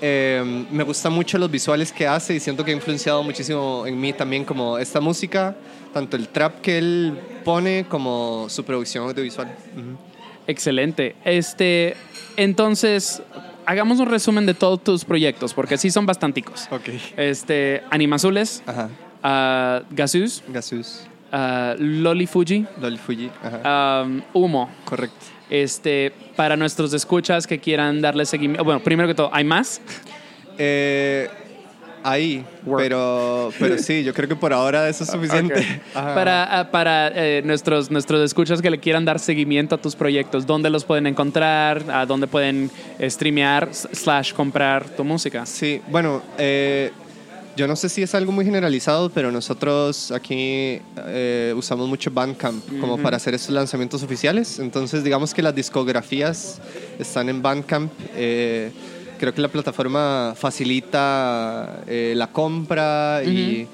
Eh, 0.00 0.66
me 0.70 0.84
gustan 0.84 1.12
mucho 1.12 1.38
los 1.38 1.50
visuales 1.50 1.90
que 1.90 2.06
hace 2.06 2.34
y 2.34 2.40
siento 2.40 2.64
que 2.64 2.72
ha 2.72 2.74
influenciado 2.74 3.22
muchísimo 3.22 3.84
en 3.86 3.98
mí 3.98 4.12
también 4.12 4.44
como 4.44 4.76
esta 4.76 5.00
música, 5.00 5.56
tanto 5.94 6.16
el 6.18 6.28
trap 6.28 6.60
que 6.60 6.76
él 6.76 7.18
pone 7.44 7.86
como 7.88 8.46
su 8.50 8.64
producción 8.64 9.08
audiovisual. 9.08 9.48
Excelente. 10.46 11.16
Este, 11.24 11.96
entonces, 12.36 13.22
hagamos 13.64 13.98
un 14.00 14.06
resumen 14.10 14.44
de 14.44 14.52
todos 14.54 14.82
tus 14.84 15.04
proyectos, 15.04 15.54
porque 15.54 15.78
sí 15.78 15.90
son 15.90 16.04
bastanticos. 16.04 16.68
Ok. 16.70 16.88
Este, 17.16 17.82
Animazules, 17.90 18.62
Ajá. 18.66 18.90
uh, 19.22 19.94
Gasus, 19.94 20.42
Gasus, 20.48 21.06
uh, 21.32 21.74
Loli 21.78 22.26
Fuji, 22.26 22.66
Loli 22.80 22.98
Fuji, 22.98 23.30
ajá. 23.42 24.02
um, 24.02 24.22
Humo. 24.34 24.68
Correcto. 24.84 25.16
Este, 25.48 26.12
para 26.36 26.56
nuestros 26.56 26.92
escuchas 26.92 27.46
que 27.46 27.58
quieran 27.58 28.00
darle 28.02 28.26
seguimiento. 28.26 28.64
Bueno, 28.64 28.82
primero 28.82 29.08
que 29.08 29.14
todo, 29.14 29.30
¿hay 29.32 29.44
más? 29.44 29.80
Eh, 30.58 31.28
ahí, 32.04 32.44
Work. 32.66 32.82
pero, 32.82 33.50
pero 33.58 33.78
sí, 33.78 34.04
yo 34.04 34.12
creo 34.14 34.28
que 34.28 34.36
por 34.36 34.52
ahora 34.52 34.88
eso 34.88 35.02
es 35.02 35.10
suficiente. 35.10 35.54
Ok. 35.54 35.60
Ajá. 35.96 36.14
Para, 36.14 36.60
ah, 36.60 36.70
para 36.70 37.08
eh, 37.08 37.42
nuestros, 37.44 37.90
nuestros 37.90 38.20
escuchas 38.20 38.62
que 38.62 38.70
le 38.70 38.78
quieran 38.78 39.04
dar 39.04 39.18
seguimiento 39.18 39.74
a 39.74 39.78
tus 39.78 39.96
proyectos, 39.96 40.46
¿dónde 40.46 40.70
los 40.70 40.84
pueden 40.84 41.06
encontrar? 41.06 41.82
¿A 41.90 42.06
dónde 42.06 42.26
pueden 42.26 42.70
eh, 42.98 43.10
streamear 43.10 43.70
slash 43.72 44.32
comprar 44.34 44.88
tu 44.90 45.02
música? 45.02 45.46
Sí, 45.46 45.80
bueno, 45.88 46.22
eh, 46.38 46.92
yo 47.56 47.68
no 47.68 47.76
sé 47.76 47.88
si 47.88 48.02
es 48.02 48.14
algo 48.14 48.32
muy 48.32 48.44
generalizado, 48.44 49.10
pero 49.10 49.30
nosotros 49.30 50.10
aquí 50.10 50.80
eh, 51.06 51.54
usamos 51.56 51.88
mucho 51.88 52.10
Bandcamp 52.10 52.80
como 52.80 52.98
para 52.98 53.16
hacer 53.16 53.32
estos 53.34 53.54
lanzamientos 53.54 54.02
oficiales. 54.02 54.58
Entonces, 54.58 55.04
digamos 55.04 55.32
que 55.32 55.40
las 55.40 55.54
discografías 55.54 56.60
están 56.98 57.28
en 57.28 57.40
Bandcamp. 57.40 57.92
eh, 58.16 58.72
creo 59.24 59.32
que 59.32 59.40
la 59.40 59.48
plataforma 59.48 60.34
facilita 60.36 61.82
eh, 61.86 62.12
la 62.14 62.26
compra 62.26 63.22
y, 63.24 63.66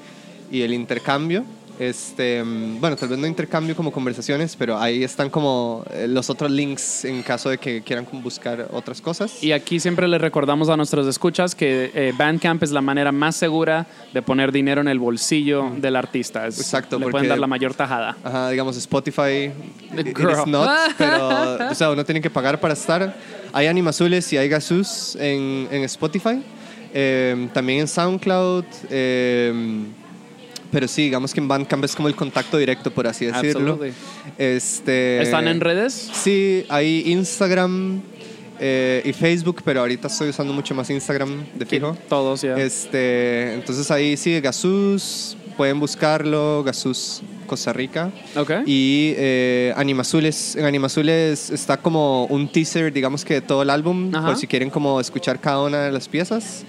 y 0.49 0.61
el 0.61 0.73
intercambio. 0.73 1.43
Este, 1.81 2.43
bueno, 2.79 2.95
tal 2.95 3.09
vez 3.09 3.17
no 3.17 3.25
intercambio 3.25 3.75
como 3.75 3.91
conversaciones, 3.91 4.55
pero 4.55 4.77
ahí 4.77 5.03
están 5.03 5.31
como 5.31 5.83
eh, 5.91 6.05
los 6.07 6.29
otros 6.29 6.51
links 6.51 7.05
en 7.05 7.23
caso 7.23 7.49
de 7.49 7.57
que 7.57 7.81
quieran 7.81 8.05
buscar 8.21 8.67
otras 8.71 9.01
cosas. 9.01 9.43
Y 9.43 9.51
aquí 9.51 9.79
siempre 9.79 10.07
les 10.07 10.21
recordamos 10.21 10.69
a 10.69 10.77
nuestros 10.77 11.07
escuchas 11.07 11.55
que 11.55 11.89
eh, 11.95 12.13
Bandcamp 12.15 12.61
es 12.61 12.69
la 12.69 12.81
manera 12.81 13.11
más 13.11 13.35
segura 13.35 13.87
de 14.13 14.21
poner 14.21 14.51
dinero 14.51 14.79
en 14.81 14.89
el 14.89 14.99
bolsillo 14.99 15.71
del 15.77 15.95
artista. 15.95 16.45
Es- 16.45 16.59
Exacto, 16.59 16.99
Le 16.99 17.05
porque- 17.05 17.11
pueden 17.13 17.29
dar 17.29 17.39
la 17.39 17.47
mayor 17.47 17.73
tajada. 17.73 18.15
Ajá, 18.23 18.51
digamos 18.51 18.77
Spotify, 18.77 19.51
it 19.97 20.05
is 20.07 20.13
Girl. 20.15 20.43
not, 20.51 20.69
pero 20.99 21.67
o 21.71 21.73
sea, 21.73 21.89
uno 21.89 22.05
tiene 22.05 22.21
que 22.21 22.29
pagar 22.29 22.59
para 22.59 22.75
estar. 22.75 23.15
Hay 23.53 23.65
Animazules 23.65 24.31
y 24.33 24.37
hay 24.37 24.47
Gasus 24.49 25.15
en, 25.15 25.67
en 25.71 25.81
Spotify, 25.85 26.43
eh, 26.93 27.49
también 27.55 27.79
en 27.79 27.87
SoundCloud, 27.87 28.65
eh, 28.91 29.83
pero 30.71 30.87
sí, 30.87 31.03
digamos 31.03 31.33
que 31.33 31.39
en 31.39 31.47
Bandcamp 31.47 31.83
es 31.83 31.95
como 31.95 32.07
el 32.07 32.15
contacto 32.15 32.57
directo, 32.57 32.91
por 32.91 33.07
así 33.07 33.25
decirlo. 33.25 33.73
Absolutely. 33.73 33.93
Este, 34.37 35.21
¿Están 35.21 35.47
en 35.47 35.59
redes? 35.59 36.09
Sí, 36.13 36.65
hay 36.69 37.03
Instagram 37.07 38.01
eh, 38.59 39.01
y 39.05 39.13
Facebook, 39.13 39.61
pero 39.65 39.81
ahorita 39.81 40.07
estoy 40.07 40.29
usando 40.29 40.53
mucho 40.53 40.75
más 40.75 40.89
Instagram 40.89 41.45
de 41.55 41.65
fijo. 41.65 41.97
Todos, 42.07 42.41
ya. 42.41 42.55
Este, 42.57 43.53
entonces 43.55 43.89
ahí 43.91 44.15
sí, 44.15 44.39
Gasus, 44.39 45.35
pueden 45.57 45.79
buscarlo, 45.79 46.63
Gasus 46.63 47.21
Costa 47.47 47.73
Rica. 47.73 48.11
Ok. 48.35 48.51
Y 48.65 49.13
eh, 49.17 49.73
Animazules, 49.75 50.55
en 50.55 50.65
Animazules 50.65 51.49
está 51.49 51.77
como 51.77 52.25
un 52.25 52.47
teaser, 52.47 52.93
digamos 52.93 53.25
que 53.25 53.35
de 53.35 53.41
todo 53.41 53.63
el 53.63 53.69
álbum, 53.69 54.13
Ajá. 54.13 54.27
por 54.27 54.37
si 54.37 54.47
quieren 54.47 54.69
como 54.69 55.01
escuchar 55.01 55.39
cada 55.39 55.63
una 55.63 55.81
de 55.83 55.91
las 55.91 56.07
piezas. 56.07 56.63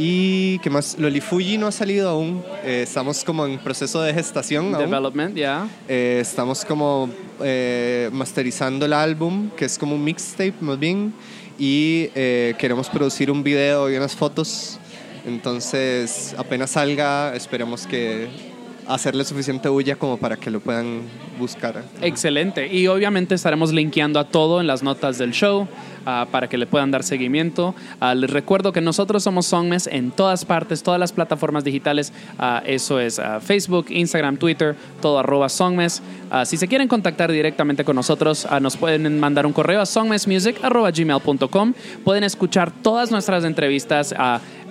Y 0.00 0.60
qué 0.60 0.70
más, 0.70 0.96
Lolifuji 0.96 1.58
no 1.58 1.66
ha 1.66 1.72
salido 1.72 2.08
aún, 2.08 2.40
eh, 2.62 2.82
estamos 2.84 3.24
como 3.24 3.44
en 3.44 3.58
proceso 3.58 4.00
de 4.00 4.14
gestación. 4.14 4.70
Development, 4.70 5.34
ya. 5.36 5.66
Eh, 5.88 6.20
estamos 6.22 6.64
como 6.64 7.10
eh, 7.42 8.08
masterizando 8.12 8.86
el 8.86 8.92
álbum, 8.92 9.50
que 9.56 9.64
es 9.64 9.76
como 9.76 9.96
un 9.96 10.04
mixtape 10.04 10.54
más 10.60 10.78
bien, 10.78 11.12
y 11.58 12.10
eh, 12.14 12.54
queremos 12.58 12.88
producir 12.88 13.28
un 13.28 13.42
video 13.42 13.90
y 13.90 13.96
unas 13.96 14.14
fotos. 14.14 14.78
Entonces, 15.26 16.32
apenas 16.38 16.70
salga, 16.70 17.34
esperemos 17.34 17.84
que 17.84 18.28
hacerle 18.86 19.24
suficiente 19.24 19.68
bulla 19.68 19.96
como 19.96 20.16
para 20.16 20.36
que 20.36 20.50
lo 20.50 20.60
puedan 20.60 21.02
buscar. 21.38 21.84
Excelente. 22.00 22.72
Y 22.72 22.86
obviamente 22.86 23.34
estaremos 23.34 23.72
linkeando 23.72 24.18
a 24.18 24.24
todo 24.24 24.60
en 24.60 24.66
las 24.66 24.82
notas 24.82 25.18
del 25.18 25.32
show 25.32 25.68
ah, 26.08 26.26
para 26.30 26.48
que 26.48 26.56
le 26.56 26.66
puedan 26.66 26.90
dar 26.90 27.02
seguimiento. 27.02 27.74
Ah, 28.00 28.14
les 28.14 28.30
recuerdo 28.30 28.72
que 28.72 28.80
nosotros 28.80 29.22
somos 29.22 29.44
Songmes 29.46 29.86
en 29.86 30.10
todas 30.10 30.46
partes, 30.46 30.82
todas 30.82 30.98
las 30.98 31.12
plataformas 31.12 31.64
digitales. 31.64 32.12
Ah, 32.38 32.62
eso 32.64 32.98
es 32.98 33.20
Facebook, 33.42 33.86
Instagram, 33.90 34.38
Twitter, 34.38 34.74
todo 35.02 35.18
arroba 35.18 35.48
Songmes. 35.48 36.02
Si 36.44 36.56
se 36.56 36.68
quieren 36.68 36.88
contactar 36.88 37.32
directamente 37.32 37.84
con 37.84 37.96
nosotros, 37.96 38.46
nos 38.60 38.76
pueden 38.76 39.18
mandar 39.18 39.46
un 39.46 39.52
correo 39.52 39.80
a 39.80 39.86
songmesmusic.gmail.com. 39.86 41.74
Pueden 42.04 42.24
escuchar 42.24 42.70
todas 42.70 43.10
nuestras 43.10 43.44
entrevistas 43.44 44.14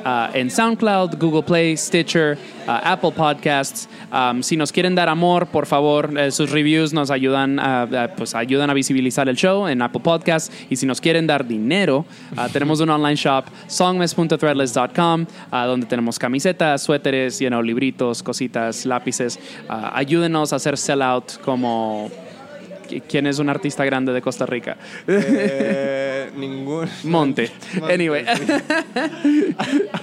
ah, 0.07 0.29
en 0.33 0.49
SoundCloud, 0.49 1.17
Google 1.19 1.43
Play, 1.43 1.75
Stitcher, 1.75 2.37
ah, 2.65 2.93
Apple 2.93 3.11
Podcasts. 3.11 3.89
Um, 4.11 4.41
si 4.41 4.55
nos 4.55 4.71
quieren 4.71 4.95
dar 4.95 5.09
amor, 5.09 5.47
por 5.47 5.65
favor, 5.65 6.17
eh, 6.17 6.31
sus 6.31 6.51
reviews 6.51 6.93
nos 6.93 7.11
ayudan 7.11 7.59
a, 7.59 8.13
pues, 8.15 8.33
ayudan 8.33 8.69
a 8.69 8.73
visibilizar 8.73 9.27
el 9.27 9.35
show 9.35 9.67
en 9.67 9.81
Apple 9.81 10.01
Podcasts. 10.01 10.51
Y 10.69 10.77
si 10.77 10.85
nos 10.85 11.01
quieren 11.01 11.27
dar 11.27 11.45
dinero, 11.45 12.05
ah, 12.37 12.47
tenemos 12.53 12.79
un 12.79 12.89
online 12.89 13.15
shop, 13.15 13.45
songmes.threadless.com, 13.67 15.25
donde 15.51 15.85
tenemos 15.85 16.17
camisetas, 16.17 16.83
suéteres, 16.83 17.39
you 17.39 17.49
know, 17.49 17.61
libritos, 17.61 18.23
cositas, 18.23 18.85
lápices. 18.85 19.39
Ayúdenos 19.67 20.53
a 20.53 20.55
hacer 20.55 20.77
sellout 20.77 21.39
como... 21.43 22.09
¿Quién 23.07 23.27
es 23.27 23.39
un 23.39 23.49
artista 23.49 23.85
grande 23.85 24.13
de 24.13 24.21
Costa 24.21 24.45
Rica? 24.45 24.77
Eh, 25.07 26.29
ningún. 26.35 26.87
Monte. 27.03 27.51
Anyway. 27.91 28.25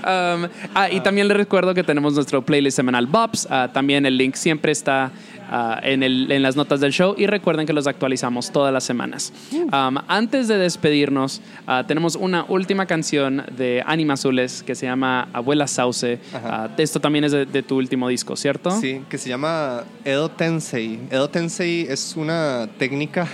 Um, 0.04 0.48
ah, 0.74 0.90
y 0.90 1.00
también 1.00 1.28
les 1.28 1.36
recuerdo 1.36 1.72
que 1.72 1.82
tenemos 1.82 2.14
nuestro 2.14 2.42
playlist 2.42 2.76
semanal 2.76 3.06
Bops. 3.06 3.48
Ah, 3.50 3.70
también 3.72 4.04
el 4.04 4.18
link 4.18 4.34
siempre 4.34 4.70
está 4.70 5.12
ah, 5.50 5.80
en, 5.82 6.02
el- 6.02 6.30
en 6.32 6.42
las 6.42 6.56
notas 6.56 6.80
del 6.80 6.92
show. 6.92 7.14
Y 7.18 7.26
recuerden 7.26 7.66
que 7.66 7.72
los 7.72 7.86
actualizamos 7.86 8.50
todas 8.50 8.72
las 8.72 8.84
semanas. 8.84 9.32
Um, 9.52 9.98
antes 10.08 10.48
de 10.48 10.56
despedirnos, 10.58 11.40
ah, 11.66 11.84
tenemos 11.86 12.16
una 12.16 12.44
última 12.48 12.86
canción 12.86 13.44
de 13.56 13.82
Anima 13.86 14.14
Azules 14.14 14.62
que 14.62 14.74
se 14.74 14.86
llama 14.86 15.28
Abuela 15.32 15.66
Sauce. 15.66 16.18
Ah, 16.34 16.68
esto 16.76 17.00
también 17.00 17.24
es 17.24 17.32
de, 17.32 17.46
de 17.46 17.62
tu 17.62 17.76
último 17.76 18.08
disco, 18.08 18.36
¿cierto? 18.36 18.70
Sí, 18.80 19.02
que 19.08 19.18
se 19.18 19.28
llama 19.28 19.84
Edo 20.04 20.30
Tensei. 20.30 20.98
Edo 21.10 21.28
Tensei 21.30 21.86
es 21.88 22.14
una 22.16 22.68
técnica 22.78 23.26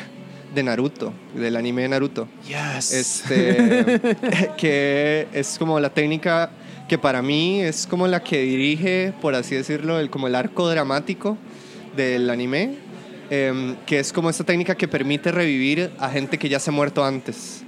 de 0.55 0.63
Naruto, 0.65 1.13
del 1.35 1.55
anime 1.57 1.83
de 1.83 1.89
Naruto. 1.91 2.27
Yes. 2.47 2.93
Este, 2.93 4.01
que 4.57 5.29
es 5.33 5.57
como 5.59 5.79
la 5.81 5.91
técnica 5.91 6.51
que 6.89 6.99
para 6.99 7.23
mí 7.23 7.61
es 7.61 7.87
como 7.87 8.09
la 8.09 8.21
que 8.21 8.43
dirige, 8.43 9.13
por 9.23 9.37
así 9.37 9.55
decirlo, 9.55 10.01
el, 10.01 10.11
como 10.11 10.27
el 10.27 10.35
arco 10.35 10.69
dramático 10.69 11.39
del 11.97 12.29
anime, 12.31 12.77
em, 13.31 13.77
que 13.87 13.99
es 14.01 14.13
como 14.13 14.31
esta 14.31 14.45
técnica 14.45 14.75
que 14.75 14.89
permite 14.89 15.31
revivir 15.33 15.91
a 15.99 16.09
gente 16.11 16.39
que 16.39 16.49
ya 16.49 16.59
se 16.59 16.71
ha 16.71 16.73
muerto 16.73 17.05
antes. 17.05 17.63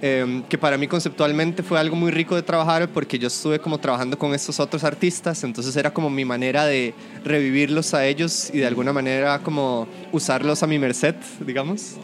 Em, 0.00 0.44
que 0.44 0.56
para 0.56 0.78
mí 0.78 0.86
conceptualmente 0.86 1.64
fue 1.64 1.76
algo 1.80 1.96
muy 1.96 2.12
rico 2.12 2.36
de 2.36 2.42
trabajar 2.42 2.88
porque 2.88 3.18
yo 3.18 3.26
estuve 3.26 3.58
como 3.58 3.78
trabajando 3.78 4.16
con 4.16 4.32
estos 4.32 4.60
otros 4.60 4.84
artistas, 4.84 5.42
entonces 5.42 5.74
era 5.74 5.92
como 5.92 6.08
mi 6.08 6.24
manera 6.24 6.66
de 6.66 6.94
revivirlos 7.24 7.94
a 7.94 8.06
ellos 8.06 8.48
y 8.54 8.58
de 8.58 8.66
alguna 8.68 8.92
manera 8.92 9.40
como 9.40 9.88
usarlos 10.12 10.62
a 10.62 10.68
mi 10.68 10.78
merced, 10.78 11.16
digamos. 11.44 11.96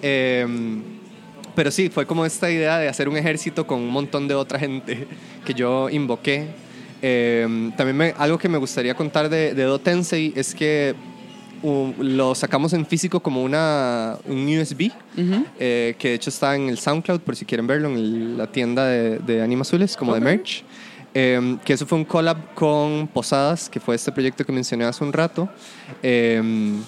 Em, 0.00 0.80
pero 1.56 1.72
sí, 1.72 1.88
fue 1.88 2.06
como 2.06 2.24
esta 2.24 2.48
idea 2.50 2.78
de 2.78 2.86
hacer 2.88 3.08
un 3.08 3.16
ejército 3.16 3.66
con 3.66 3.80
un 3.80 3.90
montón 3.90 4.28
de 4.28 4.34
otra 4.36 4.58
gente 4.58 5.08
que 5.44 5.52
yo 5.52 5.90
invoqué. 5.90 6.46
Em, 7.02 7.72
también 7.72 7.96
me- 7.96 8.14
algo 8.16 8.38
que 8.38 8.48
me 8.48 8.58
gustaría 8.58 8.94
contar 8.94 9.28
de, 9.28 9.54
de 9.54 9.62
Do 9.64 9.80
Tensei 9.80 10.32
es 10.36 10.54
que 10.54 10.94
lo 11.62 12.34
sacamos 12.34 12.72
en 12.72 12.86
físico 12.86 13.20
como 13.20 13.42
una, 13.42 14.16
un 14.26 14.46
USB, 14.58 14.90
Ujú. 15.16 15.44
eh, 15.58 15.94
que 15.98 16.08
de 16.08 16.14
hecho 16.14 16.30
está 16.30 16.54
en 16.56 16.68
el 16.68 16.78
SoundCloud, 16.78 17.20
por 17.20 17.36
si 17.36 17.44
quieren 17.44 17.66
verlo, 17.66 17.88
en 17.88 17.94
el- 17.96 18.38
la 18.38 18.46
tienda 18.46 18.86
de, 18.86 19.18
de 19.18 19.42
Anima 19.42 19.62
Azules, 19.62 19.96
como 19.96 20.14
de 20.14 20.20
merch. 20.20 20.62
Em, 21.12 21.58
que 21.58 21.72
eso 21.72 21.86
fue 21.86 21.98
un 21.98 22.04
collab 22.04 22.54
con 22.54 23.08
Posadas, 23.08 23.68
que 23.68 23.80
fue 23.80 23.96
este 23.96 24.12
proyecto 24.12 24.44
que 24.44 24.52
mencioné 24.52 24.84
hace 24.84 25.02
un 25.04 25.12
rato. 25.12 25.48
Em, 26.02 26.82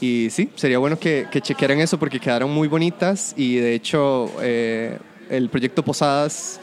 Y 0.00 0.30
sí, 0.30 0.50
sería 0.56 0.78
bueno 0.78 0.98
que, 0.98 1.28
que 1.30 1.40
chequearan 1.40 1.78
eso 1.78 1.96
porque 1.96 2.18
quedaron 2.18 2.50
muy 2.52 2.66
bonitas 2.66 3.34
y 3.36 3.54
de 3.54 3.72
hecho 3.76 4.32
eh, 4.42 4.98
el 5.30 5.48
proyecto 5.48 5.84
Posadas 5.84 6.58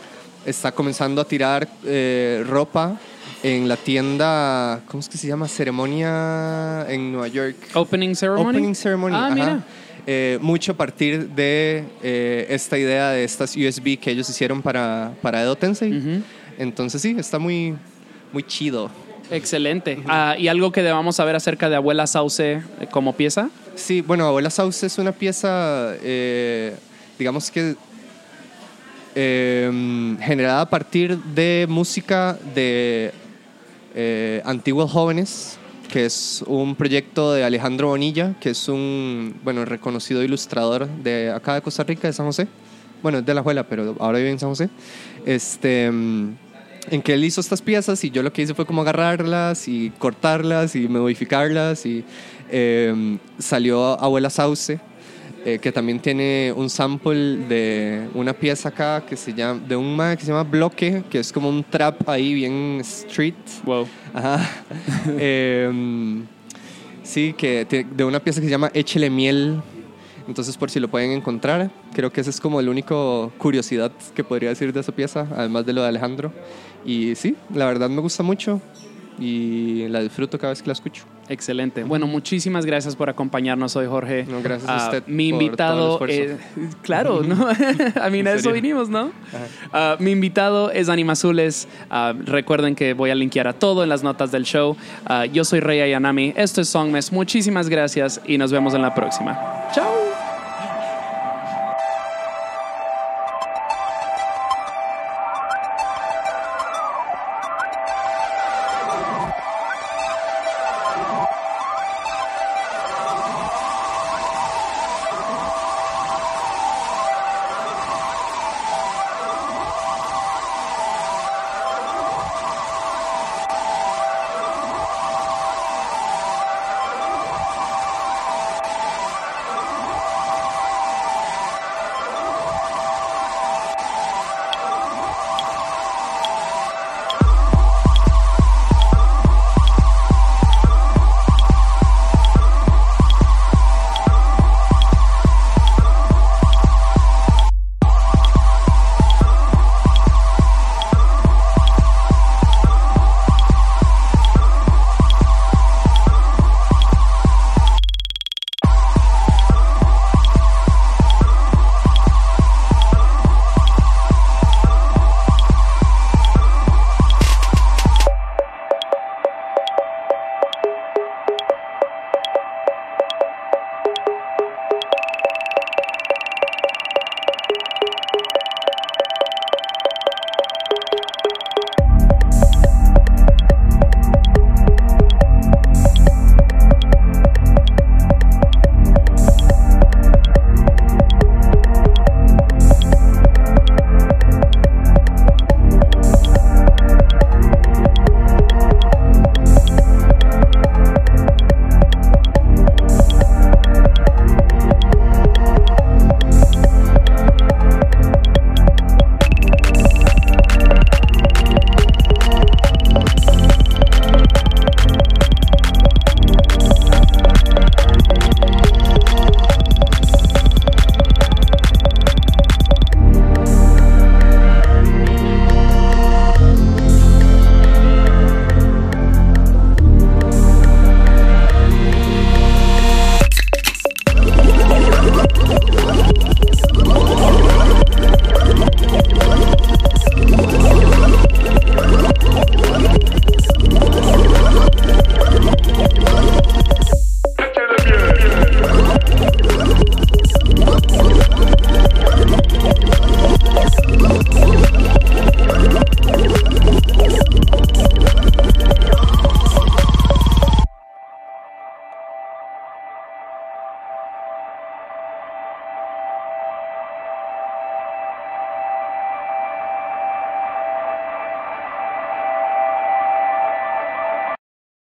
está 0.45 0.74
comenzando 0.74 1.22
a 1.22 1.26
tirar 1.26 1.66
eh, 1.86 2.43
ropa 2.45 3.00
en 3.44 3.68
la 3.68 3.78
tienda, 3.78 4.82
¿cómo 4.88 5.00
es 5.00 5.10
que 5.10 5.18
se 5.18 5.28
llama? 5.28 5.48
Ceremonia 5.48 6.86
en 6.90 7.12
Nueva 7.12 7.28
York. 7.28 7.56
Opening 7.74 8.16
ceremony. 8.16 8.50
Opening 8.50 8.76
Ceremony. 8.76 9.16
Ah, 9.16 9.26
ajá. 9.28 9.36
mira. 9.36 9.64
Eh, 10.08 10.40
mucho 10.42 10.72
a 10.72 10.76
partir 10.76 11.30
de 11.30 11.84
eh, 12.02 12.48
esta 12.50 12.78
idea 12.78 13.10
de 13.10 13.24
estas 13.24 13.56
USB 13.56 14.00
que 14.00 14.12
ellos 14.12 14.28
hicieron 14.30 14.62
para, 14.62 15.14
para 15.22 15.42
Edo 15.42 15.56
Tensei. 15.56 16.24
Entonces 16.58 17.02
sí, 17.02 17.16
está 17.18 17.38
muy, 17.38 17.76
muy 18.34 18.44
chido. 18.44 18.90
Excelente. 19.32 20.02
Ah, 20.08 20.36
¿Y 20.38 20.48
algo 20.48 20.72
que 20.72 20.82
debamos 20.82 21.16
saber 21.16 21.36
acerca 21.36 21.70
de 21.70 21.76
Abuela 21.76 22.08
Sauce 22.08 22.54
eh, 22.54 22.88
como 22.90 23.14
pieza? 23.14 23.50
Sí, 23.76 24.02
bueno, 24.02 24.26
Abuela 24.26 24.50
Sauce 24.50 24.86
es 24.86 24.98
una 24.98 25.12
pieza, 25.12 25.94
eh, 26.02 26.76
digamos 27.18 27.52
que 27.52 27.76
eh, 29.16 30.16
generada 30.22 30.62
a 30.62 30.70
partir 30.70 31.18
de 31.18 31.66
música 31.70 32.38
de 32.56 33.14
eh, 33.96 34.42
Antiguos 34.46 34.92
Jóvenes, 34.92 35.58
que 35.92 36.06
es 36.06 36.44
un 36.48 36.76
proyecto 36.76 37.34
de 37.34 37.44
Alejandro 37.44 37.88
Bonilla, 37.88 38.36
que 38.40 38.52
es 38.52 38.68
un, 38.70 39.36
bueno, 39.44 39.66
reconocido 39.66 40.24
ilustrador 40.24 40.88
de 40.88 41.32
acá 41.32 41.56
de 41.56 41.62
Costa 41.62 41.84
Rica, 41.84 42.08
de 42.08 42.14
San 42.14 42.26
José. 42.26 42.48
Bueno, 43.02 43.20
es 43.20 43.26
de 43.26 43.34
la 43.34 43.42
Juela, 43.42 43.64
pero 43.64 43.96
ahora 44.00 44.20
vive 44.20 44.32
en 44.32 44.40
San 44.40 44.50
José. 44.50 44.70
Este, 45.26 45.90
mm, 45.90 46.36
en 46.92 47.02
que 47.02 47.14
él 47.14 47.24
hizo 47.24 47.42
estas 47.42 47.62
piezas 47.62 48.04
y 48.04 48.10
yo 48.10 48.24
lo 48.24 48.34
que 48.34 48.42
hice 48.42 48.54
fue 48.54 48.66
como 48.66 48.82
agarrarlas 48.82 49.68
y 49.68 49.92
cortarlas 49.98 50.76
y 50.76 50.88
modificarlas 50.88 51.86
y 51.86 52.04
eh, 52.50 53.18
salió 53.38 54.00
Abuela 54.00 54.30
Sauce, 54.30 54.80
eh, 55.46 55.58
que 55.60 55.72
también 55.72 56.00
tiene 56.00 56.54
un 56.56 56.70
sample 56.70 57.38
de 57.48 58.10
una 58.14 58.34
pieza 58.34 58.70
acá 58.70 59.06
que 59.08 59.16
se 59.16 59.34
llama, 59.34 59.62
de 59.66 59.76
un 59.76 59.96
mae 59.96 60.18
que 60.18 60.24
se 60.24 60.32
llama 60.32 60.44
Bloque, 60.44 61.04
que 61.10 61.20
es 61.20 61.32
como 61.32 61.48
un 61.48 61.64
trap 61.64 62.08
ahí 62.10 62.34
bien 62.34 62.80
street. 62.82 63.36
Wow. 63.64 63.88
Ajá. 64.14 64.66
Em, 65.18 66.26
sí, 67.04 67.34
que 67.38 67.66
de 67.66 68.04
una 68.04 68.20
pieza 68.20 68.42
que 68.42 68.48
se 68.48 68.52
llama 68.52 68.70
Échele 68.74 69.10
miel. 69.10 69.62
Entonces, 70.28 70.58
por 70.58 70.70
si 70.70 70.80
lo 70.80 70.90
pueden 70.90 71.12
encontrar, 71.12 71.72
creo 71.94 72.12
que 72.12 72.22
esa 72.22 72.30
es 72.30 72.40
como 72.40 72.62
la 72.62 72.70
única 72.70 72.94
curiosidad 73.38 73.92
que 74.14 74.24
podría 74.24 74.50
decir 74.50 74.72
de 74.72 74.80
esa 74.80 74.92
pieza, 74.92 75.28
además 75.36 75.66
de 75.66 75.74
lo 75.74 75.82
de 75.82 75.88
Alejandro. 75.88 76.32
Y 76.86 77.16
sí, 77.16 77.36
la 77.54 77.66
verdad 77.66 77.90
me 77.90 78.02
gusta 78.02 78.24
mucho 78.24 78.62
y 79.18 79.88
la 79.88 80.02
disfruto 80.02 80.38
cada 80.38 80.52
vez 80.52 80.62
que 80.62 80.68
la 80.68 80.74
escucho. 80.74 81.06
Excelente. 81.30 81.84
Bueno, 81.84 82.08
muchísimas 82.08 82.66
gracias 82.66 82.96
por 82.96 83.10
acompañarnos 83.10 83.76
hoy, 83.76 83.86
Jorge. 83.86 84.26
No, 84.28 84.42
gracias 84.42 84.70
a 84.70 84.76
Ah, 84.76 84.86
usted 84.86 85.04
Mi 85.08 85.32
por 85.32 85.42
invitado, 85.44 85.98
todo 85.98 86.06
el 86.06 86.12
eh, 86.12 86.38
claro, 86.82 87.22
¿no? 87.22 87.48
a 88.02 88.10
mí 88.10 88.20
a 88.22 88.34
eso 88.34 88.52
vinimos, 88.52 88.90
¿no? 88.90 89.12
Ah, 89.72 89.96
mi 90.00 90.12
invitado 90.12 90.72
es 90.72 90.90
Anima 90.90 91.14
Azules. 91.14 91.68
Ah, 91.90 92.14
recuerden 92.18 92.76
que 92.76 92.94
voy 92.94 93.12
a 93.12 93.16
linkear 93.16 93.48
a 93.48 93.54
todo 93.54 93.84
en 93.84 93.90
las 93.90 94.04
notas 94.04 94.32
del 94.32 94.44
show. 94.44 94.76
Yo 95.32 95.46
soy 95.46 95.60
Rey 95.60 95.82
Ayanami. 95.82 96.34
Esto 96.36 96.62
es 96.62 96.70
Songmes. 96.70 97.12
Muchísimas 97.12 97.70
gracias 97.70 98.20
y 98.26 98.38
nos 98.38 98.52
vemos 98.52 98.74
en 98.74 98.82
la 98.82 98.96
próxima. 98.96 99.70
Chao. 99.72 100.09